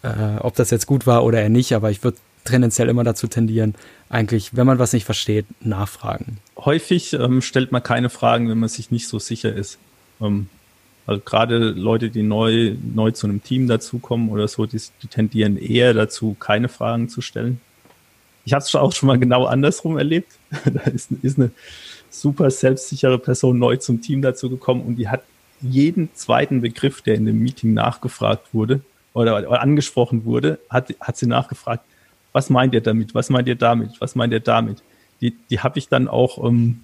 äh, 0.03 0.37
ob 0.39 0.55
das 0.55 0.71
jetzt 0.71 0.85
gut 0.85 1.07
war 1.07 1.23
oder 1.23 1.41
eher 1.41 1.49
nicht. 1.49 1.73
Aber 1.73 1.91
ich 1.91 2.03
würde 2.03 2.17
tendenziell 2.43 2.89
immer 2.89 3.03
dazu 3.03 3.27
tendieren, 3.27 3.75
eigentlich, 4.09 4.55
wenn 4.55 4.67
man 4.67 4.79
was 4.79 4.93
nicht 4.93 5.05
versteht, 5.05 5.45
nachfragen. 5.61 6.37
Häufig 6.57 7.13
ähm, 7.13 7.41
stellt 7.41 7.71
man 7.71 7.83
keine 7.83 8.09
Fragen, 8.09 8.49
wenn 8.49 8.59
man 8.59 8.69
sich 8.69 8.91
nicht 8.91 9.07
so 9.07 9.19
sicher 9.19 9.53
ist. 9.53 9.77
Ähm, 10.21 10.47
also 11.05 11.21
gerade 11.23 11.57
Leute, 11.57 12.09
die 12.09 12.23
neu, 12.23 12.75
neu 12.93 13.11
zu 13.11 13.27
einem 13.27 13.43
Team 13.43 13.67
dazukommen 13.67 14.29
oder 14.29 14.47
so, 14.47 14.65
die, 14.65 14.81
die 15.01 15.07
tendieren 15.07 15.57
eher 15.57 15.93
dazu, 15.93 16.35
keine 16.39 16.69
Fragen 16.69 17.09
zu 17.09 17.21
stellen. 17.21 17.59
Ich 18.45 18.53
habe 18.53 18.63
es 18.63 18.75
auch 18.75 18.91
schon 18.93 19.07
mal 19.07 19.19
genau 19.19 19.45
andersrum 19.45 19.97
erlebt. 19.97 20.31
da 20.65 20.81
ist, 20.81 21.11
ist 21.21 21.39
eine 21.39 21.51
super 22.09 22.51
selbstsichere 22.51 23.17
Person 23.17 23.57
neu 23.57 23.77
zum 23.77 24.01
Team 24.01 24.21
dazu 24.21 24.49
gekommen 24.49 24.81
und 24.81 24.97
die 24.97 25.09
hat 25.09 25.23
jeden 25.61 26.13
zweiten 26.13 26.61
Begriff, 26.61 27.01
der 27.01 27.15
in 27.15 27.25
dem 27.25 27.39
Meeting 27.39 27.73
nachgefragt 27.73 28.53
wurde 28.53 28.81
oder, 29.13 29.37
oder 29.37 29.61
angesprochen 29.61 30.25
wurde, 30.25 30.59
hat, 30.69 30.93
hat 30.99 31.17
sie 31.17 31.25
nachgefragt, 31.25 31.83
was 32.33 32.49
meint 32.49 32.73
ihr 32.73 32.81
damit, 32.81 33.15
was 33.15 33.29
meint 33.29 33.47
ihr 33.47 33.55
damit, 33.55 33.99
was 33.99 34.15
meint 34.15 34.33
ihr 34.33 34.39
damit? 34.39 34.83
Die, 35.21 35.35
die 35.49 35.59
habe 35.59 35.79
ich 35.79 35.87
dann 35.87 36.07
auch 36.07 36.43
ähm, 36.43 36.81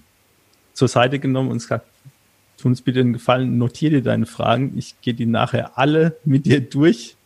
zur 0.72 0.88
Seite 0.88 1.18
genommen 1.18 1.50
und 1.50 1.58
gesagt, 1.58 1.86
tu 2.56 2.68
uns 2.68 2.80
bitte 2.80 3.00
einen 3.00 3.12
Gefallen, 3.12 3.58
notiere 3.58 3.96
dir 3.96 4.02
deine 4.02 4.26
Fragen. 4.26 4.78
Ich 4.78 5.00
gehe 5.02 5.14
die 5.14 5.26
nachher 5.26 5.78
alle 5.78 6.16
mit 6.24 6.46
dir 6.46 6.60
durch. 6.60 7.16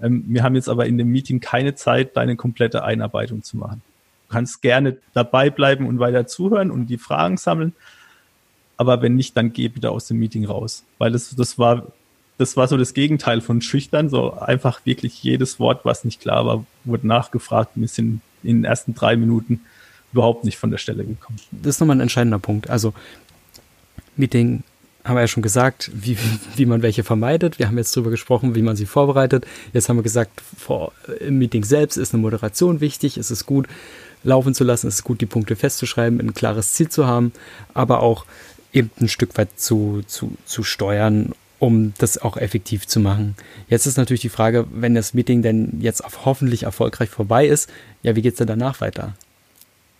Ähm, 0.00 0.24
wir 0.28 0.42
haben 0.42 0.54
jetzt 0.54 0.68
aber 0.68 0.86
in 0.86 0.98
dem 0.98 1.08
Meeting 1.08 1.40
keine 1.40 1.74
Zeit, 1.74 2.16
deine 2.16 2.36
komplette 2.36 2.84
Einarbeitung 2.84 3.42
zu 3.42 3.56
machen. 3.56 3.82
Du 4.28 4.34
kannst 4.34 4.62
gerne 4.62 4.98
dabei 5.14 5.50
bleiben 5.50 5.86
und 5.86 5.98
weiter 5.98 6.26
zuhören 6.26 6.70
und 6.70 6.86
die 6.86 6.98
Fragen 6.98 7.36
sammeln. 7.36 7.72
Aber 8.76 9.00
wenn 9.00 9.14
nicht, 9.14 9.36
dann 9.36 9.52
geh 9.52 9.68
bitte 9.68 9.90
aus 9.90 10.06
dem 10.06 10.18
Meeting 10.18 10.44
raus. 10.44 10.84
Weil 10.98 11.12
das, 11.12 11.34
das 11.34 11.58
war, 11.58 11.86
das 12.36 12.56
war 12.56 12.68
so 12.68 12.76
das 12.76 12.92
Gegenteil 12.92 13.40
von 13.40 13.62
schüchtern. 13.62 14.10
So 14.10 14.34
einfach 14.34 14.84
wirklich 14.84 15.22
jedes 15.22 15.58
Wort, 15.58 15.84
was 15.84 16.04
nicht 16.04 16.20
klar 16.20 16.44
war, 16.44 16.66
wurde 16.84 17.06
nachgefragt. 17.06 17.70
Wir 17.74 17.88
sind 17.88 18.20
in 18.42 18.58
den 18.58 18.64
ersten 18.64 18.94
drei 18.94 19.16
Minuten 19.16 19.60
überhaupt 20.12 20.44
nicht 20.44 20.58
von 20.58 20.70
der 20.70 20.78
Stelle 20.78 21.04
gekommen. 21.04 21.38
Das 21.50 21.76
ist 21.76 21.80
nochmal 21.80 21.96
ein 21.96 22.00
entscheidender 22.00 22.38
Punkt. 22.38 22.68
Also 22.68 22.92
Meeting 24.16 24.62
haben 25.06 25.16
wir 25.16 25.20
ja 25.20 25.28
schon 25.28 25.42
gesagt, 25.42 25.90
wie, 25.94 26.18
wie 26.56 26.66
man 26.66 26.82
welche 26.82 27.04
vermeidet. 27.04 27.58
Wir 27.58 27.68
haben 27.68 27.78
jetzt 27.78 27.96
darüber 27.96 28.10
gesprochen, 28.10 28.54
wie 28.54 28.62
man 28.62 28.76
sie 28.76 28.86
vorbereitet. 28.86 29.46
Jetzt 29.72 29.88
haben 29.88 29.96
wir 29.96 30.02
gesagt, 30.02 30.42
vor, 30.58 30.92
im 31.20 31.38
Meeting 31.38 31.64
selbst 31.64 31.96
ist 31.96 32.12
eine 32.12 32.22
Moderation 32.22 32.80
wichtig. 32.80 33.16
Es 33.16 33.30
ist 33.30 33.46
gut, 33.46 33.68
laufen 34.24 34.52
zu 34.52 34.64
lassen. 34.64 34.88
Es 34.88 34.96
ist 34.96 35.04
gut, 35.04 35.20
die 35.20 35.26
Punkte 35.26 35.54
festzuschreiben, 35.54 36.20
ein 36.20 36.34
klares 36.34 36.72
Ziel 36.72 36.88
zu 36.88 37.06
haben, 37.06 37.32
aber 37.72 38.00
auch 38.00 38.26
eben 38.72 38.90
ein 39.00 39.08
Stück 39.08 39.38
weit 39.38 39.58
zu, 39.58 40.02
zu, 40.06 40.32
zu 40.44 40.62
steuern 40.62 41.32
um 41.58 41.94
das 41.96 42.18
auch 42.18 42.36
effektiv 42.36 42.86
zu 42.86 43.00
machen. 43.00 43.34
Jetzt 43.68 43.86
ist 43.86 43.96
natürlich 43.96 44.20
die 44.20 44.28
Frage, 44.28 44.66
wenn 44.72 44.94
das 44.94 45.14
Meeting 45.14 45.40
denn 45.40 45.78
jetzt 45.80 46.02
hoffentlich 46.24 46.64
erfolgreich 46.64 47.08
vorbei 47.08 47.46
ist, 47.46 47.70
ja, 48.02 48.14
wie 48.14 48.20
geht 48.20 48.34
es 48.34 48.38
denn 48.38 48.46
danach 48.46 48.82
weiter? 48.82 49.14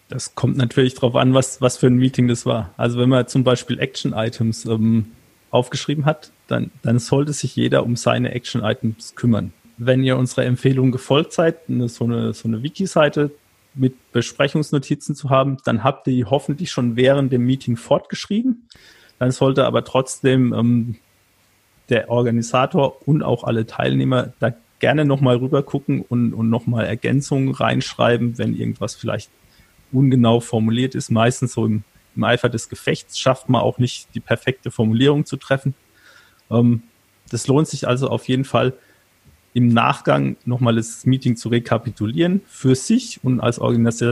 Das 0.08 0.34
kommt 0.34 0.56
natürlich 0.56 0.94
darauf 0.94 1.16
an, 1.16 1.34
was, 1.34 1.60
was 1.60 1.78
für 1.78 1.88
ein 1.88 1.96
Meeting 1.96 2.28
das 2.28 2.46
war. 2.46 2.72
Also 2.76 2.98
wenn 2.98 3.08
man 3.08 3.26
zum 3.26 3.42
Beispiel 3.42 3.80
Action-Items 3.80 4.66
ähm, 4.66 5.06
aufgeschrieben 5.50 6.04
hat, 6.04 6.30
dann, 6.46 6.70
dann 6.82 6.98
sollte 6.98 7.32
sich 7.32 7.56
jeder 7.56 7.84
um 7.84 7.96
seine 7.96 8.32
Action-Items 8.32 9.16
kümmern. 9.16 9.52
Wenn 9.78 10.04
ihr 10.04 10.16
unserer 10.16 10.44
Empfehlung 10.44 10.92
gefolgt 10.92 11.32
seid, 11.32 11.56
so 11.68 12.04
eine, 12.04 12.32
so 12.32 12.48
eine 12.48 12.62
Wiki-Seite 12.62 13.32
mit 13.74 13.94
Besprechungsnotizen 14.12 15.14
zu 15.14 15.28
haben, 15.28 15.58
dann 15.64 15.84
habt 15.84 16.06
ihr 16.06 16.14
die 16.14 16.24
hoffentlich 16.24 16.70
schon 16.70 16.96
während 16.96 17.32
dem 17.32 17.44
Meeting 17.44 17.76
fortgeschrieben. 17.76 18.68
Dann 19.18 19.32
sollte 19.32 19.66
aber 19.66 19.84
trotzdem 19.84 20.54
ähm, 20.54 20.96
der 21.88 22.10
Organisator 22.10 23.06
und 23.06 23.22
auch 23.22 23.44
alle 23.44 23.66
Teilnehmer 23.66 24.32
da 24.40 24.54
gerne 24.78 25.04
nochmal 25.04 25.36
rüber 25.36 25.62
gucken 25.62 26.02
und, 26.02 26.32
und 26.32 26.50
nochmal 26.50 26.84
Ergänzungen 26.84 27.52
reinschreiben, 27.54 28.38
wenn 28.38 28.56
irgendwas 28.56 28.94
vielleicht 28.94 29.30
ungenau 29.96 30.40
formuliert 30.40 30.94
ist. 30.94 31.10
Meistens 31.10 31.54
so 31.54 31.66
im, 31.66 31.82
im 32.14 32.24
Eifer 32.24 32.48
des 32.48 32.68
Gefechts 32.68 33.18
schafft 33.18 33.48
man 33.48 33.62
auch 33.62 33.78
nicht 33.78 34.14
die 34.14 34.20
perfekte 34.20 34.70
Formulierung 34.70 35.24
zu 35.24 35.36
treffen. 35.36 35.74
Ähm, 36.50 36.82
das 37.30 37.46
lohnt 37.46 37.68
sich 37.68 37.88
also 37.88 38.08
auf 38.08 38.28
jeden 38.28 38.44
Fall 38.44 38.74
im 39.54 39.68
Nachgang 39.68 40.36
nochmal 40.44 40.76
das 40.76 41.06
Meeting 41.06 41.36
zu 41.36 41.48
rekapitulieren 41.48 42.42
für 42.46 42.74
sich 42.74 43.20
und 43.24 43.40
als, 43.40 43.58
Organis 43.58 44.02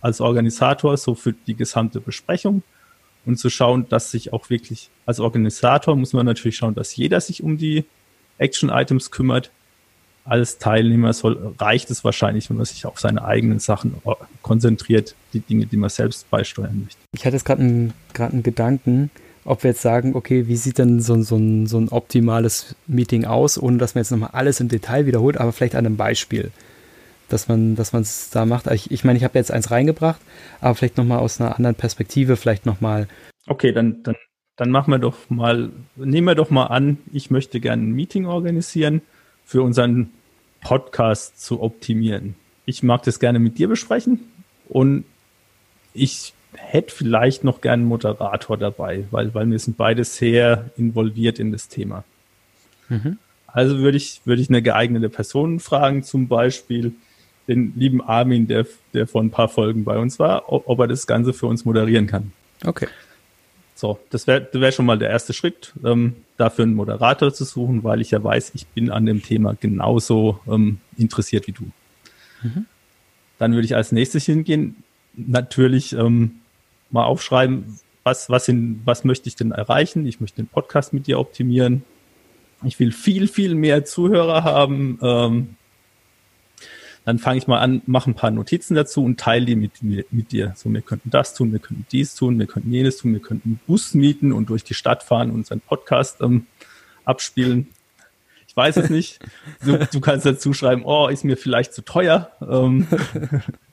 als 0.00 0.20
Organisator 0.20 0.96
so 0.96 1.14
für 1.14 1.34
die 1.34 1.54
gesamte 1.54 2.00
Besprechung 2.00 2.62
und 3.26 3.38
zu 3.38 3.50
schauen, 3.50 3.86
dass 3.90 4.10
sich 4.10 4.32
auch 4.32 4.48
wirklich 4.48 4.88
als 5.04 5.20
Organisator 5.20 5.94
muss 5.94 6.14
man 6.14 6.24
natürlich 6.24 6.56
schauen, 6.56 6.74
dass 6.74 6.96
jeder 6.96 7.20
sich 7.20 7.42
um 7.42 7.58
die 7.58 7.84
Action-Items 8.38 9.10
kümmert. 9.10 9.50
Als 10.24 10.58
Teilnehmer 10.58 11.12
soll, 11.12 11.54
reicht 11.58 11.90
es 11.90 12.04
wahrscheinlich, 12.04 12.48
wenn 12.48 12.56
man 12.56 12.66
sich 12.66 12.86
auf 12.86 12.98
seine 13.00 13.24
eigenen 13.24 13.58
Sachen 13.58 13.94
konzentriert, 14.42 15.14
die 15.32 15.40
Dinge, 15.40 15.66
die 15.66 15.76
man 15.76 15.90
selbst 15.90 16.30
beisteuern 16.30 16.82
möchte. 16.84 17.00
Ich 17.12 17.24
hatte 17.24 17.36
jetzt 17.36 17.44
gerade 17.44 17.62
einen, 17.62 17.92
einen 18.18 18.42
Gedanken, 18.42 19.10
ob 19.44 19.62
wir 19.62 19.70
jetzt 19.70 19.82
sagen, 19.82 20.14
okay, 20.14 20.46
wie 20.46 20.56
sieht 20.56 20.78
denn 20.78 21.00
so, 21.00 21.20
so, 21.22 21.36
ein, 21.36 21.66
so 21.66 21.78
ein 21.78 21.88
optimales 21.88 22.76
Meeting 22.86 23.24
aus, 23.24 23.60
ohne 23.60 23.78
dass 23.78 23.94
man 23.94 24.02
jetzt 24.02 24.10
nochmal 24.10 24.30
alles 24.32 24.60
im 24.60 24.68
Detail 24.68 25.06
wiederholt, 25.06 25.38
aber 25.38 25.52
vielleicht 25.52 25.74
an 25.74 25.86
einem 25.86 25.96
Beispiel, 25.96 26.50
dass 27.28 27.48
man 27.48 27.74
dass 27.74 27.92
es 27.94 28.30
da 28.30 28.44
macht. 28.44 28.66
Ich, 28.68 28.90
ich 28.90 29.04
meine, 29.04 29.16
ich 29.16 29.24
habe 29.24 29.38
jetzt 29.38 29.50
eins 29.50 29.70
reingebracht, 29.70 30.20
aber 30.60 30.74
vielleicht 30.74 30.98
nochmal 30.98 31.20
aus 31.20 31.40
einer 31.40 31.56
anderen 31.56 31.76
Perspektive, 31.76 32.36
vielleicht 32.36 32.66
nochmal. 32.66 33.08
Okay, 33.46 33.72
dann, 33.72 34.02
dann, 34.02 34.16
dann 34.56 34.70
machen 34.70 34.90
wir 34.90 34.98
doch 34.98 35.30
mal, 35.30 35.70
nehmen 35.96 36.26
wir 36.26 36.34
doch 36.34 36.50
mal 36.50 36.66
an, 36.66 36.98
ich 37.12 37.30
möchte 37.30 37.60
gerne 37.60 37.82
ein 37.82 37.92
Meeting 37.92 38.26
organisieren 38.26 39.00
für 39.44 39.62
unseren 39.62 40.10
Podcast 40.60 41.40
zu 41.40 41.62
optimieren. 41.62 42.34
Ich 42.68 42.82
mag 42.82 43.02
das 43.04 43.18
gerne 43.18 43.38
mit 43.38 43.56
dir 43.56 43.66
besprechen 43.66 44.20
und 44.68 45.06
ich 45.94 46.34
hätte 46.54 46.94
vielleicht 46.94 47.42
noch 47.42 47.62
gern 47.62 47.80
einen 47.80 47.88
Moderator 47.88 48.58
dabei, 48.58 49.04
weil, 49.10 49.32
weil 49.32 49.50
wir 49.50 49.58
sind 49.58 49.78
beide 49.78 50.04
sehr 50.04 50.70
involviert 50.76 51.38
in 51.38 51.50
das 51.50 51.68
Thema. 51.68 52.04
Mhm. 52.90 53.16
Also 53.46 53.78
würde 53.78 53.96
ich, 53.96 54.20
würde 54.26 54.42
ich 54.42 54.50
eine 54.50 54.60
geeignete 54.60 55.08
Person 55.08 55.60
fragen, 55.60 56.02
zum 56.02 56.28
Beispiel 56.28 56.92
den 57.48 57.72
lieben 57.74 58.02
Armin, 58.02 58.46
der, 58.46 58.66
der 58.92 59.06
vor 59.06 59.22
ein 59.22 59.30
paar 59.30 59.48
Folgen 59.48 59.84
bei 59.84 59.96
uns 59.96 60.18
war, 60.18 60.52
ob, 60.52 60.68
ob 60.68 60.78
er 60.80 60.88
das 60.88 61.06
Ganze 61.06 61.32
für 61.32 61.46
uns 61.46 61.64
moderieren 61.64 62.06
kann. 62.06 62.32
Okay. 62.66 62.88
So, 63.74 63.98
das 64.10 64.26
wäre 64.26 64.46
wär 64.52 64.72
schon 64.72 64.84
mal 64.84 64.98
der 64.98 65.08
erste 65.08 65.32
Schritt, 65.32 65.72
ähm, 65.82 66.16
dafür 66.36 66.64
einen 66.64 66.74
Moderator 66.74 67.32
zu 67.32 67.44
suchen, 67.44 67.82
weil 67.82 68.02
ich 68.02 68.10
ja 68.10 68.22
weiß, 68.22 68.50
ich 68.54 68.66
bin 68.66 68.90
an 68.90 69.06
dem 69.06 69.22
Thema 69.22 69.56
genauso 69.58 70.40
ähm, 70.46 70.80
interessiert 70.98 71.46
wie 71.46 71.52
du. 71.52 71.70
Mhm. 72.42 72.66
Dann 73.38 73.52
würde 73.52 73.64
ich 73.64 73.76
als 73.76 73.92
nächstes 73.92 74.24
hingehen, 74.24 74.82
natürlich 75.14 75.92
ähm, 75.92 76.40
mal 76.90 77.04
aufschreiben, 77.04 77.78
was, 78.02 78.30
was, 78.30 78.48
in, 78.48 78.80
was 78.84 79.04
möchte 79.04 79.28
ich 79.28 79.36
denn 79.36 79.52
erreichen? 79.52 80.06
Ich 80.06 80.20
möchte 80.20 80.36
den 80.36 80.48
Podcast 80.48 80.92
mit 80.92 81.06
dir 81.06 81.18
optimieren. 81.18 81.84
Ich 82.64 82.80
will 82.80 82.90
viel, 82.90 83.28
viel 83.28 83.54
mehr 83.54 83.84
Zuhörer 83.84 84.44
haben. 84.44 84.98
Ähm, 85.02 85.56
dann 87.04 87.18
fange 87.18 87.38
ich 87.38 87.46
mal 87.46 87.58
an, 87.58 87.80
mache 87.86 88.10
ein 88.10 88.14
paar 88.14 88.30
Notizen 88.30 88.74
dazu 88.74 89.02
und 89.02 89.18
teile 89.18 89.46
die 89.46 89.56
mit, 89.56 89.82
mit 89.82 90.32
dir. 90.32 90.52
So, 90.56 90.72
wir 90.72 90.82
könnten 90.82 91.10
das 91.10 91.34
tun, 91.34 91.52
wir 91.52 91.58
könnten 91.58 91.86
dies 91.90 92.14
tun, 92.14 92.38
wir 92.38 92.46
könnten 92.46 92.70
jenes 92.70 92.98
tun, 92.98 93.12
wir 93.12 93.20
könnten 93.20 93.48
einen 93.48 93.60
Bus 93.66 93.94
mieten 93.94 94.32
und 94.32 94.50
durch 94.50 94.64
die 94.64 94.74
Stadt 94.74 95.02
fahren 95.02 95.30
und 95.30 95.36
unseren 95.36 95.60
Podcast 95.60 96.20
ähm, 96.20 96.46
abspielen. 97.06 97.68
Weiß 98.58 98.76
es 98.76 98.90
nicht. 98.90 99.20
Du, 99.64 99.78
du 99.78 100.00
kannst 100.00 100.26
dazu 100.26 100.52
schreiben, 100.52 100.82
oh, 100.84 101.06
ist 101.06 101.24
mir 101.24 101.36
vielleicht 101.36 101.72
zu 101.72 101.82
teuer. 101.82 102.32
Ähm, 102.42 102.88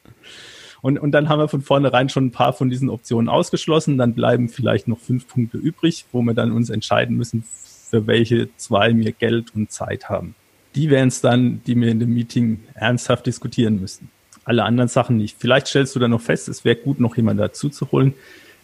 und, 0.84 1.00
und 1.00 1.12
dann 1.12 1.28
haben 1.28 1.40
wir 1.40 1.48
von 1.48 1.64
vornherein 1.64 2.08
schon 2.08 2.28
ein 2.28 2.32
paar 2.32 2.54
von 2.54 2.70
diesen 2.70 2.92
Optionen 2.92 3.28
ausgeschlossen. 3.28 3.98
Dann 3.98 4.14
bleiben 4.14 4.48
vielleicht 4.48 4.88
noch 4.88 5.00
fünf 5.00 5.28
Punkte 5.28 5.58
übrig, 5.58 6.06
wo 6.12 6.22
wir 6.22 6.36
dann 6.36 6.52
uns 6.52 6.70
entscheiden 6.70 7.18
müssen, 7.18 7.44
für 7.90 8.06
welche 8.06 8.56
zwei 8.58 8.96
wir 8.96 9.12
Geld 9.12 9.56
und 9.56 9.72
Zeit 9.72 10.08
haben. 10.08 10.36
Die 10.76 10.92
wären 10.92 11.08
es 11.08 11.20
dann, 11.20 11.64
die 11.66 11.76
wir 11.76 11.88
in 11.88 12.00
dem 12.00 12.14
Meeting 12.14 12.64
ernsthaft 12.76 13.26
diskutieren 13.26 13.82
müssen. 13.82 14.12
Alle 14.44 14.66
anderen 14.66 14.88
Sachen 14.88 15.18
nicht. 15.18 15.36
Vielleicht 15.40 15.66
stellst 15.66 15.96
du 15.96 16.00
dann 16.00 16.12
noch 16.12 16.22
fest, 16.22 16.48
es 16.48 16.64
wäre 16.64 16.76
gut, 16.76 17.00
noch 17.00 17.18
jemanden 17.18 17.42
dazu 17.42 17.70
zu 17.70 17.92
holen, 17.92 18.14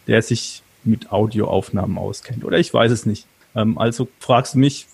der 0.06 0.22
sich 0.22 0.62
mit 0.84 1.12
Audioaufnahmen 1.12 1.98
auskennt. 1.98 2.46
Oder 2.46 2.60
ich 2.60 2.72
weiß 2.72 2.92
es 2.92 3.08
nicht. 3.08 3.26
Ähm, 3.56 3.80
also 3.80 4.08
fragst 4.20 4.54
du 4.54 4.60
mich 4.60 4.86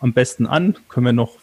am 0.00 0.12
besten 0.12 0.46
an, 0.46 0.76
können 0.88 1.06
wir 1.06 1.12
noch 1.12 1.38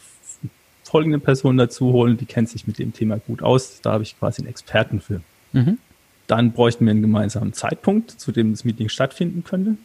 folgende 0.94 1.18
Person 1.18 1.58
dazu 1.58 1.92
holen, 1.92 2.18
die 2.18 2.28
kennt 2.28 2.50
sich 2.50 2.68
mit 2.68 2.78
dem 2.78 2.94
Thema 2.94 3.18
gut 3.18 3.42
aus. 3.42 3.82
Da 3.82 3.94
habe 3.94 4.04
ich 4.04 4.20
quasi 4.20 4.44
einen 4.44 4.50
Experten 4.50 5.02
für. 5.02 5.22
Mhm. 5.52 5.80
Dann 6.28 6.52
bräuchten 6.52 6.86
wir 6.86 6.92
einen 6.92 7.02
gemeinsamen 7.02 7.54
Zeitpunkt, 7.54 8.12
zu 8.12 8.32
dem 8.32 8.52
das 8.52 8.64
Meeting 8.64 8.90
stattfinden 8.90 9.44
könnte. 9.44 9.76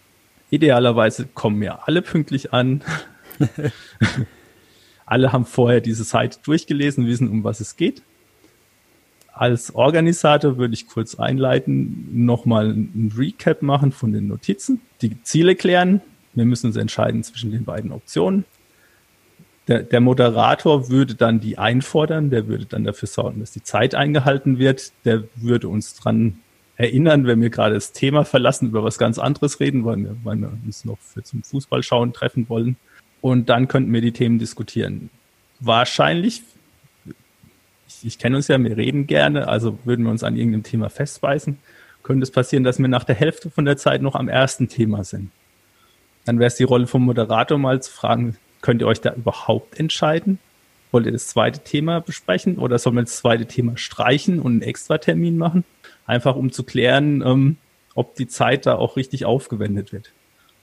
Idealerweise 0.51 1.27
kommen 1.33 1.63
wir 1.63 1.89
alle 1.89 2.03
pünktlich 2.03 2.53
an. 2.53 2.83
alle 5.07 5.33
haben 5.33 5.47
vorher 5.47 5.81
diese 5.81 6.05
Seite 6.05 6.39
durchgelesen, 6.45 7.07
wissen, 7.07 7.31
um 7.31 7.43
was 7.43 7.61
es 7.61 7.77
geht. 7.77 8.03
Als 9.33 9.75
Organisator 9.75 10.59
würde 10.59 10.75
ich 10.75 10.89
kurz 10.89 11.15
einleiten, 11.15 12.27
nochmal 12.27 12.69
ein 12.69 13.15
Recap 13.17 13.63
machen 13.63 13.93
von 13.93 14.13
den 14.13 14.29
Notizen, 14.29 14.83
die 15.01 15.23
Ziele 15.23 15.57
klären. 15.57 16.03
Wir 16.35 16.45
müssen 16.45 16.67
uns 16.67 16.77
entscheiden 16.77 17.23
zwischen 17.25 17.51
den 17.51 17.65
beiden 17.65 17.93
Optionen 17.93 18.45
der, 19.69 19.83
der 19.83 20.01
Moderator 20.01 20.89
würde 20.89 21.15
dann 21.15 21.41
die 21.41 21.59
einfordern, 21.59 22.31
der 22.31 22.49
würde 22.49 22.65
dann 22.65 22.85
dafür 22.85 23.07
sorgen, 23.07 23.41
dass 23.41 23.53
die 23.53 23.63
Zeit 23.63 23.95
eingehalten 23.95 24.59
wird, 24.59 24.93
der 25.05 25.25
würde 25.37 25.69
uns 25.69 25.95
dran 25.95 26.39
erinnern, 26.77 27.27
wenn 27.27 27.41
wir 27.43 27.51
gerade 27.51 27.75
das 27.75 27.93
Thema 27.93 28.25
verlassen, 28.25 28.69
über 28.69 28.83
was 28.83 28.99
ganz 28.99 29.19
anderes 29.19 29.61
reden, 29.61 29.85
weil 29.85 29.99
wir, 29.99 30.17
weil 30.25 30.37
wir 30.37 30.53
uns 30.65 30.85
noch 30.85 30.99
für 30.99 31.23
zum 31.23 31.43
Fußballschauen 31.43 32.13
treffen 32.13 32.49
wollen. 32.49 32.77
Und 33.21 33.49
dann 33.49 33.69
könnten 33.69 33.93
wir 33.93 34.01
die 34.01 34.13
Themen 34.13 34.39
diskutieren. 34.39 35.11
Wahrscheinlich, 35.61 36.43
ich, 37.89 38.05
ich 38.05 38.19
kenne 38.19 38.37
uns 38.37 38.49
ja, 38.49 38.63
wir 38.63 38.77
reden 38.77 39.09
gerne, 39.09 39.49
also 39.49 39.79
würden 39.85 40.05
wir 40.05 40.13
uns 40.13 40.23
an 40.23 40.37
irgendeinem 40.37 40.63
Thema 40.63 40.89
festbeißen, 40.89 41.59
könnte 42.05 42.23
es 42.23 42.31
passieren, 42.31 42.63
dass 42.63 42.79
wir 42.79 42.89
nach 42.89 43.05
der 43.05 43.17
Hälfte 43.17 43.51
von 43.51 43.65
der 43.65 43.77
Zeit 43.77 44.01
noch 44.01 44.15
am 44.15 44.29
ersten 44.29 44.69
Thema 44.69 45.03
sind. 45.03 45.33
Dann 46.25 46.39
wäre 46.39 46.47
es 46.47 46.55
die 46.55 46.65
Rolle 46.65 46.87
vom 46.87 47.05
Moderator 47.05 47.59
mal 47.59 47.83
zu 47.83 47.91
fragen, 47.91 48.37
Könnt 48.61 48.83
ihr 48.83 48.87
euch 48.87 49.01
da 49.01 49.13
überhaupt 49.15 49.79
entscheiden? 49.79 50.39
Wollt 50.91 51.07
ihr 51.07 51.13
das 51.13 51.29
zweite 51.29 51.61
Thema 51.61 52.01
besprechen 52.01 52.59
oder 52.59 52.79
sollen 52.79 52.97
wir 52.97 53.03
das 53.03 53.17
zweite 53.17 53.47
Thema 53.47 53.77
streichen 53.77 54.41
und 54.41 54.53
einen 54.53 54.63
extra 54.63 54.99
Termin 54.99 55.37
machen? 55.37 55.65
Einfach 56.07 56.35
um 56.37 56.51
zu 56.51 56.63
klären, 56.63 57.23
ähm, 57.23 57.57
ob 57.95 58.15
die 58.15 58.27
Zeit 58.27 58.67
da 58.67 58.77
auch 58.77 58.97
richtig 58.97 59.25
aufgewendet 59.25 59.93
wird. 59.93 60.13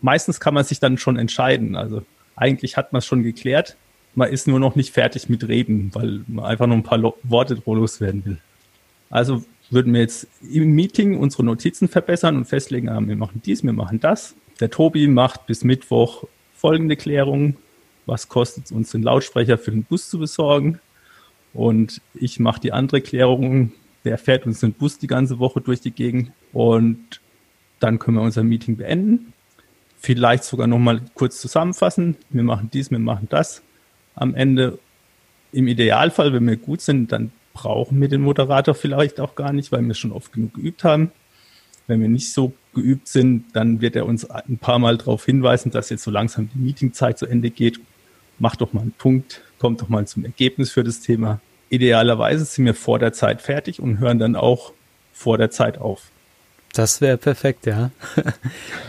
Meistens 0.02 0.40
kann 0.40 0.54
man 0.54 0.64
sich 0.64 0.80
dann 0.80 0.98
schon 0.98 1.18
entscheiden. 1.18 1.76
Also 1.76 2.04
eigentlich 2.36 2.78
hat 2.78 2.92
man 2.92 3.00
es 3.00 3.06
schon 3.06 3.24
geklärt. 3.24 3.76
Man 4.16 4.32
ist 4.32 4.48
nur 4.48 4.60
noch 4.60 4.76
nicht 4.76 4.94
fertig 4.94 5.30
mit 5.30 5.48
Reden, 5.48 5.92
weil 5.94 6.22
man 6.28 6.46
einfach 6.46 6.68
nur 6.68 6.78
ein 6.78 6.84
paar 6.84 7.02
Worte 7.24 7.62
loswerden 7.66 8.26
will. 8.26 8.38
Also 9.10 9.44
würden 9.70 9.94
wir 9.94 10.02
jetzt 10.02 10.28
im 10.52 10.72
Meeting 10.72 11.18
unsere 11.18 11.44
Notizen 11.44 11.88
verbessern 11.88 12.38
und 12.38 12.46
festlegen, 12.46 12.90
ah, 12.90 13.00
wir 13.02 13.16
machen 13.16 13.42
dies, 13.46 13.64
wir 13.64 13.74
machen 13.74 14.00
das. 14.00 14.36
Der 14.60 14.70
Tobi 14.70 15.08
macht 15.08 15.48
bis 15.48 15.64
Mittwoch 15.64 16.24
folgende 16.56 16.96
Klärung 16.96 17.56
was 18.06 18.30
kostet 18.30 18.66
es 18.66 18.72
uns, 18.72 18.92
den 18.92 19.04
Lautsprecher 19.04 19.58
für 19.58 19.72
den 19.72 19.84
Bus 19.84 20.10
zu 20.10 20.20
besorgen. 20.20 20.80
Und 21.54 22.02
ich 22.14 22.40
mache 22.40 22.60
die 22.60 22.74
andere 22.74 23.02
Klärung, 23.02 23.72
wer 24.04 24.18
fährt 24.18 24.46
uns 24.46 24.60
den 24.60 24.74
Bus 24.74 24.98
die 24.98 25.08
ganze 25.08 25.40
Woche 25.40 25.62
durch 25.62 25.82
die 25.82 25.92
Gegend. 25.92 26.32
Und 26.54 27.22
dann 27.80 28.00
können 28.00 28.18
wir 28.18 28.24
unser 28.24 28.44
Meeting 28.44 28.78
beenden. 28.78 29.34
Vielleicht 29.98 30.44
sogar 30.44 30.68
nochmal 30.68 31.02
kurz 31.14 31.42
zusammenfassen. 31.42 32.18
Wir 32.30 32.44
machen 32.44 32.70
dies, 32.72 32.92
wir 32.92 33.00
machen 33.00 33.28
das. 33.30 33.64
Am 34.14 34.36
Ende, 34.36 34.78
im 35.52 35.68
Idealfall, 35.68 36.34
wenn 36.34 36.48
wir 36.48 36.58
gut 36.58 36.82
sind, 36.82 37.12
dann 37.12 37.32
brauchen 37.54 38.00
wir 38.02 38.10
den 38.10 38.22
Moderator 38.22 38.76
vielleicht 38.76 39.20
auch 39.20 39.36
gar 39.36 39.54
nicht, 39.54 39.72
weil 39.72 39.82
wir 39.82 39.94
schon 39.94 40.12
oft 40.12 40.32
genug 40.34 40.54
geübt 40.54 40.84
haben. 40.84 41.12
Wenn 41.88 42.02
wir 42.02 42.10
nicht 42.10 42.34
so 42.34 42.54
geübt 42.74 43.08
sind, 43.08 43.46
dann 43.54 43.82
wird 43.82 43.96
er 43.96 44.06
uns 44.06 44.30
ein 44.30 44.58
paar 44.58 44.80
Mal 44.80 44.98
darauf 44.98 45.26
hinweisen, 45.26 45.72
dass 45.72 45.90
jetzt 45.90 46.04
so 46.04 46.12
langsam 46.12 46.50
die 46.54 46.60
Meetingzeit 46.60 47.18
zu 47.18 47.26
Ende 47.26 47.50
geht. 47.50 47.80
Macht 48.40 48.62
doch 48.62 48.74
mal 48.74 48.82
einen 48.82 48.92
Punkt, 48.92 49.42
kommt 49.60 49.82
doch 49.82 49.90
mal 49.90 50.06
zum 50.08 50.26
Ergebnis 50.26 50.72
für 50.72 50.84
das 50.84 51.00
Thema. 51.00 51.40
Idealerweise 51.70 52.46
sind 52.46 52.66
wir 52.66 52.76
vor 52.76 53.00
der 53.00 53.14
Zeit 53.14 53.42
fertig 53.42 53.80
und 53.80 54.00
hören 54.00 54.20
dann 54.20 54.36
auch 54.36 54.74
vor 55.14 55.38
der 55.38 55.52
Zeit 55.52 55.78
auf. 55.78 56.04
Das 56.74 57.00
wäre 57.00 57.18
perfekt, 57.18 57.66
ja. 57.66 57.92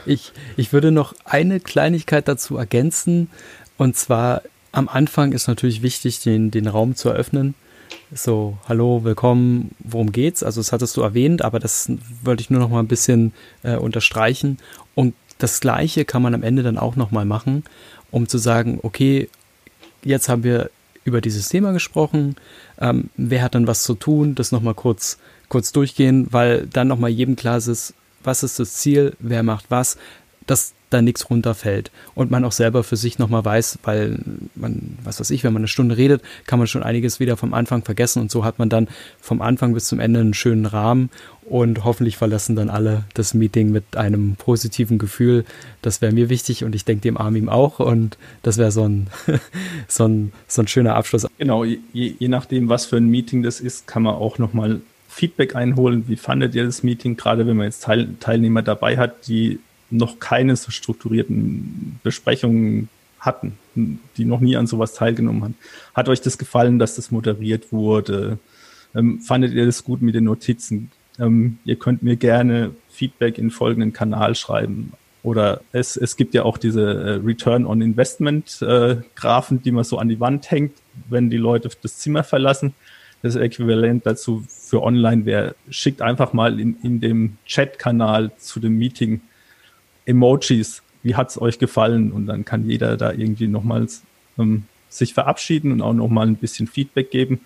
Ich, 0.07 0.33
ich 0.57 0.73
würde 0.73 0.91
noch 0.91 1.15
eine 1.25 1.61
Kleinigkeit 1.61 2.29
dazu 2.29 2.57
ergänzen. 2.57 3.29
Und 3.77 3.97
zwar 3.97 4.43
am 4.73 4.89
Anfang 4.89 5.33
ist 5.33 5.49
natürlich 5.49 5.83
wichtig, 5.83 6.21
den, 6.21 6.51
den 6.51 6.67
Raum 6.67 6.97
zu 6.97 7.09
eröffnen. 7.09 7.55
So, 8.13 8.59
hallo, 8.69 9.05
willkommen, 9.05 9.71
worum 9.79 10.13
geht's? 10.13 10.43
Also 10.43 10.61
das 10.61 10.73
hattest 10.73 10.97
du 10.97 11.03
erwähnt, 11.03 11.43
aber 11.43 11.59
das 11.59 11.91
wollte 12.23 12.41
ich 12.41 12.51
nur 12.51 12.61
noch 12.61 12.71
mal 12.71 12.81
ein 12.81 12.89
bisschen 12.89 13.33
äh, 13.63 13.77
unterstreichen. 13.77 14.59
Und 14.95 15.15
das 15.39 15.61
Gleiche 15.61 16.05
kann 16.05 16.23
man 16.23 16.35
am 16.35 16.43
Ende 16.43 16.63
dann 16.63 16.79
auch 16.79 16.97
noch 16.97 17.11
mal 17.11 17.25
machen, 17.25 17.65
um 18.11 18.29
zu 18.29 18.39
sagen, 18.39 18.81
okay, 18.83 19.29
jetzt 20.07 20.29
haben 20.29 20.45
wir 20.45 20.71
über 21.05 21.21
dieses 21.21 21.49
Thema 21.49 21.73
gesprochen. 21.73 22.37
Ähm, 22.81 23.11
wer 23.16 23.42
hat 23.42 23.55
dann 23.55 23.66
was 23.66 23.85
zu 23.85 23.95
tun? 23.95 24.35
Das 24.35 24.53
noch 24.53 24.62
mal 24.62 24.75
kurz 24.75 25.19
kurz 25.49 25.73
durchgehen, 25.73 26.27
weil 26.31 26.66
dann 26.66 26.88
noch 26.88 26.99
mal 26.99 27.09
jedem 27.09 27.37
klar 27.37 27.59
ist, 27.59 27.95
was 28.25 28.42
ist 28.42 28.59
das 28.59 28.75
Ziel, 28.75 29.14
wer 29.21 29.42
macht 29.42 29.66
was, 29.69 29.97
dass 30.47 30.73
da 30.90 31.03
nichts 31.03 31.31
runterfällt 31.31 31.90
und 32.14 32.31
man 32.31 32.44
auch 32.44 32.53
selber 32.53 32.85
für 32.85 32.96
sich 32.96 33.18
nochmal 33.18 33.44
weiß, 33.44 33.79
weil 33.83 34.18
man, 34.55 34.99
was 35.03 35.20
weiß 35.20 35.31
ich, 35.31 35.44
wenn 35.44 35.53
man 35.53 35.61
eine 35.61 35.68
Stunde 35.68 35.96
redet, 35.96 36.22
kann 36.46 36.59
man 36.59 36.68
schon 36.68 36.83
einiges 36.83 37.20
wieder 37.20 37.37
vom 37.37 37.55
Anfang 37.55 37.85
vergessen 37.85 38.20
und 38.20 38.31
so 38.31 38.44
hat 38.44 38.59
man 38.59 38.68
dann 38.68 38.88
vom 39.20 39.42
Anfang 39.42 39.75
bis 39.75 39.87
zum 39.87 40.01
Ende 40.01 40.20
einen 40.20 40.35
schönen 40.35 40.66
Rahmen 40.66 41.11
und 41.49 41.85
hoffentlich 41.85 42.16
verlassen 42.16 42.57
dann 42.57 42.70
alle 42.70 43.05
das 43.14 43.35
Meeting 43.35 43.70
mit 43.70 43.96
einem 43.96 44.37
positiven 44.37 44.99
Gefühl. 44.99 45.44
Das 45.83 46.03
wäre 46.03 46.12
mir 46.12 46.29
wichtig 46.29 46.64
und 46.64 46.75
ich 46.75 46.85
denke 46.85 47.03
dem 47.03 47.16
Armin 47.16 47.49
auch 47.49 47.79
und 47.79 48.18
das 48.42 48.59
wäre 48.59 48.72
so 48.72 48.88
ein, 48.88 49.09
so, 49.88 50.07
ein, 50.07 50.33
so 50.49 50.62
ein 50.62 50.68
schöner 50.68 50.94
Abschluss. 50.96 51.27
Genau, 51.38 51.64
je, 51.64 51.79
je 51.92 52.29
nachdem, 52.29 52.68
was 52.68 52.87
für 52.87 52.96
ein 52.96 53.09
Meeting 53.09 53.42
das 53.42 53.61
ist, 53.61 53.87
kann 53.87 54.03
man 54.03 54.14
auch 54.14 54.38
nochmal 54.38 54.81
Feedback 55.09 55.57
einholen. 55.57 56.05
Wie 56.09 56.16
fandet 56.16 56.55
ihr 56.55 56.64
das 56.64 56.83
Meeting, 56.83 57.16
gerade 57.16 57.46
wenn 57.46 57.57
man 57.57 57.66
jetzt 57.66 57.85
Teil, 57.85 58.09
Teilnehmer 58.20 58.62
dabei 58.62 58.99
hat, 58.99 59.29
die 59.29 59.61
noch 59.90 60.18
keine 60.18 60.57
so 60.57 60.70
strukturierten 60.70 62.01
Besprechungen 62.03 62.88
hatten, 63.20 63.59
die 64.16 64.25
noch 64.25 64.40
nie 64.40 64.57
an 64.57 64.66
sowas 64.66 64.94
teilgenommen 64.94 65.42
haben. 65.42 65.55
Hat 65.94 66.09
euch 66.09 66.20
das 66.20 66.38
gefallen, 66.38 66.79
dass 66.79 66.96
das 66.96 67.11
moderiert 67.11 67.72
wurde? 67.72 68.38
Ähm, 68.94 69.20
fandet 69.20 69.53
ihr 69.53 69.66
das 69.66 69.85
gut 69.85 70.03
mit 70.03 70.14
den 70.14 70.25
Notizen? 70.25 70.90
Ähm, 71.18 71.59
ihr 71.64 71.77
könnt 71.77 72.03
mir 72.03 72.16
gerne 72.16 72.72
Feedback 72.88 73.38
in 73.38 73.51
folgenden 73.51 73.92
Kanal 73.92 74.35
schreiben. 74.35 74.92
Oder 75.22 75.61
es, 75.72 75.96
es 75.96 76.16
gibt 76.16 76.35
ja 76.35 76.44
auch 76.44 76.57
diese 76.57 76.83
äh, 76.83 77.11
Return 77.14 77.66
on 77.66 77.83
Investment 77.83 78.62
äh, 78.62 78.99
Graphen, 79.16 79.61
die 79.62 79.72
man 79.72 79.83
so 79.83 79.99
an 79.99 80.09
die 80.09 80.20
Wand 80.20 80.51
hängt, 80.51 80.72
wenn 81.09 81.31
die 81.31 81.37
Leute 81.37 81.68
das 81.83 81.99
Zimmer 81.99 82.22
verlassen. 82.22 82.75
Das 83.22 83.35
Äquivalent 83.35 84.07
dazu 84.07 84.44
für 84.49 84.83
online 84.83 85.25
wäre, 85.25 85.57
schickt 85.68 86.01
einfach 86.01 86.33
mal 86.33 86.61
in, 86.61 86.77
in 86.83 87.01
dem 87.01 87.38
Chat-Kanal 87.44 88.31
zu 88.38 88.61
dem 88.61 88.79
Meeting 88.79 89.20
Emojis, 90.07 90.83
wie 91.03 91.14
hat 91.14 91.31
es 91.31 91.40
euch 91.40 91.59
gefallen? 91.59 92.12
Und 92.12 92.27
dann 92.27 92.45
kann 92.45 92.69
jeder 92.69 92.97
da 92.97 93.12
irgendwie 93.12 93.49
nochmals 93.49 94.03
ähm, 94.38 94.64
sich 94.88 95.14
verabschieden 95.14 95.73
und 95.73 95.83
auch 95.83 95.92
nochmal 95.92 96.27
ein 96.27 96.37
bisschen 96.37 96.66
Feedback 96.66 97.11
geben, 97.11 97.40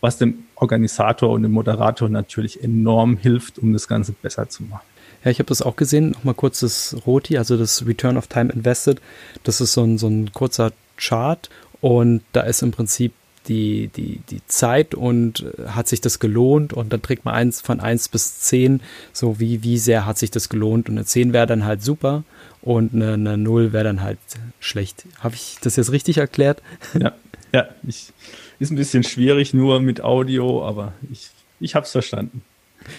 was 0.00 0.18
dem 0.18 0.44
Organisator 0.56 1.30
und 1.30 1.42
dem 1.42 1.52
Moderator 1.52 2.08
natürlich 2.08 2.62
enorm 2.62 3.16
hilft, 3.16 3.58
um 3.58 3.72
das 3.72 3.86
Ganze 3.86 4.12
besser 4.12 4.48
zu 4.48 4.64
machen. 4.64 4.82
Ja, 5.24 5.30
ich 5.30 5.38
habe 5.38 5.48
das 5.48 5.62
auch 5.62 5.76
gesehen. 5.76 6.10
Nochmal 6.12 6.34
kurz 6.34 6.60
das 6.60 6.96
ROTI, 7.06 7.36
also 7.36 7.56
das 7.56 7.86
Return 7.86 8.16
of 8.16 8.26
Time 8.26 8.52
Invested. 8.52 9.00
Das 9.44 9.60
ist 9.60 9.74
so 9.74 9.84
ein, 9.84 9.98
so 9.98 10.08
ein 10.08 10.32
kurzer 10.32 10.72
Chart 10.96 11.50
und 11.80 12.22
da 12.32 12.42
ist 12.42 12.62
im 12.62 12.70
Prinzip 12.70 13.12
die, 13.48 13.88
die, 13.88 14.20
die 14.30 14.40
Zeit 14.46 14.94
und 14.94 15.44
äh, 15.58 15.68
hat 15.68 15.88
sich 15.88 16.00
das 16.00 16.18
gelohnt 16.18 16.72
und 16.72 16.92
dann 16.92 17.02
trägt 17.02 17.24
man 17.24 17.34
eins 17.34 17.60
von 17.60 17.80
eins 17.80 18.08
bis 18.08 18.40
zehn, 18.40 18.80
so 19.12 19.40
wie, 19.40 19.62
wie 19.62 19.78
sehr 19.78 20.06
hat 20.06 20.18
sich 20.18 20.30
das 20.30 20.48
gelohnt 20.48 20.88
und 20.88 20.96
eine 20.96 21.06
zehn 21.06 21.32
wäre 21.32 21.46
dann 21.46 21.64
halt 21.64 21.82
super 21.82 22.24
und 22.62 22.94
eine, 22.94 23.14
eine 23.14 23.38
null 23.38 23.72
wäre 23.72 23.84
dann 23.84 24.02
halt 24.02 24.18
schlecht. 24.60 25.04
Habe 25.20 25.34
ich 25.34 25.56
das 25.62 25.76
jetzt 25.76 25.92
richtig 25.92 26.18
erklärt? 26.18 26.62
Ja, 26.98 27.14
ja, 27.52 27.68
ich, 27.86 28.12
ist 28.58 28.70
ein 28.70 28.76
bisschen 28.76 29.02
schwierig 29.02 29.54
nur 29.54 29.80
mit 29.80 30.02
Audio, 30.02 30.64
aber 30.64 30.92
ich, 31.10 31.30
ich 31.58 31.74
habe 31.74 31.84
es 31.84 31.92
verstanden. 31.92 32.42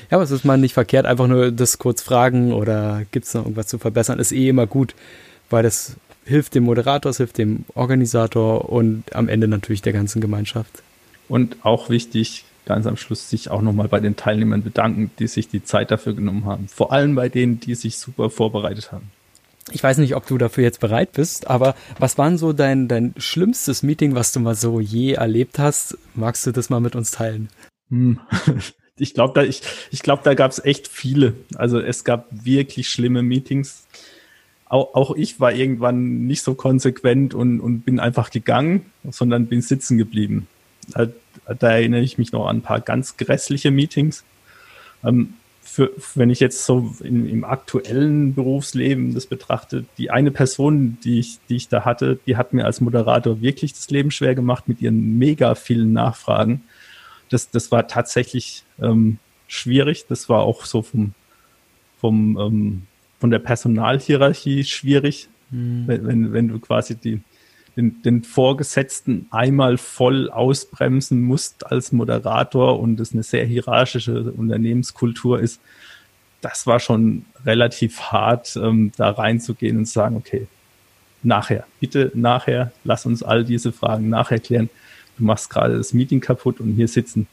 Ja, 0.10 0.18
aber 0.18 0.24
es 0.24 0.32
ist 0.32 0.46
mal 0.46 0.58
nicht 0.58 0.74
verkehrt, 0.74 1.06
einfach 1.06 1.28
nur 1.28 1.52
das 1.52 1.78
kurz 1.78 2.02
fragen 2.02 2.54
oder 2.54 3.04
gibt 3.12 3.26
es 3.26 3.34
noch 3.34 3.44
irgendwas 3.44 3.68
zu 3.68 3.78
verbessern, 3.78 4.20
ist 4.20 4.32
eh 4.32 4.50
immer 4.50 4.68
gut, 4.68 4.96
weil 5.50 5.64
das 5.64 5.96
hilft 6.26 6.56
dem 6.56 6.64
Moderator, 6.64 7.10
es 7.10 7.18
hilft 7.18 7.38
dem 7.38 7.66
Organisator 7.74 8.70
und 8.70 9.16
am 9.16 9.28
Ende 9.30 9.48
natürlich 9.48 9.82
der 9.82 9.94
ganzen 9.94 10.22
Gemeinschaft. 10.22 10.84
Und 11.28 11.58
auch 11.64 11.90
wichtig, 11.90 12.46
ganz 12.66 12.86
am 12.86 12.98
Schluss 12.98 13.30
sich 13.30 13.50
auch 13.50 13.62
nochmal 13.62 13.88
bei 13.88 14.00
den 14.00 14.16
Teilnehmern 14.16 14.64
bedanken, 14.64 15.12
die 15.20 15.28
sich 15.28 15.48
die 15.48 15.64
Zeit 15.64 15.92
dafür 15.92 16.14
genommen 16.14 16.46
haben. 16.46 16.68
Vor 16.68 16.92
allem 16.92 17.16
bei 17.16 17.30
denen, 17.30 17.60
die 17.60 17.76
sich 17.76 17.98
super 17.98 18.30
vorbereitet 18.30 18.92
haben. 18.92 19.12
Ich 19.72 19.84
weiß 19.84 20.00
nicht, 20.00 20.16
ob 20.16 20.28
du 20.28 20.38
dafür 20.38 20.64
jetzt 20.64 20.80
bereit 20.80 21.14
bist, 21.14 21.48
aber 21.48 21.76
was 22.00 22.18
war 22.18 22.36
so 22.38 22.52
dein, 22.52 22.88
dein 22.88 23.14
schlimmstes 23.18 23.84
Meeting, 23.84 24.16
was 24.16 24.34
du 24.34 24.40
mal 24.40 24.56
so 24.56 24.80
je 24.80 25.14
erlebt 25.14 25.60
hast? 25.60 25.98
Magst 26.16 26.46
du 26.46 26.52
das 26.52 26.70
mal 26.70 26.80
mit 26.80 26.96
uns 26.96 27.12
teilen? 27.12 27.50
Hm. 27.90 28.20
Ich 28.98 29.16
glaube, 29.16 29.34
da, 29.34 29.42
ich, 29.42 29.64
ich 29.90 30.04
glaub, 30.04 30.22
da 30.22 30.36
gab 30.36 30.52
es 30.52 30.64
echt 30.64 30.88
viele. 30.88 31.34
Also 31.56 31.80
es 31.80 32.04
gab 32.04 32.28
wirklich 32.30 32.88
schlimme 32.88 33.24
Meetings 33.24 33.88
auch, 34.72 34.94
auch 34.94 35.16
ich 35.18 35.40
war 35.42 35.52
irgendwann 35.52 36.26
nicht 36.28 36.44
so 36.44 36.54
konsequent 36.54 37.34
und, 37.34 37.60
und 37.60 37.82
bin 37.82 38.00
einfach 38.00 38.30
gegangen, 38.32 38.86
sondern 39.10 39.48
bin 39.48 39.62
sitzen 39.62 39.98
geblieben. 39.98 40.48
Da, 40.88 41.08
da 41.60 41.72
erinnere 41.72 42.02
ich 42.02 42.18
mich 42.18 42.32
noch 42.32 42.48
an 42.48 42.58
ein 42.58 42.62
paar 42.62 42.80
ganz 42.80 43.18
grässliche 43.18 43.70
Meetings. 43.70 44.24
Ähm, 45.04 45.34
für, 45.62 45.92
wenn 46.16 46.30
ich 46.30 46.40
jetzt 46.40 46.66
so 46.66 46.96
in, 47.04 47.28
im 47.30 47.44
aktuellen 47.44 48.34
Berufsleben 48.34 49.14
das 49.14 49.26
betrachte, 49.26 49.84
die 49.98 50.10
eine 50.10 50.32
Person, 50.32 50.98
die 51.04 51.20
ich, 51.20 51.40
die 51.50 51.58
ich 51.58 51.68
da 51.68 51.84
hatte, 51.84 52.20
die 52.26 52.38
hat 52.38 52.54
mir 52.54 52.66
als 52.66 52.80
Moderator 52.80 53.42
wirklich 53.42 53.74
das 53.74 53.90
Leben 53.90 54.10
schwer 54.10 54.36
gemacht 54.36 54.70
mit 54.70 54.82
ihren 54.82 55.18
mega 55.18 55.56
vielen 55.56 55.92
Nachfragen. 55.92 56.64
Das, 57.30 57.52
das 57.52 57.72
war 57.72 57.90
tatsächlich 57.90 58.64
ähm, 58.82 59.18
schwierig. 59.50 60.06
Das 60.08 60.30
war 60.30 60.44
auch 60.44 60.64
so 60.64 60.82
vom, 60.82 61.14
vom 62.00 62.38
ähm, 62.40 62.88
von 63.22 63.30
der 63.30 63.40
Personalhierarchie 63.40 64.64
schwierig, 64.64 65.30
mhm. 65.52 65.84
wenn, 65.86 66.08
wenn, 66.08 66.34
wenn 66.34 66.48
du 66.48 66.60
quasi 66.60 66.96
die, 66.96 67.22
den, 67.78 68.02
den 68.02 68.24
Vorgesetzten 68.24 69.28
einmal 69.30 69.78
voll 69.78 70.32
ausbremsen 70.32 71.22
musst 71.22 71.68
als 71.68 71.92
Moderator 71.92 72.80
und 72.80 73.00
es 73.00 73.14
eine 73.14 73.22
sehr 73.22 73.46
hierarchische 73.46 74.32
Unternehmenskultur 74.32 75.40
ist. 75.40 75.62
Das 76.42 76.66
war 76.66 76.80
schon 76.80 77.26
relativ 77.46 78.02
hart, 78.02 78.56
ähm, 78.56 78.92
da 78.98 79.12
reinzugehen 79.12 79.78
und 79.78 79.86
zu 79.86 79.94
sagen, 79.94 80.16
okay, 80.16 80.48
nachher, 81.22 81.68
bitte 81.80 82.12
nachher, 82.16 82.72
lass 82.84 83.06
uns 83.06 83.22
all 83.22 83.46
diese 83.46 83.72
Fragen 83.72 84.10
nachher 84.10 84.40
klären. 84.40 84.72
Du 85.20 85.26
machst 85.26 85.52
gerade 85.52 85.78
das 85.78 85.94
Meeting 85.94 86.22
kaputt 86.22 86.60
und 86.60 86.74
hier 86.74 86.88
sitzen 86.88 87.28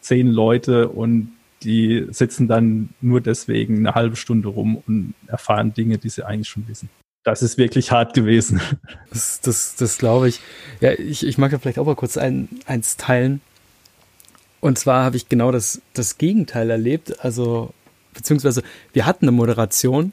zehn 0.00 0.28
Leute 0.28 0.88
und 0.88 1.32
die 1.62 2.06
sitzen 2.10 2.48
dann 2.48 2.90
nur 3.00 3.20
deswegen 3.20 3.78
eine 3.78 3.94
halbe 3.94 4.16
Stunde 4.16 4.48
rum 4.48 4.82
und 4.86 5.14
erfahren 5.26 5.74
Dinge, 5.74 5.98
die 5.98 6.08
sie 6.08 6.24
eigentlich 6.24 6.48
schon 6.48 6.68
wissen. 6.68 6.88
Das 7.24 7.42
ist 7.42 7.58
wirklich 7.58 7.90
hart 7.90 8.14
gewesen. 8.14 8.60
Das, 9.10 9.40
das, 9.40 9.74
das 9.76 9.98
glaube 9.98 10.28
ich. 10.28 10.40
Ja, 10.80 10.92
ich, 10.92 11.26
ich 11.26 11.38
mag 11.38 11.50
ja 11.50 11.58
vielleicht 11.58 11.78
auch 11.78 11.86
mal 11.86 11.96
kurz 11.96 12.18
ein, 12.18 12.48
eins 12.66 12.98
teilen. 12.98 13.40
Und 14.60 14.78
zwar 14.78 15.04
habe 15.04 15.16
ich 15.16 15.28
genau 15.28 15.50
das, 15.50 15.80
das 15.94 16.18
Gegenteil 16.18 16.68
erlebt. 16.68 17.24
Also, 17.24 17.72
beziehungsweise 18.12 18.62
wir 18.92 19.06
hatten 19.06 19.24
eine 19.24 19.32
Moderation 19.32 20.12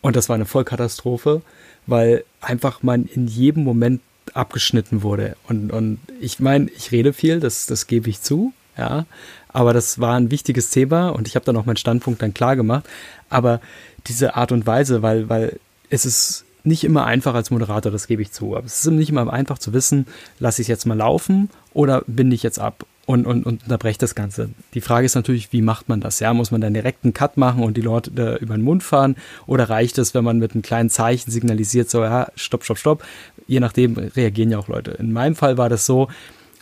und 0.00 0.16
das 0.16 0.28
war 0.28 0.34
eine 0.34 0.46
Vollkatastrophe, 0.46 1.42
weil 1.86 2.24
einfach 2.40 2.82
man 2.82 3.04
in 3.04 3.26
jedem 3.26 3.64
Moment 3.64 4.00
abgeschnitten 4.34 5.02
wurde. 5.02 5.36
Und, 5.48 5.72
und 5.72 5.98
ich 6.20 6.40
meine, 6.40 6.70
ich 6.70 6.92
rede 6.92 7.12
viel, 7.12 7.40
das, 7.40 7.66
das 7.66 7.86
gebe 7.86 8.08
ich 8.08 8.22
zu, 8.22 8.52
ja. 8.76 9.06
Aber 9.52 9.72
das 9.72 10.00
war 10.00 10.16
ein 10.16 10.30
wichtiges 10.30 10.70
Thema 10.70 11.10
und 11.10 11.28
ich 11.28 11.34
habe 11.34 11.44
dann 11.44 11.56
auch 11.56 11.66
meinen 11.66 11.76
Standpunkt 11.76 12.22
dann 12.22 12.34
klar 12.34 12.56
gemacht. 12.56 12.84
Aber 13.28 13.60
diese 14.06 14.34
Art 14.34 14.52
und 14.52 14.66
Weise, 14.66 15.02
weil, 15.02 15.28
weil 15.28 15.58
es 15.90 16.06
ist 16.06 16.44
nicht 16.64 16.84
immer 16.84 17.04
einfach 17.06 17.34
als 17.34 17.50
Moderator, 17.50 17.90
das 17.90 18.06
gebe 18.06 18.22
ich 18.22 18.32
zu. 18.32 18.56
Aber 18.56 18.66
es 18.66 18.84
ist 18.84 18.90
nicht 18.90 19.10
immer 19.10 19.30
einfach 19.32 19.58
zu 19.58 19.72
wissen, 19.72 20.06
lasse 20.38 20.62
ich 20.62 20.66
es 20.66 20.68
jetzt 20.68 20.86
mal 20.86 20.96
laufen 20.96 21.50
oder 21.74 22.02
binde 22.06 22.34
ich 22.34 22.42
jetzt 22.42 22.58
ab 22.58 22.86
und, 23.04 23.26
und, 23.26 23.44
und 23.44 23.64
unterbreche 23.64 23.98
das 23.98 24.14
Ganze. 24.14 24.50
Die 24.74 24.80
Frage 24.80 25.06
ist 25.06 25.14
natürlich, 25.14 25.52
wie 25.52 25.62
macht 25.62 25.88
man 25.88 26.00
das? 26.00 26.20
Ja, 26.20 26.32
muss 26.34 26.50
man 26.50 26.60
dann 26.60 26.74
direkt 26.74 27.04
einen 27.04 27.14
Cut 27.14 27.36
machen 27.36 27.62
und 27.62 27.76
die 27.76 27.80
Leute 27.80 28.10
äh, 28.16 28.42
über 28.42 28.54
den 28.54 28.62
Mund 28.62 28.82
fahren? 28.82 29.16
Oder 29.46 29.68
reicht 29.68 29.98
es, 29.98 30.14
wenn 30.14 30.24
man 30.24 30.38
mit 30.38 30.52
einem 30.52 30.62
kleinen 30.62 30.90
Zeichen 30.90 31.30
signalisiert, 31.30 31.90
so, 31.90 32.02
ja, 32.02 32.30
stopp, 32.36 32.64
stopp, 32.64 32.78
stopp? 32.78 33.04
Je 33.48 33.60
nachdem 33.60 33.98
reagieren 33.98 34.50
ja 34.50 34.58
auch 34.58 34.68
Leute. 34.68 34.92
In 34.92 35.12
meinem 35.12 35.34
Fall 35.34 35.58
war 35.58 35.68
das 35.68 35.84
so, 35.84 36.08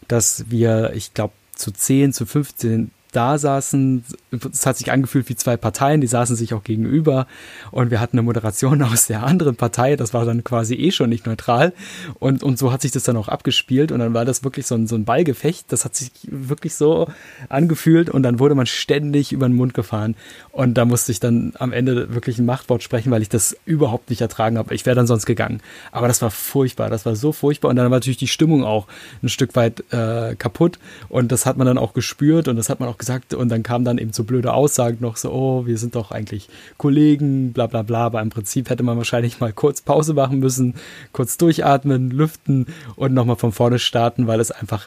dass 0.09 0.47
wir, 0.49 0.93
ich 0.95 1.13
glaube, 1.13 1.35
zu 1.61 1.71
10, 1.73 2.13
zu 2.13 2.27
15 2.27 2.91
da 3.11 3.39
saßen, 3.39 4.05
es 4.53 4.67
hat 4.67 4.77
sich 4.77 4.93
angefühlt 4.93 5.29
wie 5.29 5.37
zwei 5.37 5.57
Parteien, 5.57 6.01
die 6.01 6.07
saßen 6.07 6.37
sich 6.37 6.55
auch 6.55 6.65
gegenüber 6.65 7.27
und 7.71 7.91
wir 7.91 8.01
hatten 8.01 8.19
eine 8.19 8.25
Moderation 8.25 8.83
aus 8.83 9.07
der 9.07 9.23
anderen 9.23 9.57
Partei, 9.57 9.97
das 9.97 10.15
war 10.15 10.25
dann 10.25 10.45
quasi 10.45 10.75
eh 10.75 10.91
schon 10.91 11.11
nicht 11.11 11.27
neutral 11.27 11.73
und, 12.19 12.43
und 12.43 12.59
so 12.59 12.73
hat 12.73 12.83
sich 12.83 12.93
das 12.93 13.05
dann 13.05 13.17
auch 13.17 13.29
abgespielt 13.29 13.93
und 13.93 13.99
dann 13.99 14.15
war 14.15 14.25
das 14.25 14.45
wirklich 14.45 14.67
so 14.67 14.75
ein, 14.75 14.87
so 14.87 14.95
ein 14.95 15.05
Ballgefecht, 15.05 15.73
das 15.73 15.85
hat 15.85 15.95
sich 15.95 16.11
wirklich 16.25 16.75
so 16.75 17.09
angefühlt 17.49 18.11
und 18.11 18.23
dann 18.23 18.39
wurde 18.39 18.55
man 18.55 18.67
ständig 18.67 19.33
über 19.33 19.49
den 19.49 19.57
Mund 19.57 19.75
gefahren 19.75 20.15
und 20.53 20.75
da 20.75 20.85
musste 20.85 21.13
ich 21.13 21.21
dann 21.21 21.53
am 21.59 21.73
Ende 21.73 22.15
wirklich 22.15 22.39
ein 22.39 22.47
Machtwort 22.47 22.83
sprechen, 22.83 23.11
weil 23.11 23.23
ich 23.23 23.29
das 23.29 23.57
überhaupt 23.65 24.11
nicht 24.11 24.21
ertragen 24.21 24.59
habe. 24.59 24.75
Ich 24.75 24.87
wäre 24.87 24.97
dann 24.97 25.07
sonst 25.07 25.27
gegangen. 25.27 25.61
Aber 25.93 26.09
das 26.09 26.23
war 26.23 26.31
furchtbar, 26.31 26.91
das 26.91 27.07
war 27.07 27.17
so 27.17 27.33
furchtbar 27.33 27.69
und 27.69 27.77
dann 27.77 27.91
war 27.91 27.99
natürlich 27.99 28.17
die 28.17 28.29
Stimmung 28.29 28.65
auch 28.65 28.87
ein 29.23 29.29
Stück 29.29 29.57
weit 29.57 29.85
äh, 29.93 30.35
kaputt 30.37 30.79
und 31.09 31.33
das 31.33 31.47
hat 31.47 31.57
man 31.57 31.67
dann 31.67 31.79
auch 31.79 31.93
gespürt 31.93 32.49
und 32.49 32.57
das 32.57 32.69
hat 32.69 32.81
man 32.81 32.89
auch 32.89 32.99
gesagt 33.01 33.35
und 33.35 33.49
dann 33.49 33.65
kam 33.65 33.85
dann 33.85 33.99
eben 33.99 34.13
so 34.13 34.23
blöde 34.23 34.53
Aussagen 34.53 34.99
noch 35.01 35.17
so, 35.17 35.33
oh, 35.33 35.67
wir 35.67 35.77
sind 35.77 35.97
doch 35.97 36.13
eigentlich 36.13 36.49
Kollegen, 36.77 37.53
bla 37.53 37.67
bla 37.67 37.83
bla, 37.83 38.07
aber 38.07 38.23
im 38.23 38.31
Prinzip 38.31 38.71
hätte 38.71 38.85
man 38.85 38.97
wahrscheinlich 38.97 39.41
mal 39.41 39.53
kurz 39.53 39.81
Pause 39.83 40.15
machen 40.15 40.39
müssen, 40.39 40.75
kurz 41.11 41.37
durchatmen, 41.37 42.11
lüften 42.11 42.67
und 42.95 43.13
nochmal 43.13 43.37
von 43.37 43.51
vorne 43.51 43.81
starten, 43.81 44.29
weil 44.29 44.39
es 44.39 44.53
einfach 44.53 44.87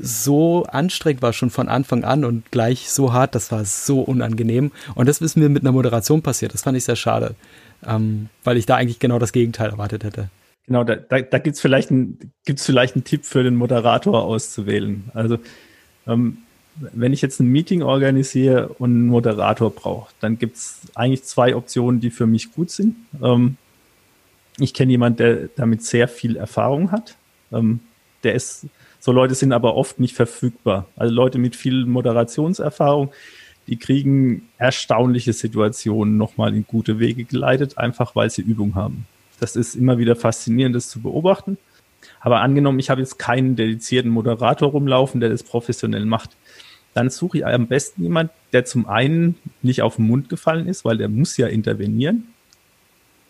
so 0.00 0.64
anstrengend 0.64 1.22
war 1.22 1.32
schon 1.32 1.50
von 1.50 1.68
Anfang 1.68 2.02
an 2.02 2.24
und 2.24 2.50
gleich 2.50 2.90
so 2.90 3.12
hart, 3.12 3.36
das 3.36 3.52
war 3.52 3.64
so 3.64 4.00
unangenehm 4.00 4.72
und 4.96 5.08
das 5.08 5.20
ist 5.20 5.36
mir 5.36 5.48
mit 5.48 5.62
einer 5.62 5.72
Moderation 5.72 6.22
passiert, 6.22 6.54
das 6.54 6.62
fand 6.62 6.76
ich 6.76 6.84
sehr 6.84 6.96
schade, 6.96 7.36
ähm, 7.86 8.28
weil 8.42 8.56
ich 8.56 8.66
da 8.66 8.76
eigentlich 8.76 8.98
genau 8.98 9.20
das 9.20 9.32
Gegenteil 9.32 9.70
erwartet 9.70 10.02
hätte. 10.02 10.30
Genau, 10.66 10.84
da, 10.84 10.96
da, 10.96 11.20
da 11.20 11.38
gibt 11.38 11.56
es 11.56 11.60
vielleicht, 11.60 11.90
ein, 11.90 12.18
vielleicht 12.56 12.94
einen 12.94 13.04
Tipp 13.04 13.24
für 13.26 13.42
den 13.42 13.56
Moderator 13.56 14.22
auszuwählen. 14.22 15.10
Also 15.12 15.38
ähm, 16.06 16.38
wenn 16.76 17.12
ich 17.12 17.22
jetzt 17.22 17.40
ein 17.40 17.48
Meeting 17.48 17.82
organisiere 17.82 18.68
und 18.68 18.90
einen 18.90 19.06
Moderator 19.06 19.70
brauche, 19.70 20.12
dann 20.20 20.38
gibt 20.38 20.56
es 20.56 20.80
eigentlich 20.94 21.24
zwei 21.24 21.54
Optionen, 21.54 22.00
die 22.00 22.10
für 22.10 22.26
mich 22.26 22.52
gut 22.52 22.70
sind. 22.70 22.96
Ähm, 23.22 23.56
ich 24.58 24.74
kenne 24.74 24.92
jemanden, 24.92 25.16
der 25.18 25.48
damit 25.56 25.82
sehr 25.82 26.08
viel 26.08 26.36
Erfahrung 26.36 26.90
hat. 26.90 27.16
Ähm, 27.52 27.80
der 28.22 28.34
ist, 28.34 28.66
so 29.00 29.12
Leute 29.12 29.34
sind 29.34 29.52
aber 29.52 29.74
oft 29.74 30.00
nicht 30.00 30.14
verfügbar. 30.14 30.86
Also 30.96 31.12
Leute 31.14 31.38
mit 31.38 31.56
viel 31.56 31.84
Moderationserfahrung, 31.86 33.12
die 33.66 33.76
kriegen 33.76 34.48
erstaunliche 34.58 35.32
Situationen 35.32 36.16
nochmal 36.16 36.54
in 36.54 36.66
gute 36.66 36.98
Wege 36.98 37.24
geleitet, 37.24 37.78
einfach 37.78 38.16
weil 38.16 38.30
sie 38.30 38.42
Übung 38.42 38.74
haben. 38.74 39.06
Das 39.40 39.56
ist 39.56 39.74
immer 39.74 39.98
wieder 39.98 40.16
faszinierend, 40.16 40.76
das 40.76 40.88
zu 40.88 41.00
beobachten. 41.00 41.58
Aber 42.20 42.40
angenommen, 42.40 42.78
ich 42.78 42.90
habe 42.90 43.00
jetzt 43.00 43.18
keinen 43.18 43.56
dedizierten 43.56 44.10
Moderator 44.10 44.70
rumlaufen, 44.70 45.20
der 45.20 45.30
das 45.30 45.42
professionell 45.42 46.04
macht 46.04 46.30
dann 46.94 47.10
suche 47.10 47.38
ich 47.38 47.46
am 47.46 47.66
besten 47.66 48.02
jemand, 48.02 48.30
der 48.52 48.64
zum 48.64 48.86
einen 48.86 49.36
nicht 49.62 49.82
auf 49.82 49.96
den 49.96 50.06
Mund 50.06 50.28
gefallen 50.28 50.68
ist, 50.68 50.84
weil 50.84 50.98
der 50.98 51.08
muss 51.08 51.36
ja 51.36 51.46
intervenieren. 51.46 52.28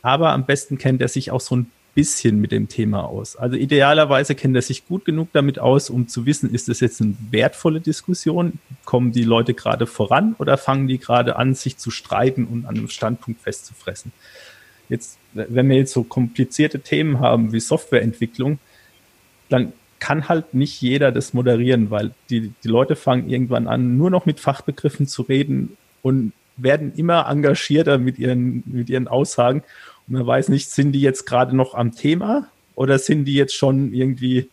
Aber 0.03 0.31
am 0.31 0.47
besten 0.47 0.79
kennt 0.79 1.01
er 1.01 1.09
sich 1.09 1.31
auch 1.31 1.41
so 1.41 1.57
ein 1.57 1.71
bisschen 1.95 2.41
mit 2.41 2.53
dem 2.53 2.69
Thema 2.69 3.05
aus. 3.05 3.37
Also 3.37 3.57
idealerweise 3.57 4.35
kennt 4.35 4.57
er 4.57 4.63
sich 4.63 4.87
gut 4.87 5.05
genug 5.05 5.29
damit 5.33 5.59
aus, 5.59 5.91
um 5.91 6.09
zu 6.09 6.27
wissen, 6.27 6.53
ist 6.53 6.69
das 6.69 6.81
jetzt 6.81 7.01
eine 7.03 7.15
wertvolle 7.31 7.81
Diskussion? 7.81 8.59
Kommen 8.85 9.13
die 9.13 9.25
Leute 9.25 9.55
gerade 9.55 9.87
voran 9.87 10.35
oder 10.39 10.57
fangen 10.57 10.89
die 10.89 10.99
gerade 10.99 11.37
an, 11.37 11.55
sich 11.55 11.77
zu 11.77 11.91
streiten 11.91 12.47
und 12.47 12.65
an 12.65 12.77
einem 12.77 12.89
Standpunkt 12.89 13.43
festzufressen? 13.43 14.13
Jetzt, 14.89 15.19
wenn 15.35 15.69
wir 15.69 15.77
jetzt 15.77 15.93
so 15.93 16.03
komplizierte 16.03 16.81
Themen 16.81 17.21
haben 17.21 17.53
wie 17.53 17.61
Softwareentwicklung, 17.61 18.59
dann 19.49 19.73
kann 20.03 20.29
halt 20.29 20.53
nicht 20.53 20.83
jeder 20.83 21.13
das 21.13 21.33
moderieren, 21.33 21.93
weil 21.93 22.11
die, 22.29 22.53
die 22.65 22.69
Leute 22.69 22.97
fangen 22.97 23.31
irgendwann 23.31 23.69
an, 23.69 23.97
nur 23.97 24.11
noch 24.11 24.27
mit 24.27 24.41
Fachbegriffen 24.41 25.07
zu 25.07 25.23
reden 25.23 25.77
und 26.03 26.33
werden 26.57 26.93
immer 26.97 27.29
engagierter 27.29 27.99
mit 27.99 28.19
ihren, 28.19 28.65
mit 28.67 28.91
ihren 28.91 29.07
Aussagen. 29.07 29.63
Und 30.09 30.15
man 30.15 30.27
weiß 30.27 30.49
nicht, 30.49 30.73
sind 30.73 30.91
die 30.91 31.01
jetzt 31.01 31.25
gerade 31.25 31.55
noch 31.55 31.75
am 31.75 31.95
Thema 31.95 32.49
oder 32.75 32.99
sind 32.99 33.27
die 33.27 33.35
jetzt 33.35 33.55
schon 33.55 33.95
irgendwie 33.95 34.49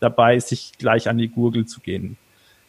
dabei, 0.00 0.38
sich 0.38 0.72
gleich 0.76 1.08
an 1.08 1.16
die 1.16 1.28
Gurgel 1.28 1.64
zu 1.64 1.80
gehen? 1.80 2.18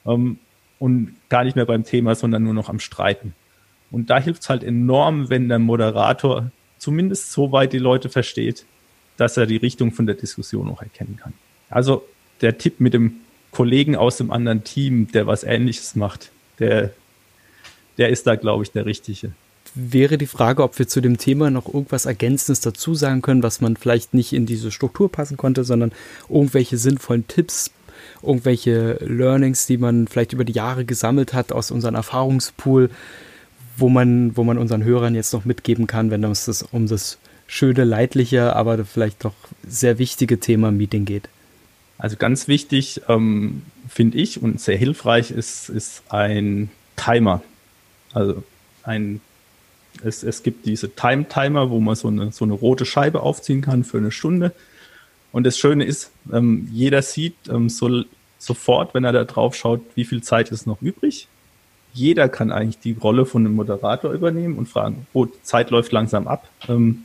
Ähm, 0.06 0.40
und 0.80 1.18
gar 1.28 1.44
nicht 1.44 1.58
mehr 1.58 1.66
beim 1.66 1.84
Thema, 1.84 2.16
sondern 2.16 2.44
nur 2.44 2.54
noch 2.54 2.70
am 2.70 2.80
Streiten. 2.80 3.36
Und 3.92 4.10
da 4.10 4.22
hilft 4.22 4.44
es 4.44 4.50
halt 4.50 4.64
enorm, 4.64 5.30
wenn 5.30 5.50
der 5.50 5.60
Moderator 5.60 6.50
zumindest 6.78 7.34
so 7.34 7.52
weit 7.52 7.74
die 7.74 7.78
Leute 7.78 8.08
versteht, 8.08 8.66
dass 9.18 9.36
er 9.36 9.48
die 9.48 9.58
Richtung 9.58 9.92
von 9.92 10.06
der 10.06 10.16
Diskussion 10.16 10.70
auch 10.70 10.82
erkennen 10.82 11.18
kann. 11.22 11.34
Also 11.70 12.06
der 12.42 12.58
Tipp 12.58 12.80
mit 12.80 12.94
dem 12.94 13.16
Kollegen 13.52 13.96
aus 13.96 14.18
dem 14.18 14.32
anderen 14.32 14.64
Team, 14.64 15.12
der 15.12 15.28
was 15.28 15.44
Ähnliches 15.44 15.96
macht, 15.96 16.32
der, 16.60 16.92
der 17.98 18.10
ist 18.10 18.28
da, 18.28 18.36
glaube 18.36 18.64
ich, 18.64 18.72
der 18.72 18.86
Richtige. 18.86 19.32
Wäre 19.76 20.18
die 20.18 20.28
Frage, 20.28 20.64
ob 20.64 20.78
wir 20.80 20.88
zu 20.88 21.00
dem 21.00 21.18
Thema 21.18 21.52
noch 21.52 21.68
irgendwas 21.68 22.06
Ergänzendes 22.06 22.60
dazu 22.60 22.96
sagen 22.96 23.22
können, 23.22 23.44
was 23.44 23.62
man 23.62 23.78
vielleicht 23.78 24.14
nicht 24.14 24.34
in 24.34 24.46
diese 24.46 24.72
Struktur 24.72 25.12
passen 25.12 25.38
konnte, 25.38 25.64
sondern 25.64 25.92
irgendwelche 26.28 26.78
sinnvollen 26.78 27.28
Tipps, 27.28 27.72
irgendwelche 28.24 28.94
Learnings, 29.02 29.68
die 29.68 29.78
man 29.78 30.08
vielleicht 30.08 30.34
über 30.34 30.44
die 30.44 30.54
Jahre 30.54 30.86
gesammelt 30.86 31.34
hat 31.34 31.52
aus 31.52 31.70
unserem 31.70 31.96
Erfahrungspool, 31.96 32.90
wo 33.78 33.90
man, 33.90 34.36
wo 34.36 34.44
man 34.44 34.58
unseren 34.58 34.84
Hörern 34.84 35.16
jetzt 35.16 35.34
noch 35.34 35.46
mitgeben 35.46 35.86
kann, 35.86 36.10
wenn 36.10 36.24
es 36.24 36.64
um 36.72 36.88
das 36.88 37.20
schöne, 37.48 37.84
leidliche, 37.84 38.56
aber 38.56 38.84
vielleicht 38.86 39.24
doch 39.24 39.34
sehr 39.68 40.00
wichtige 40.00 40.40
Thema 40.40 40.72
Meeting 40.72 41.06
geht. 41.06 41.30
Also 42.00 42.16
ganz 42.16 42.48
wichtig, 42.48 43.02
ähm, 43.10 43.62
finde 43.88 44.18
ich, 44.18 44.42
und 44.42 44.60
sehr 44.60 44.78
hilfreich 44.78 45.32
ist, 45.32 45.70
ist 45.70 46.02
ein 46.10 46.72
Timer. 46.96 47.44
Also 48.14 48.42
ein, 48.84 49.20
es, 50.04 50.24
es 50.24 50.42
gibt 50.42 50.66
diese 50.66 50.96
Time-Timer, 50.96 51.70
wo 51.70 51.82
man 51.82 51.96
so 51.96 52.08
eine, 52.08 52.32
so 52.32 52.46
eine 52.46 52.54
rote 52.54 52.86
Scheibe 52.86 53.22
aufziehen 53.22 53.62
kann 53.62 53.84
für 53.84 53.98
eine 53.98 54.12
Stunde. 54.12 54.54
Und 55.34 55.44
das 55.44 55.58
Schöne 55.58 55.84
ist, 55.84 56.12
ähm, 56.32 56.70
jeder 56.72 57.02
sieht 57.02 57.36
ähm, 57.50 57.70
so, 57.70 58.04
sofort, 58.38 58.94
wenn 58.94 59.04
er 59.04 59.12
da 59.12 59.26
drauf 59.26 59.54
schaut, 59.56 59.82
wie 59.96 60.06
viel 60.06 60.24
Zeit 60.24 60.52
ist 60.52 60.68
noch 60.68 60.82
übrig. 60.82 61.28
Jeder 61.94 62.30
kann 62.30 62.52
eigentlich 62.52 62.80
die 62.80 62.94
Rolle 62.94 63.26
von 63.26 63.46
einem 63.46 63.56
Moderator 63.56 64.14
übernehmen 64.14 64.58
und 64.58 64.70
fragen, 64.70 65.06
oh, 65.12 65.28
Zeit 65.44 65.70
läuft 65.70 65.92
langsam 65.92 66.30
ab. 66.30 66.48
Ähm, 66.70 67.04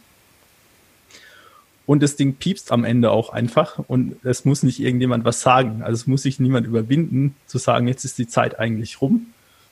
und 1.87 2.03
das 2.03 2.17
Ding 2.17 2.35
piepst 2.35 2.73
am 2.73 2.85
Ende 2.85 3.11
auch 3.11 3.31
einfach 3.31 3.79
und 3.79 4.17
es 4.25 4.45
muss 4.45 4.63
nicht 4.63 4.81
irgendjemand 4.81 5.25
was 5.25 5.41
sagen. 5.41 5.83
Also 5.83 5.95
es 5.95 6.07
muss 6.07 6.23
sich 6.23 6.41
niemand 6.41 6.67
überwinden, 6.67 7.37
zu 7.47 7.59
sagen, 7.59 7.89
jetzt 7.89 8.05
ist 8.05 8.19
die 8.19 8.27
Zeit 8.27 8.59
eigentlich 8.59 9.01
rum, 9.01 9.27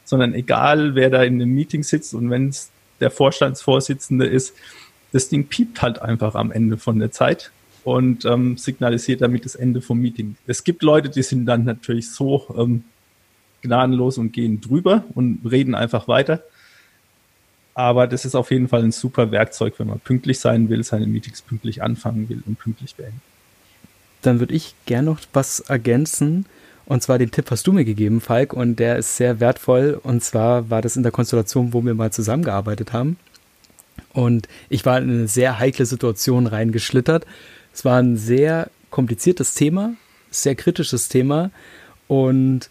sondern 0.05 0.35
egal, 0.35 0.95
wer 0.95 1.11
da 1.11 1.23
in 1.23 1.35
einem 1.35 1.55
Meeting 1.55 1.83
sitzt 1.83 2.15
und 2.15 2.29
wenn 2.31 2.49
es 2.49 2.71
der 3.01 3.11
Vorstandsvorsitzende 3.11 4.27
ist, 4.27 4.55
das 5.13 5.29
Ding 5.29 5.47
piept 5.47 5.83
halt 5.83 6.01
einfach 6.01 6.35
am 6.35 6.53
Ende 6.53 6.77
von 6.77 6.99
der 6.99 7.11
Zeit 7.11 7.51
und 7.85 8.25
ähm, 8.25 8.57
signalisiert 8.57 9.21
damit 9.21 9.45
das 9.45 9.55
Ende 9.55 9.81
vom 9.81 9.99
Meeting. 9.99 10.37
Es 10.47 10.65
gibt 10.65 10.83
Leute, 10.83 11.09
die 11.09 11.23
sind 11.23 11.47
dann 11.47 11.65
natürlich 11.65 12.11
so 12.11 12.47
ähm, 12.57 12.85
gnadenlos 13.63 14.19
und 14.19 14.33
gehen 14.33 14.61
drüber 14.61 15.05
und 15.15 15.41
reden 15.51 15.75
einfach 15.75 16.09
weiter. 16.09 16.43
Aber 17.75 18.07
das 18.07 18.25
ist 18.25 18.35
auf 18.35 18.51
jeden 18.51 18.69
Fall 18.69 18.83
ein 18.83 18.93
super 18.93 19.31
Werkzeug, 19.31 19.75
wenn 19.79 19.87
man 19.87 20.01
pünktlich 20.01 20.39
sein 20.41 20.69
will, 20.69 20.85
seine 20.85 21.07
Meetings 21.07 21.41
pünktlich 21.43 21.83
anfangen 21.83 22.29
will 22.29 22.43
und 22.47 22.59
pünktlich 22.59 22.95
beenden. 22.97 23.21
Dann 24.21 24.41
würde 24.41 24.55
ich 24.55 24.75
gerne 24.87 25.11
noch 25.11 25.21
was 25.33 25.61
ergänzen. 25.61 26.47
Und 26.85 27.03
zwar 27.03 27.19
den 27.19 27.31
Tipp 27.31 27.51
hast 27.51 27.67
du 27.67 27.73
mir 27.73 27.85
gegeben, 27.85 28.21
Falk, 28.21 28.53
und 28.53 28.77
der 28.77 28.97
ist 28.97 29.17
sehr 29.17 29.41
wertvoll. 29.41 29.99
Und 30.03 30.23
zwar 30.23 30.69
war 30.69 30.83
das 30.83 30.97
in 30.97 31.03
der 31.03 31.13
Konstellation, 31.13 31.73
wo 31.73 31.85
wir 31.85 31.95
mal 31.95 32.13
zusammengearbeitet 32.13 32.93
haben. 32.93 33.17
Und 34.13 34.49
ich 34.69 34.85
war 34.85 34.99
in 34.99 35.11
eine 35.11 35.29
sehr 35.29 35.59
heikle 35.59 35.87
Situation 35.87 36.47
reingeschlittert. 36.47 37.27
Es 37.73 37.85
war 37.85 37.99
ein 37.99 38.17
sehr 38.17 38.69
kompliziertes 38.91 39.55
Thema, 39.55 39.95
sehr 40.31 40.55
kritisches 40.55 41.09
Thema. 41.09 41.51
Und 42.09 42.69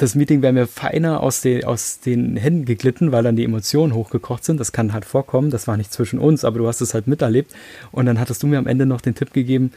das 0.00 0.14
Meeting 0.14 0.40
wäre 0.40 0.52
mir 0.52 0.66
feiner 0.66 1.22
aus, 1.22 1.42
den, 1.42 1.64
aus 1.64 2.00
den 2.00 2.36
Händen 2.36 2.64
geglitten, 2.64 3.12
weil 3.12 3.22
dann 3.22 3.36
die 3.36 3.44
Emotionen 3.44 3.94
hochgekocht 3.94 4.44
sind. 4.44 4.58
Das 4.58 4.72
kann 4.72 4.94
halt 4.94 5.04
vorkommen. 5.04 5.50
Das 5.50 5.68
war 5.68 5.76
nicht 5.76 5.92
zwischen 5.92 6.18
uns, 6.18 6.44
aber 6.44 6.58
du 6.58 6.66
hast 6.66 6.80
es 6.80 6.94
halt 6.94 7.06
miterlebt. 7.06 7.54
Und 7.92 8.06
dann 8.06 8.18
hattest 8.18 8.42
du 8.42 8.46
mir 8.46 8.58
am 8.58 8.66
Ende 8.66 8.86
noch 8.86 9.02
den 9.02 9.14
Tipp 9.14 9.34
gegeben, 9.34 9.72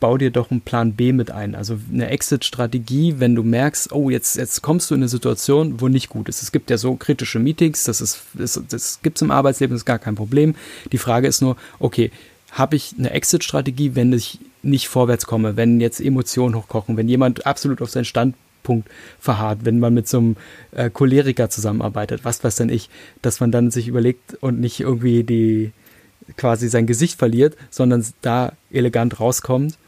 bau 0.00 0.16
dir 0.18 0.30
doch 0.30 0.50
einen 0.50 0.60
Plan 0.60 0.94
B 0.94 1.12
mit 1.12 1.30
ein. 1.30 1.54
Also 1.54 1.78
eine 1.92 2.08
Exit-Strategie, 2.08 3.16
wenn 3.18 3.36
du 3.36 3.44
merkst, 3.44 3.92
oh, 3.92 4.10
jetzt, 4.10 4.36
jetzt 4.36 4.62
kommst 4.62 4.90
du 4.90 4.96
in 4.96 5.02
eine 5.02 5.08
Situation, 5.08 5.80
wo 5.80 5.86
nicht 5.86 6.08
gut 6.08 6.28
ist. 6.28 6.42
Es 6.42 6.50
gibt 6.50 6.68
ja 6.70 6.76
so 6.76 6.96
kritische 6.96 7.38
Meetings, 7.38 7.84
das 7.84 7.98
das, 8.34 8.60
das 8.68 9.00
gibt 9.02 9.18
es 9.18 9.22
im 9.22 9.30
Arbeitsleben, 9.30 9.74
das 9.74 9.82
ist 9.82 9.86
gar 9.86 9.98
kein 10.00 10.16
Problem. 10.16 10.56
Die 10.90 10.98
Frage 10.98 11.28
ist 11.28 11.42
nur, 11.42 11.56
okay, 11.78 12.10
habe 12.50 12.76
ich 12.76 12.94
eine 12.98 13.10
Exit-Strategie, 13.10 13.94
wenn 13.94 14.12
ich 14.12 14.40
nicht 14.62 14.88
vorwärts 14.88 15.26
komme, 15.26 15.56
wenn 15.56 15.80
jetzt 15.80 16.00
Emotionen 16.00 16.56
hochkochen, 16.56 16.96
wenn 16.96 17.08
jemand 17.08 17.46
absolut 17.46 17.82
auf 17.82 17.90
seinen 17.90 18.04
Stand 18.04 18.34
Punkt 18.68 18.86
verharrt, 19.18 19.60
wenn 19.64 19.78
man 19.80 19.94
mit 19.94 20.06
so 20.06 20.18
einem 20.18 20.36
äh, 20.72 20.90
Choleriker 20.90 21.48
zusammenarbeitet, 21.48 22.20
was 22.24 22.44
weiß 22.44 22.56
denn 22.56 22.68
ich, 22.68 22.90
dass 23.22 23.40
man 23.40 23.50
dann 23.50 23.70
sich 23.70 23.88
überlegt 23.88 24.36
und 24.40 24.60
nicht 24.60 24.80
irgendwie 24.80 25.24
die 25.24 25.72
quasi 26.36 26.68
sein 26.68 26.86
Gesicht 26.86 27.18
verliert, 27.18 27.56
sondern 27.70 28.04
da 28.20 28.52
elegant 28.70 29.18
rauskommt 29.18 29.78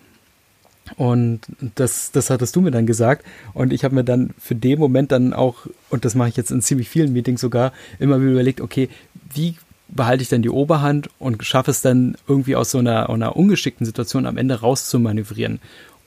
Und 0.96 1.40
das, 1.74 2.10
das 2.12 2.30
hattest 2.30 2.56
du 2.56 2.60
mir 2.60 2.70
dann 2.70 2.86
gesagt. 2.86 3.24
Und 3.54 3.72
ich 3.72 3.84
habe 3.84 3.94
mir 3.94 4.04
dann 4.04 4.30
für 4.38 4.54
den 4.54 4.78
Moment 4.78 5.12
dann 5.12 5.32
auch, 5.32 5.66
und 5.88 6.04
das 6.04 6.14
mache 6.14 6.30
ich 6.30 6.36
jetzt 6.36 6.50
in 6.50 6.62
ziemlich 6.62 6.88
vielen 6.88 7.12
Meetings 7.12 7.40
sogar, 7.40 7.72
immer 7.98 8.20
wieder 8.20 8.32
überlegt, 8.32 8.60
okay, 8.60 8.88
wie 9.32 9.56
behalte 9.88 10.22
ich 10.22 10.28
denn 10.28 10.42
die 10.42 10.50
Oberhand 10.50 11.10
und 11.18 11.44
schaffe 11.44 11.70
es 11.70 11.82
dann 11.82 12.16
irgendwie 12.28 12.56
aus 12.56 12.70
so 12.70 12.78
einer, 12.78 13.10
einer 13.10 13.36
ungeschickten 13.36 13.84
Situation 13.86 14.26
am 14.26 14.36
Ende 14.36 14.60
rauszumanövrieren. 14.60 15.60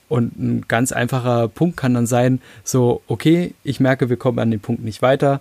Und 0.08 0.38
ein 0.38 0.64
ganz 0.68 0.92
einfacher 0.92 1.48
Punkt 1.48 1.76
kann 1.76 1.94
dann 1.94 2.06
sein, 2.06 2.40
so, 2.62 3.02
okay, 3.06 3.54
ich 3.64 3.80
merke, 3.80 4.10
wir 4.10 4.16
kommen 4.16 4.38
an 4.38 4.50
den 4.50 4.60
Punkt 4.60 4.84
nicht 4.84 5.02
weiter. 5.02 5.40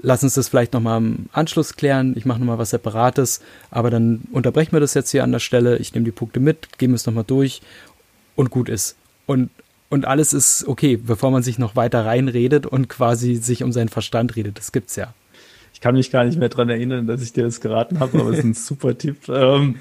Lass 0.00 0.22
uns 0.22 0.34
das 0.34 0.48
vielleicht 0.48 0.72
nochmal 0.72 0.98
im 0.98 1.26
Anschluss 1.32 1.74
klären. 1.74 2.14
Ich 2.16 2.24
mache 2.24 2.38
nochmal 2.38 2.58
was 2.58 2.70
Separates, 2.70 3.40
aber 3.70 3.90
dann 3.90 4.22
unterbrechen 4.30 4.72
wir 4.72 4.80
das 4.80 4.94
jetzt 4.94 5.10
hier 5.10 5.24
an 5.24 5.32
der 5.32 5.40
Stelle. 5.40 5.78
Ich 5.78 5.92
nehme 5.94 6.04
die 6.04 6.12
Punkte 6.12 6.38
mit, 6.38 6.78
gehen 6.78 6.92
wir 6.92 6.96
es 6.96 7.06
nochmal 7.06 7.24
durch 7.26 7.62
und 8.36 8.50
gut 8.50 8.68
ist. 8.68 8.96
Und, 9.26 9.50
und 9.90 10.06
alles 10.06 10.32
ist 10.32 10.66
okay, 10.68 10.96
bevor 10.96 11.32
man 11.32 11.42
sich 11.42 11.58
noch 11.58 11.74
weiter 11.74 12.06
reinredet 12.06 12.66
und 12.66 12.88
quasi 12.88 13.34
sich 13.34 13.64
um 13.64 13.72
seinen 13.72 13.88
Verstand 13.88 14.36
redet. 14.36 14.58
Das 14.58 14.70
gibt's 14.70 14.94
ja. 14.94 15.12
Ich 15.74 15.80
kann 15.80 15.96
mich 15.96 16.12
gar 16.12 16.24
nicht 16.24 16.38
mehr 16.38 16.48
dran 16.48 16.68
erinnern, 16.68 17.08
dass 17.08 17.22
ich 17.22 17.32
dir 17.32 17.42
das 17.42 17.60
geraten 17.60 17.98
habe, 17.98 18.20
aber 18.20 18.30
es 18.30 18.38
ist 18.38 18.44
ein 18.44 18.54
super 18.54 18.96
Tipp. 18.96 19.28
Ähm, 19.28 19.76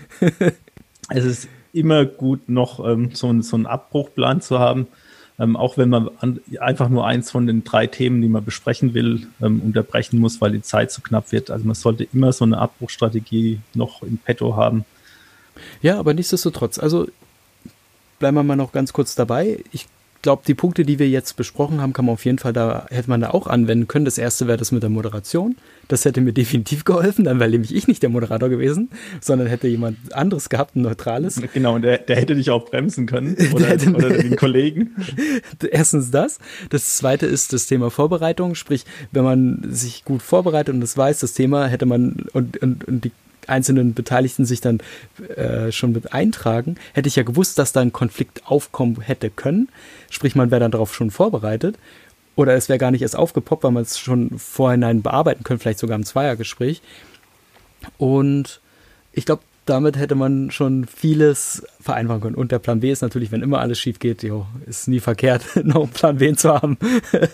es 1.10 1.26
ist 1.26 1.48
immer 1.74 2.06
gut, 2.06 2.50
noch 2.50 2.86
ähm, 2.86 3.12
so, 3.14 3.42
so 3.42 3.56
einen 3.56 3.66
Abbruchplan 3.66 4.42
zu 4.42 4.60
haben. 4.60 4.88
Ähm, 5.40 5.56
auch 5.56 5.78
wenn 5.78 5.90
man 5.90 6.10
an, 6.20 6.40
einfach 6.60 6.90
nur 6.90 7.08
eins 7.08 7.32
von 7.32 7.48
den 7.48 7.64
drei 7.64 7.88
Themen, 7.88 8.22
die 8.22 8.28
man 8.28 8.46
besprechen 8.46 8.94
will, 8.94 9.28
ähm, 9.42 9.62
unterbrechen 9.62 10.20
muss, 10.20 10.40
weil 10.42 10.52
die 10.52 10.62
Zeit 10.62 10.92
zu 10.92 11.02
knapp 11.02 11.32
wird. 11.32 11.50
Also 11.50 11.66
man 11.66 11.76
sollte 11.76 12.08
immer 12.14 12.32
so 12.34 12.46
eine 12.46 12.58
Abbruchstrategie 12.60 13.60
noch 13.74 14.04
im 14.04 14.18
Petto 14.18 14.56
haben. 14.56 14.86
Ja, 15.82 16.00
aber 16.00 16.14
nichtsdestotrotz, 16.14 16.78
also 16.78 17.08
bleiben 18.20 18.38
wir 18.38 18.44
mal 18.44 18.56
noch 18.56 18.72
ganz 18.72 18.94
kurz 18.94 19.16
dabei. 19.16 19.64
Ich 19.72 19.88
glaube, 20.22 20.44
die 20.46 20.54
Punkte, 20.54 20.84
die 20.84 21.00
wir 21.00 21.10
jetzt 21.10 21.36
besprochen 21.36 21.82
haben, 21.82 21.94
kann 21.94 22.06
man 22.06 22.14
auf 22.14 22.26
jeden 22.26 22.38
Fall 22.38 22.54
da, 22.54 22.86
hätte 22.90 23.10
man 23.10 23.22
da 23.22 23.32
auch 23.32 23.48
anwenden 23.48 23.88
können. 23.88 24.06
Das 24.06 24.18
erste 24.18 24.48
wäre 24.48 24.58
das 24.58 24.72
mit 24.72 24.84
der 24.84 24.90
Moderation. 24.90 25.56
Das 25.88 26.06
hätte 26.06 26.22
mir 26.22 26.34
definitiv 26.42 26.84
geholfen, 26.84 27.26
dann 27.26 27.40
wäre 27.40 27.50
nämlich 27.50 27.76
ich 27.76 27.88
nicht 27.88 28.04
der 28.04 28.10
Moderator 28.10 28.50
gewesen, 28.50 28.90
sondern 29.20 29.48
hätte 29.48 29.68
jemand 29.68 30.14
anderes 30.14 30.50
gehabt, 30.50 30.76
ein 30.76 30.82
neutrales. 30.82 31.42
Genau, 31.54 31.76
und 31.76 31.82
der, 31.82 31.98
der 31.98 32.16
hätte 32.16 32.36
dich 32.36 32.50
auch 32.50 32.66
bremsen 32.66 33.06
können. 33.06 33.36
Oder, 33.54 33.74
oder 33.96 34.10
den 34.10 34.36
Kollegen. 34.36 34.96
Erstens 35.72 36.12
das. 36.12 36.40
Das 36.70 36.98
zweite 36.98 37.26
ist 37.26 37.54
das 37.54 37.68
Thema 37.68 37.90
Vorbereitung. 37.90 38.56
Sprich, 38.56 38.86
wenn 39.12 39.24
man 39.24 39.64
sich 39.70 40.06
gut 40.06 40.22
vorbereitet 40.22 40.74
und 40.74 40.82
das 40.82 40.96
weiß, 40.98 41.20
das 41.20 41.34
Thema 41.34 41.68
hätte 41.68 41.86
man 41.86 42.26
und, 42.34 42.58
und, 42.58 42.88
und 42.88 43.06
die 43.06 43.12
einzelnen 43.48 43.94
Beteiligten 43.94 44.46
sich 44.46 44.62
dann 44.62 44.80
äh, 45.36 45.72
schon 45.72 45.92
mit 45.92 46.14
eintragen, 46.14 46.76
hätte 46.94 47.08
ich 47.08 47.16
ja 47.16 47.24
gewusst, 47.24 47.58
dass 47.60 47.74
da 47.74 47.82
ein 47.82 47.92
Konflikt 47.92 48.44
aufkommen 48.46 49.02
hätte 49.02 49.30
können. 49.30 49.70
Sprich, 50.10 50.36
man 50.36 50.52
wäre 50.52 50.62
dann 50.62 50.72
darauf 50.72 50.94
schon 50.94 51.12
vorbereitet. 51.12 51.78
Oder 52.36 52.56
es 52.56 52.70
wäre 52.70 52.80
gar 52.80 52.92
nicht 52.92 53.02
erst 53.02 53.18
aufgepoppt, 53.18 53.64
weil 53.64 53.72
man 53.72 53.84
es 53.84 54.00
schon 54.00 54.38
vorhinein 54.40 55.02
bearbeiten 55.02 55.44
könnte, 55.44 55.62
vielleicht 55.62 55.80
sogar 55.80 55.98
im 55.98 56.06
Zweiergespräch. 56.06 56.82
Und 57.98 58.62
ich 59.12 59.26
glaube, 59.26 59.44
damit 59.66 59.96
hätte 59.96 60.16
man 60.16 60.50
schon 60.50 60.86
vieles 60.86 61.64
vereinfachen 61.80 62.22
können. 62.22 62.36
Und 62.36 62.52
der 62.52 62.60
Plan 62.60 62.80
B 62.80 62.92
ist 62.92 63.02
natürlich, 63.02 63.32
wenn 63.32 63.44
immer 63.44 63.60
alles 63.60 63.80
schief 63.80 64.00
geht, 64.00 64.24
jo, 64.24 64.48
ist 64.66 64.88
nie 64.88 65.00
verkehrt, 65.00 65.44
noch 65.64 65.84
einen 65.84 65.92
Plan 65.92 66.18
B 66.18 66.34
zu 66.34 66.50
haben. 66.50 66.78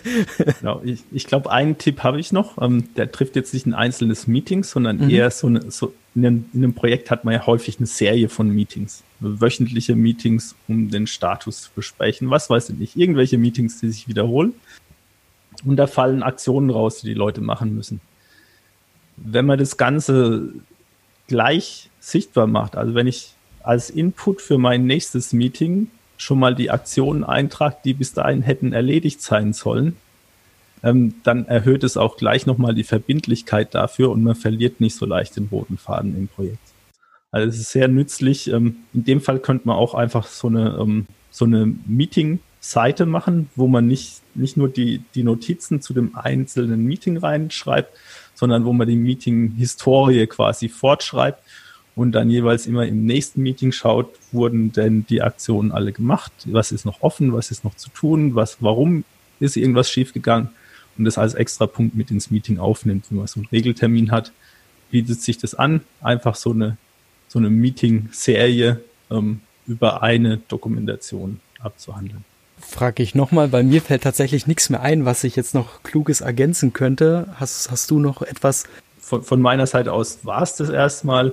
genau, 0.60 0.82
ich, 0.84 1.04
ich 1.10 1.26
glaube, 1.26 1.50
einen 1.50 1.78
Tipp 1.78 2.02
habe 2.02 2.20
ich 2.20 2.32
noch. 2.32 2.60
Ähm, 2.60 2.88
der 2.96 3.10
trifft 3.10 3.34
jetzt 3.34 3.54
nicht 3.54 3.66
ein 3.66 3.74
einzelnes 3.74 4.26
Meeting, 4.26 4.62
sondern 4.62 4.98
mhm. 4.98 5.10
eher 5.10 5.30
so, 5.30 5.46
eine, 5.46 5.70
so 5.70 5.94
in, 6.14 6.26
einem, 6.26 6.44
in 6.52 6.64
einem 6.64 6.74
Projekt 6.74 7.10
hat 7.10 7.24
man 7.24 7.32
ja 7.32 7.46
häufig 7.46 7.78
eine 7.78 7.86
Serie 7.86 8.28
von 8.28 8.50
Meetings. 8.50 9.02
Wöchentliche 9.20 9.96
Meetings, 9.96 10.54
um 10.68 10.90
den 10.90 11.06
Status 11.06 11.62
zu 11.62 11.70
besprechen. 11.74 12.28
Was 12.30 12.50
weiß 12.50 12.70
ich 12.70 12.78
nicht. 12.78 12.96
Irgendwelche 12.96 13.38
Meetings, 13.38 13.80
die 13.80 13.88
sich 13.88 14.06
wiederholen. 14.06 14.52
Und 15.64 15.76
da 15.76 15.86
fallen 15.86 16.22
Aktionen 16.22 16.70
raus, 16.70 17.00
die 17.00 17.08
die 17.08 17.14
Leute 17.14 17.40
machen 17.40 17.74
müssen. 17.74 18.00
Wenn 19.16 19.46
man 19.46 19.58
das 19.58 19.76
Ganze 19.76 20.52
gleich 21.28 21.90
sichtbar 22.00 22.46
macht. 22.46 22.76
Also 22.76 22.94
wenn 22.94 23.06
ich 23.06 23.34
als 23.62 23.90
Input 23.90 24.40
für 24.40 24.58
mein 24.58 24.86
nächstes 24.86 25.32
Meeting 25.32 25.88
schon 26.16 26.40
mal 26.40 26.54
die 26.54 26.70
Aktionen 26.70 27.22
eintrage, 27.22 27.76
die 27.84 27.94
bis 27.94 28.12
dahin 28.12 28.42
hätten 28.42 28.72
erledigt 28.72 29.22
sein 29.22 29.52
sollen, 29.52 29.96
ähm, 30.82 31.14
dann 31.22 31.46
erhöht 31.46 31.84
es 31.84 31.96
auch 31.96 32.16
gleich 32.16 32.46
nochmal 32.46 32.74
die 32.74 32.84
Verbindlichkeit 32.84 33.74
dafür 33.74 34.10
und 34.10 34.22
man 34.22 34.34
verliert 34.34 34.80
nicht 34.80 34.96
so 34.96 35.06
leicht 35.06 35.36
den 35.36 35.48
roten 35.50 35.76
Faden 35.76 36.16
im 36.16 36.28
Projekt. 36.28 36.58
Also 37.30 37.48
es 37.48 37.58
ist 37.58 37.72
sehr 37.72 37.88
nützlich. 37.88 38.48
Ähm, 38.50 38.76
in 38.94 39.04
dem 39.04 39.20
Fall 39.20 39.38
könnte 39.38 39.66
man 39.66 39.76
auch 39.76 39.94
einfach 39.94 40.26
so 40.26 40.48
eine, 40.48 40.78
ähm, 40.80 41.06
so 41.30 41.44
eine 41.44 41.66
Meeting-Seite 41.66 43.06
machen, 43.06 43.50
wo 43.54 43.66
man 43.68 43.86
nicht, 43.86 44.22
nicht 44.34 44.56
nur 44.56 44.68
die, 44.68 45.02
die 45.14 45.24
Notizen 45.24 45.82
zu 45.82 45.92
dem 45.92 46.16
einzelnen 46.16 46.84
Meeting 46.84 47.18
reinschreibt, 47.18 47.92
sondern 48.38 48.64
wo 48.64 48.72
man 48.72 48.86
die 48.86 48.94
Meeting-Historie 48.94 50.28
quasi 50.28 50.68
fortschreibt 50.68 51.42
und 51.96 52.12
dann 52.12 52.30
jeweils 52.30 52.68
immer 52.68 52.86
im 52.86 53.04
nächsten 53.04 53.42
Meeting 53.42 53.72
schaut, 53.72 54.14
wurden 54.30 54.70
denn 54.70 55.04
die 55.06 55.22
Aktionen 55.22 55.72
alle 55.72 55.90
gemacht, 55.90 56.30
was 56.44 56.70
ist 56.70 56.84
noch 56.84 57.02
offen, 57.02 57.32
was 57.32 57.50
ist 57.50 57.64
noch 57.64 57.74
zu 57.74 57.90
tun, 57.90 58.36
was, 58.36 58.58
warum 58.60 59.02
ist 59.40 59.56
irgendwas 59.56 59.90
schiefgegangen? 59.90 60.50
Und 60.96 61.04
das 61.04 61.18
als 61.18 61.34
extra 61.34 61.66
Punkt 61.66 61.96
mit 61.96 62.12
ins 62.12 62.30
Meeting 62.30 62.60
aufnimmt, 62.60 63.06
wenn 63.10 63.18
man 63.18 63.26
so 63.26 63.40
einen 63.40 63.48
Regeltermin 63.50 64.12
hat, 64.12 64.30
bietet 64.92 65.20
sich 65.20 65.38
das 65.38 65.56
an, 65.56 65.80
einfach 66.00 66.36
so 66.36 66.52
eine, 66.52 66.76
so 67.26 67.40
eine 67.40 67.50
Meeting-Serie 67.50 68.80
ähm, 69.10 69.40
über 69.66 70.04
eine 70.04 70.36
Dokumentation 70.36 71.40
abzuhandeln. 71.58 72.24
Frage 72.60 73.02
ich 73.02 73.14
nochmal, 73.14 73.48
bei 73.48 73.62
mir 73.62 73.82
fällt 73.82 74.02
tatsächlich 74.02 74.46
nichts 74.46 74.70
mehr 74.70 74.82
ein, 74.82 75.04
was 75.04 75.24
ich 75.24 75.36
jetzt 75.36 75.54
noch 75.54 75.82
Kluges 75.82 76.20
ergänzen 76.20 76.72
könnte. 76.72 77.28
Hast, 77.36 77.70
hast 77.70 77.90
du 77.90 77.98
noch 77.98 78.22
etwas? 78.22 78.64
Von, 79.00 79.22
von 79.22 79.40
meiner 79.40 79.66
Seite 79.66 79.92
aus 79.92 80.20
war 80.24 80.42
es 80.42 80.54
das 80.54 80.68
erstmal. 80.68 81.32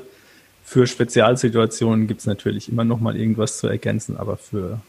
Für 0.63 0.88
Spezialsituationen 0.88 2.07
gibt 2.07 2.21
es 2.21 2.26
natürlich 2.26 2.69
immer 2.69 2.84
noch 2.84 2.99
mal 2.99 3.15
irgendwas 3.15 3.59
zu 3.59 3.67
ergänzen, 3.67 4.17
aber 4.17 4.38
für 4.38 4.80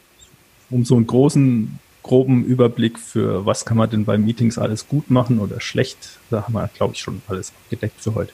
um 0.69 0.85
so 0.85 0.95
einen 0.95 1.07
großen, 1.07 1.79
groben 2.03 2.43
Überblick 2.43 2.97
für 2.97 3.45
was 3.45 3.65
kann 3.65 3.77
man 3.77 3.89
denn 3.89 4.05
bei 4.05 4.17
Meetings 4.17 4.57
alles 4.57 4.87
gut 4.87 5.11
machen 5.11 5.39
oder 5.39 5.59
schlecht, 5.59 6.17
da 6.29 6.43
haben 6.43 6.53
wir, 6.53 6.69
glaube 6.75 6.93
ich, 6.93 7.01
schon 7.01 7.21
alles 7.27 7.53
abgedeckt 7.63 8.01
für 8.01 8.15
heute. 8.15 8.31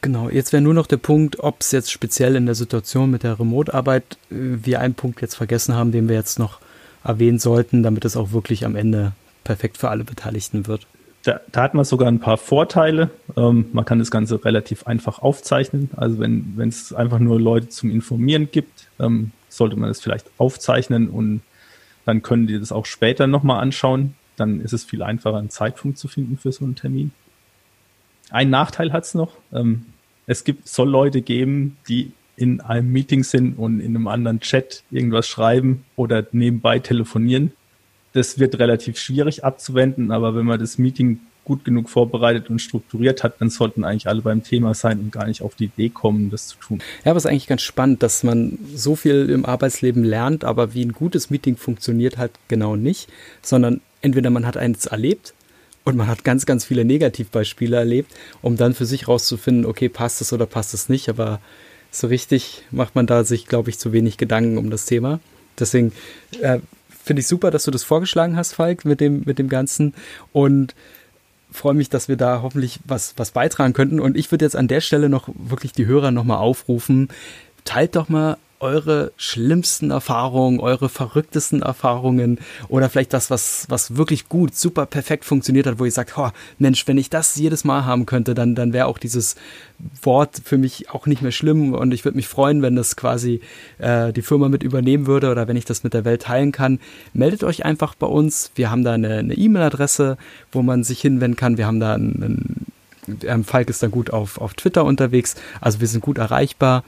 Genau, 0.00 0.30
jetzt 0.30 0.52
wäre 0.52 0.62
nur 0.62 0.74
noch 0.74 0.86
der 0.86 0.96
Punkt, 0.96 1.40
ob 1.40 1.60
es 1.60 1.72
jetzt 1.72 1.90
speziell 1.90 2.36
in 2.36 2.46
der 2.46 2.54
Situation 2.54 3.10
mit 3.10 3.24
der 3.24 3.38
Remote-Arbeit 3.38 4.16
äh, 4.30 4.34
wir 4.62 4.80
einen 4.80 4.94
Punkt 4.94 5.20
jetzt 5.20 5.34
vergessen 5.34 5.74
haben, 5.74 5.90
den 5.90 6.08
wir 6.08 6.14
jetzt 6.14 6.38
noch 6.38 6.60
erwähnen 7.04 7.38
sollten, 7.38 7.82
damit 7.82 8.04
es 8.04 8.16
auch 8.16 8.32
wirklich 8.32 8.64
am 8.64 8.76
Ende 8.76 9.12
perfekt 9.44 9.78
für 9.78 9.90
alle 9.90 10.04
Beteiligten 10.04 10.66
wird 10.66 10.86
da, 11.28 11.40
da 11.52 11.62
hat 11.62 11.74
man 11.74 11.84
sogar 11.84 12.08
ein 12.08 12.20
paar 12.20 12.38
Vorteile. 12.38 13.10
Ähm, 13.36 13.66
man 13.72 13.84
kann 13.84 13.98
das 13.98 14.10
Ganze 14.10 14.42
relativ 14.44 14.86
einfach 14.86 15.18
aufzeichnen. 15.18 15.90
Also 15.96 16.18
wenn 16.18 16.68
es 16.68 16.92
einfach 16.92 17.18
nur 17.18 17.40
Leute 17.40 17.68
zum 17.68 17.90
Informieren 17.90 18.48
gibt, 18.50 18.88
ähm, 18.98 19.32
sollte 19.48 19.76
man 19.76 19.90
es 19.90 20.00
vielleicht 20.00 20.30
aufzeichnen 20.38 21.08
und 21.08 21.42
dann 22.06 22.22
können 22.22 22.46
die 22.46 22.58
das 22.58 22.72
auch 22.72 22.86
später 22.86 23.26
nochmal 23.26 23.60
anschauen. 23.60 24.14
Dann 24.36 24.60
ist 24.60 24.72
es 24.72 24.84
viel 24.84 25.02
einfacher, 25.02 25.36
einen 25.36 25.50
Zeitpunkt 25.50 25.98
zu 25.98 26.08
finden 26.08 26.38
für 26.38 26.52
so 26.52 26.64
einen 26.64 26.76
Termin. 26.76 27.10
Ein 28.30 28.48
Nachteil 28.48 28.92
hat 28.92 29.04
es 29.04 29.14
noch. 29.14 29.32
Ähm, 29.52 29.86
es 30.26 30.44
gibt, 30.44 30.66
soll 30.68 30.88
Leute 30.88 31.20
geben, 31.20 31.76
die 31.88 32.12
in 32.38 32.60
einem 32.60 32.92
Meeting 32.92 33.24
sind 33.24 33.58
und 33.58 33.80
in 33.80 33.96
einem 33.96 34.08
anderen 34.08 34.40
Chat 34.40 34.82
irgendwas 34.90 35.26
schreiben 35.26 35.84
oder 35.96 36.26
nebenbei 36.32 36.78
telefonieren 36.78 37.52
das 38.12 38.38
wird 38.38 38.58
relativ 38.58 38.98
schwierig 38.98 39.44
abzuwenden, 39.44 40.10
aber 40.10 40.34
wenn 40.34 40.46
man 40.46 40.58
das 40.58 40.78
Meeting 40.78 41.20
gut 41.44 41.64
genug 41.64 41.88
vorbereitet 41.88 42.50
und 42.50 42.58
strukturiert 42.58 43.24
hat, 43.24 43.40
dann 43.40 43.48
sollten 43.48 43.82
eigentlich 43.82 44.06
alle 44.06 44.20
beim 44.20 44.42
Thema 44.42 44.74
sein 44.74 44.98
und 44.98 45.12
gar 45.12 45.26
nicht 45.26 45.40
auf 45.40 45.54
die 45.54 45.64
Idee 45.64 45.88
kommen, 45.88 46.30
das 46.30 46.48
zu 46.48 46.58
tun. 46.58 46.80
Ja, 47.04 47.12
aber 47.12 47.16
es 47.16 47.24
ist 47.24 47.30
eigentlich 47.30 47.46
ganz 47.46 47.62
spannend, 47.62 48.02
dass 48.02 48.22
man 48.22 48.58
so 48.74 48.96
viel 48.96 49.30
im 49.30 49.46
Arbeitsleben 49.46 50.04
lernt, 50.04 50.44
aber 50.44 50.74
wie 50.74 50.84
ein 50.84 50.92
gutes 50.92 51.30
Meeting 51.30 51.56
funktioniert 51.56 52.18
halt 52.18 52.32
genau 52.48 52.76
nicht, 52.76 53.08
sondern 53.40 53.80
entweder 54.02 54.28
man 54.28 54.46
hat 54.46 54.58
eins 54.58 54.84
erlebt 54.86 55.32
und 55.84 55.96
man 55.96 56.06
hat 56.06 56.22
ganz, 56.22 56.44
ganz 56.44 56.66
viele 56.66 56.84
Negativbeispiele 56.84 57.76
erlebt, 57.76 58.12
um 58.42 58.58
dann 58.58 58.74
für 58.74 58.84
sich 58.84 59.08
rauszufinden, 59.08 59.64
okay, 59.64 59.88
passt 59.88 60.20
es 60.20 60.34
oder 60.34 60.44
passt 60.44 60.74
es 60.74 60.90
nicht, 60.90 61.08
aber 61.08 61.40
so 61.98 62.06
richtig 62.06 62.64
macht 62.70 62.94
man 62.94 63.06
da 63.06 63.24
sich, 63.24 63.46
glaube 63.46 63.70
ich, 63.70 63.78
zu 63.78 63.92
wenig 63.92 64.16
Gedanken 64.16 64.58
um 64.58 64.70
das 64.70 64.86
Thema. 64.86 65.20
Deswegen 65.58 65.92
äh, 66.40 66.58
finde 67.04 67.20
ich 67.20 67.26
super, 67.26 67.50
dass 67.50 67.64
du 67.64 67.70
das 67.70 67.84
vorgeschlagen 67.84 68.36
hast, 68.36 68.54
Falk, 68.54 68.84
mit 68.84 69.00
dem, 69.00 69.22
mit 69.24 69.38
dem 69.38 69.48
Ganzen. 69.48 69.94
Und 70.32 70.74
freue 71.50 71.74
mich, 71.74 71.88
dass 71.88 72.08
wir 72.08 72.16
da 72.16 72.42
hoffentlich 72.42 72.80
was, 72.84 73.14
was 73.16 73.30
beitragen 73.30 73.72
könnten. 73.72 74.00
Und 74.00 74.16
ich 74.16 74.30
würde 74.30 74.44
jetzt 74.44 74.56
an 74.56 74.68
der 74.68 74.80
Stelle 74.80 75.08
noch 75.08 75.28
wirklich 75.34 75.72
die 75.72 75.86
Hörer 75.86 76.10
nochmal 76.10 76.38
aufrufen. 76.38 77.08
Teilt 77.64 77.96
doch 77.96 78.08
mal 78.08 78.36
eure 78.60 79.12
schlimmsten 79.16 79.90
Erfahrungen, 79.90 80.60
eure 80.60 80.88
verrücktesten 80.88 81.62
Erfahrungen 81.62 82.38
oder 82.68 82.88
vielleicht 82.88 83.12
das, 83.12 83.30
was, 83.30 83.66
was 83.68 83.96
wirklich 83.96 84.28
gut, 84.28 84.54
super 84.54 84.86
perfekt 84.86 85.24
funktioniert 85.24 85.66
hat, 85.66 85.78
wo 85.78 85.84
ihr 85.84 85.92
sagt, 85.92 86.16
oh, 86.16 86.30
Mensch, 86.58 86.86
wenn 86.88 86.98
ich 86.98 87.10
das 87.10 87.36
jedes 87.36 87.64
Mal 87.64 87.84
haben 87.84 88.06
könnte, 88.06 88.34
dann, 88.34 88.54
dann 88.54 88.72
wäre 88.72 88.86
auch 88.86 88.98
dieses 88.98 89.36
Wort 90.02 90.40
für 90.44 90.58
mich 90.58 90.90
auch 90.90 91.06
nicht 91.06 91.22
mehr 91.22 91.32
schlimm 91.32 91.72
und 91.72 91.92
ich 91.92 92.04
würde 92.04 92.16
mich 92.16 92.28
freuen, 92.28 92.62
wenn 92.62 92.74
das 92.74 92.96
quasi 92.96 93.40
äh, 93.78 94.12
die 94.12 94.22
Firma 94.22 94.48
mit 94.48 94.62
übernehmen 94.62 95.06
würde 95.06 95.30
oder 95.30 95.46
wenn 95.46 95.56
ich 95.56 95.64
das 95.64 95.84
mit 95.84 95.94
der 95.94 96.04
Welt 96.04 96.22
teilen 96.22 96.52
kann. 96.52 96.80
Meldet 97.12 97.44
euch 97.44 97.64
einfach 97.64 97.94
bei 97.94 98.06
uns. 98.06 98.50
Wir 98.56 98.70
haben 98.70 98.82
da 98.84 98.92
eine 98.92 99.34
E-Mail-Adresse, 99.34 100.18
wo 100.50 100.62
man 100.62 100.82
sich 100.82 101.00
hinwenden 101.00 101.36
kann. 101.36 101.58
Wir 101.58 101.66
haben 101.66 101.80
da 101.80 101.94
einen, 101.94 102.66
einen 103.26 103.44
Falk 103.44 103.70
ist 103.70 103.82
da 103.82 103.86
gut 103.86 104.10
auf, 104.10 104.40
auf 104.40 104.54
Twitter 104.54 104.84
unterwegs. 104.84 105.36
Also 105.60 105.80
wir 105.80 105.86
sind 105.86 106.00
gut 106.00 106.18
erreichbar. 106.18 106.82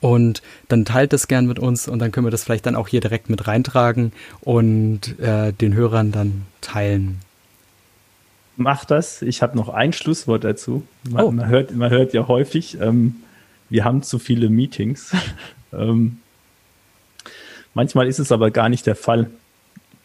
Und 0.00 0.42
dann 0.68 0.84
teilt 0.84 1.12
das 1.12 1.28
gern 1.28 1.46
mit 1.46 1.58
uns 1.58 1.88
und 1.88 1.98
dann 1.98 2.12
können 2.12 2.26
wir 2.26 2.30
das 2.30 2.44
vielleicht 2.44 2.66
dann 2.66 2.76
auch 2.76 2.88
hier 2.88 3.00
direkt 3.00 3.30
mit 3.30 3.46
reintragen 3.46 4.12
und 4.40 5.18
äh, 5.20 5.52
den 5.52 5.74
Hörern 5.74 6.12
dann 6.12 6.42
teilen. 6.60 7.20
Macht 8.56 8.90
das. 8.90 9.22
Ich 9.22 9.42
habe 9.42 9.56
noch 9.56 9.68
ein 9.68 9.92
Schlusswort 9.92 10.44
dazu. 10.44 10.82
Man, 11.08 11.24
oh. 11.24 11.30
man, 11.30 11.48
hört, 11.48 11.74
man 11.74 11.90
hört 11.90 12.12
ja 12.12 12.28
häufig, 12.28 12.78
ähm, 12.80 13.16
wir 13.70 13.84
haben 13.84 14.02
zu 14.02 14.18
viele 14.18 14.50
Meetings. 14.50 15.12
ähm, 15.72 16.18
manchmal 17.74 18.08
ist 18.08 18.18
es 18.18 18.30
aber 18.30 18.50
gar 18.50 18.68
nicht 18.68 18.86
der 18.86 18.96
Fall. 18.96 19.30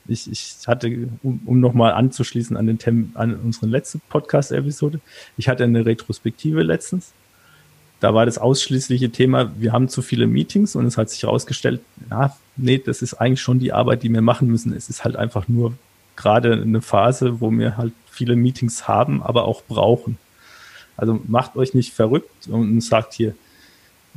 Ich, 0.08 0.32
ich 0.32 0.56
hatte, 0.68 1.10
um, 1.24 1.42
um 1.46 1.60
nochmal 1.60 1.92
anzuschließen 1.92 2.56
an, 2.56 2.68
den 2.68 2.80
Tem 2.80 3.12
an 3.16 3.36
unsere 3.36 3.66
letzte 3.66 4.00
Podcast-Episode, 4.10 5.02
ich 5.36 5.50
hatte 5.50 5.66
eine 5.66 5.86
Retrospektive 5.86 6.64
letztens 6.64 7.12
da 8.00 8.14
war 8.14 8.26
das 8.26 8.38
ausschließliche 8.38 9.10
Thema, 9.10 9.52
wir 9.58 9.72
haben 9.72 9.90
zu 9.90 10.02
viele 10.02 10.28
Meetings 10.28 10.76
und 10.76 10.86
es 10.86 10.98
hat 10.98 11.10
sich 11.10 11.24
herausgestellt, 11.24 11.82
ja, 12.12 12.36
nee, 12.56 12.78
das 12.78 13.02
ist 13.02 13.16
eigentlich 13.16 13.42
schon 13.42 13.60
die 13.60 13.74
Arbeit, 13.74 14.04
die 14.04 14.12
wir 14.12 14.22
machen 14.22 14.48
müssen. 14.48 14.74
Es 14.74 14.90
ist 14.90 15.04
halt 15.04 15.16
einfach 15.16 15.48
nur 15.48 15.74
gerade 16.16 16.54
eine 16.54 16.82
Phase, 16.82 17.42
wo 17.42 17.52
wir 17.52 17.78
halt 17.78 17.94
viele 18.10 18.36
Meetings 18.36 18.88
haben, 18.88 19.24
aber 19.24 19.46
auch 19.46 19.64
brauchen. 19.64 20.18
Also 20.96 21.20
macht 21.28 21.56
euch 21.56 21.74
nicht 21.74 21.94
verrückt 21.94 22.48
und 22.48 22.82
sagt 22.82 23.14
hier, 23.14 23.36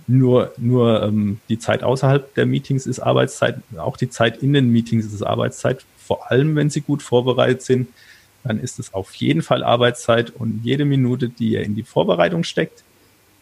nur, 0.07 0.53
nur 0.57 1.03
ähm, 1.03 1.41
die 1.49 1.59
Zeit 1.59 1.83
außerhalb 1.83 2.35
der 2.35 2.47
Meetings 2.47 2.87
ist 2.87 3.01
Arbeitszeit, 3.01 3.61
auch 3.77 3.97
die 3.97 4.11
Zeit 4.11 4.43
in 4.43 4.53
den 4.53 4.71
Meetings 4.71 5.07
ist 5.07 5.23
Arbeitszeit, 5.23 5.85
vor 5.99 6.31
allem 6.31 6.57
wenn 6.57 6.71
sie 6.71 6.81
gut 6.81 7.03
vorbereitet 7.03 7.63
sind, 7.63 7.89
dann 8.43 8.59
ist 8.59 8.79
es 8.79 8.95
auf 8.95 9.15
jeden 9.15 9.43
Fall 9.43 9.63
Arbeitszeit 9.63 10.31
und 10.31 10.63
jede 10.65 10.87
Minute, 10.87 11.29
die 11.29 11.51
ihr 11.51 11.63
in 11.63 11.75
die 11.75 11.83
Vorbereitung 11.83 12.43
steckt, 12.45 12.83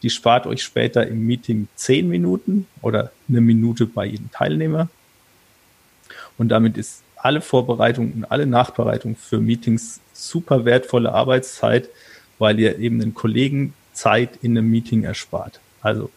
die 0.01 0.09
spart 0.09 0.47
euch 0.47 0.63
später 0.63 1.07
im 1.07 1.25
Meeting 1.25 1.67
zehn 1.75 2.07
Minuten 2.07 2.67
oder 2.81 3.11
eine 3.27 3.41
Minute 3.41 3.85
bei 3.85 4.05
jedem 4.05 4.31
Teilnehmer. 4.31 4.89
Und 6.37 6.49
damit 6.49 6.77
ist 6.77 7.03
alle 7.17 7.41
Vorbereitung 7.41 8.13
und 8.13 8.31
alle 8.31 8.45
Nachbereitung 8.45 9.15
für 9.15 9.39
Meetings 9.39 9.99
super 10.13 10.65
wertvolle 10.65 11.13
Arbeitszeit, 11.13 11.89
weil 12.37 12.59
ihr 12.59 12.79
eben 12.79 12.99
den 12.99 13.13
Kollegen 13.13 13.73
Zeit 13.93 14.39
in 14.41 14.57
einem 14.57 14.69
Meeting 14.69 15.03
erspart. 15.03 15.59
Also 15.81 16.09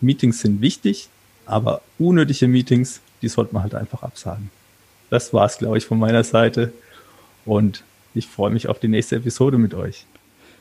Meetings 0.00 0.40
sind 0.40 0.60
wichtig, 0.60 1.08
aber 1.46 1.80
unnötige 1.98 2.46
Meetings, 2.46 3.00
die 3.22 3.28
sollte 3.28 3.54
man 3.54 3.62
halt 3.62 3.74
einfach 3.74 4.02
absagen. 4.02 4.50
Das 5.10 5.32
war's, 5.32 5.58
glaube 5.58 5.78
ich, 5.78 5.86
von 5.86 5.98
meiner 5.98 6.24
Seite. 6.24 6.72
Und 7.46 7.82
ich 8.14 8.26
freue 8.26 8.50
mich 8.50 8.68
auf 8.68 8.78
die 8.78 8.88
nächste 8.88 9.16
Episode 9.16 9.56
mit 9.56 9.72
euch. 9.72 10.04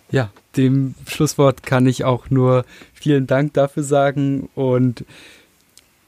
Ja, 0.10 0.30
dem 0.56 0.96
Schlusswort 1.08 1.64
kann 1.64 1.86
ich 1.86 2.06
auch 2.06 2.30
nur 2.30 2.66
vielen 2.94 3.28
Dank 3.28 3.54
dafür 3.54 3.84
sagen 3.84 4.50
und 4.56 5.06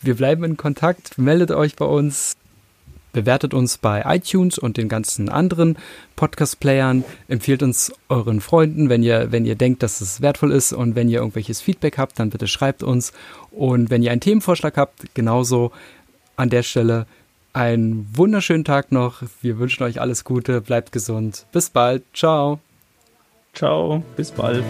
wir 0.01 0.15
bleiben 0.15 0.43
in 0.43 0.57
Kontakt. 0.57 1.17
Meldet 1.17 1.51
euch 1.51 1.75
bei 1.75 1.85
uns, 1.85 2.37
bewertet 3.11 3.53
uns 3.53 3.77
bei 3.77 4.03
iTunes 4.05 4.57
und 4.57 4.77
den 4.77 4.87
ganzen 4.87 5.27
anderen 5.27 5.77
Podcast-Playern, 6.15 7.03
empfiehlt 7.27 7.61
uns 7.61 7.91
euren 8.07 8.39
Freunden, 8.39 8.89
wenn 8.89 9.03
ihr, 9.03 9.31
wenn 9.31 9.45
ihr 9.45 9.55
denkt, 9.55 9.83
dass 9.83 9.99
es 9.99 10.21
wertvoll 10.21 10.51
ist 10.51 10.71
und 10.71 10.95
wenn 10.95 11.09
ihr 11.09 11.19
irgendwelches 11.19 11.59
Feedback 11.59 11.97
habt, 11.97 12.19
dann 12.19 12.29
bitte 12.29 12.47
schreibt 12.47 12.83
uns 12.83 13.11
und 13.51 13.89
wenn 13.89 14.03
ihr 14.03 14.11
einen 14.11 14.21
Themenvorschlag 14.21 14.77
habt, 14.77 15.13
genauso 15.13 15.71
an 16.37 16.49
der 16.49 16.63
Stelle 16.63 17.05
einen 17.51 18.07
wunderschönen 18.13 18.63
Tag 18.63 18.91
noch. 18.91 19.23
Wir 19.41 19.59
wünschen 19.59 19.83
euch 19.83 19.99
alles 19.99 20.23
Gute, 20.23 20.61
bleibt 20.61 20.91
gesund. 20.91 21.45
Bis 21.51 21.69
bald. 21.69 22.03
Ciao. 22.13 22.59
Ciao, 23.53 24.03
bis 24.15 24.31
bald. 24.31 24.63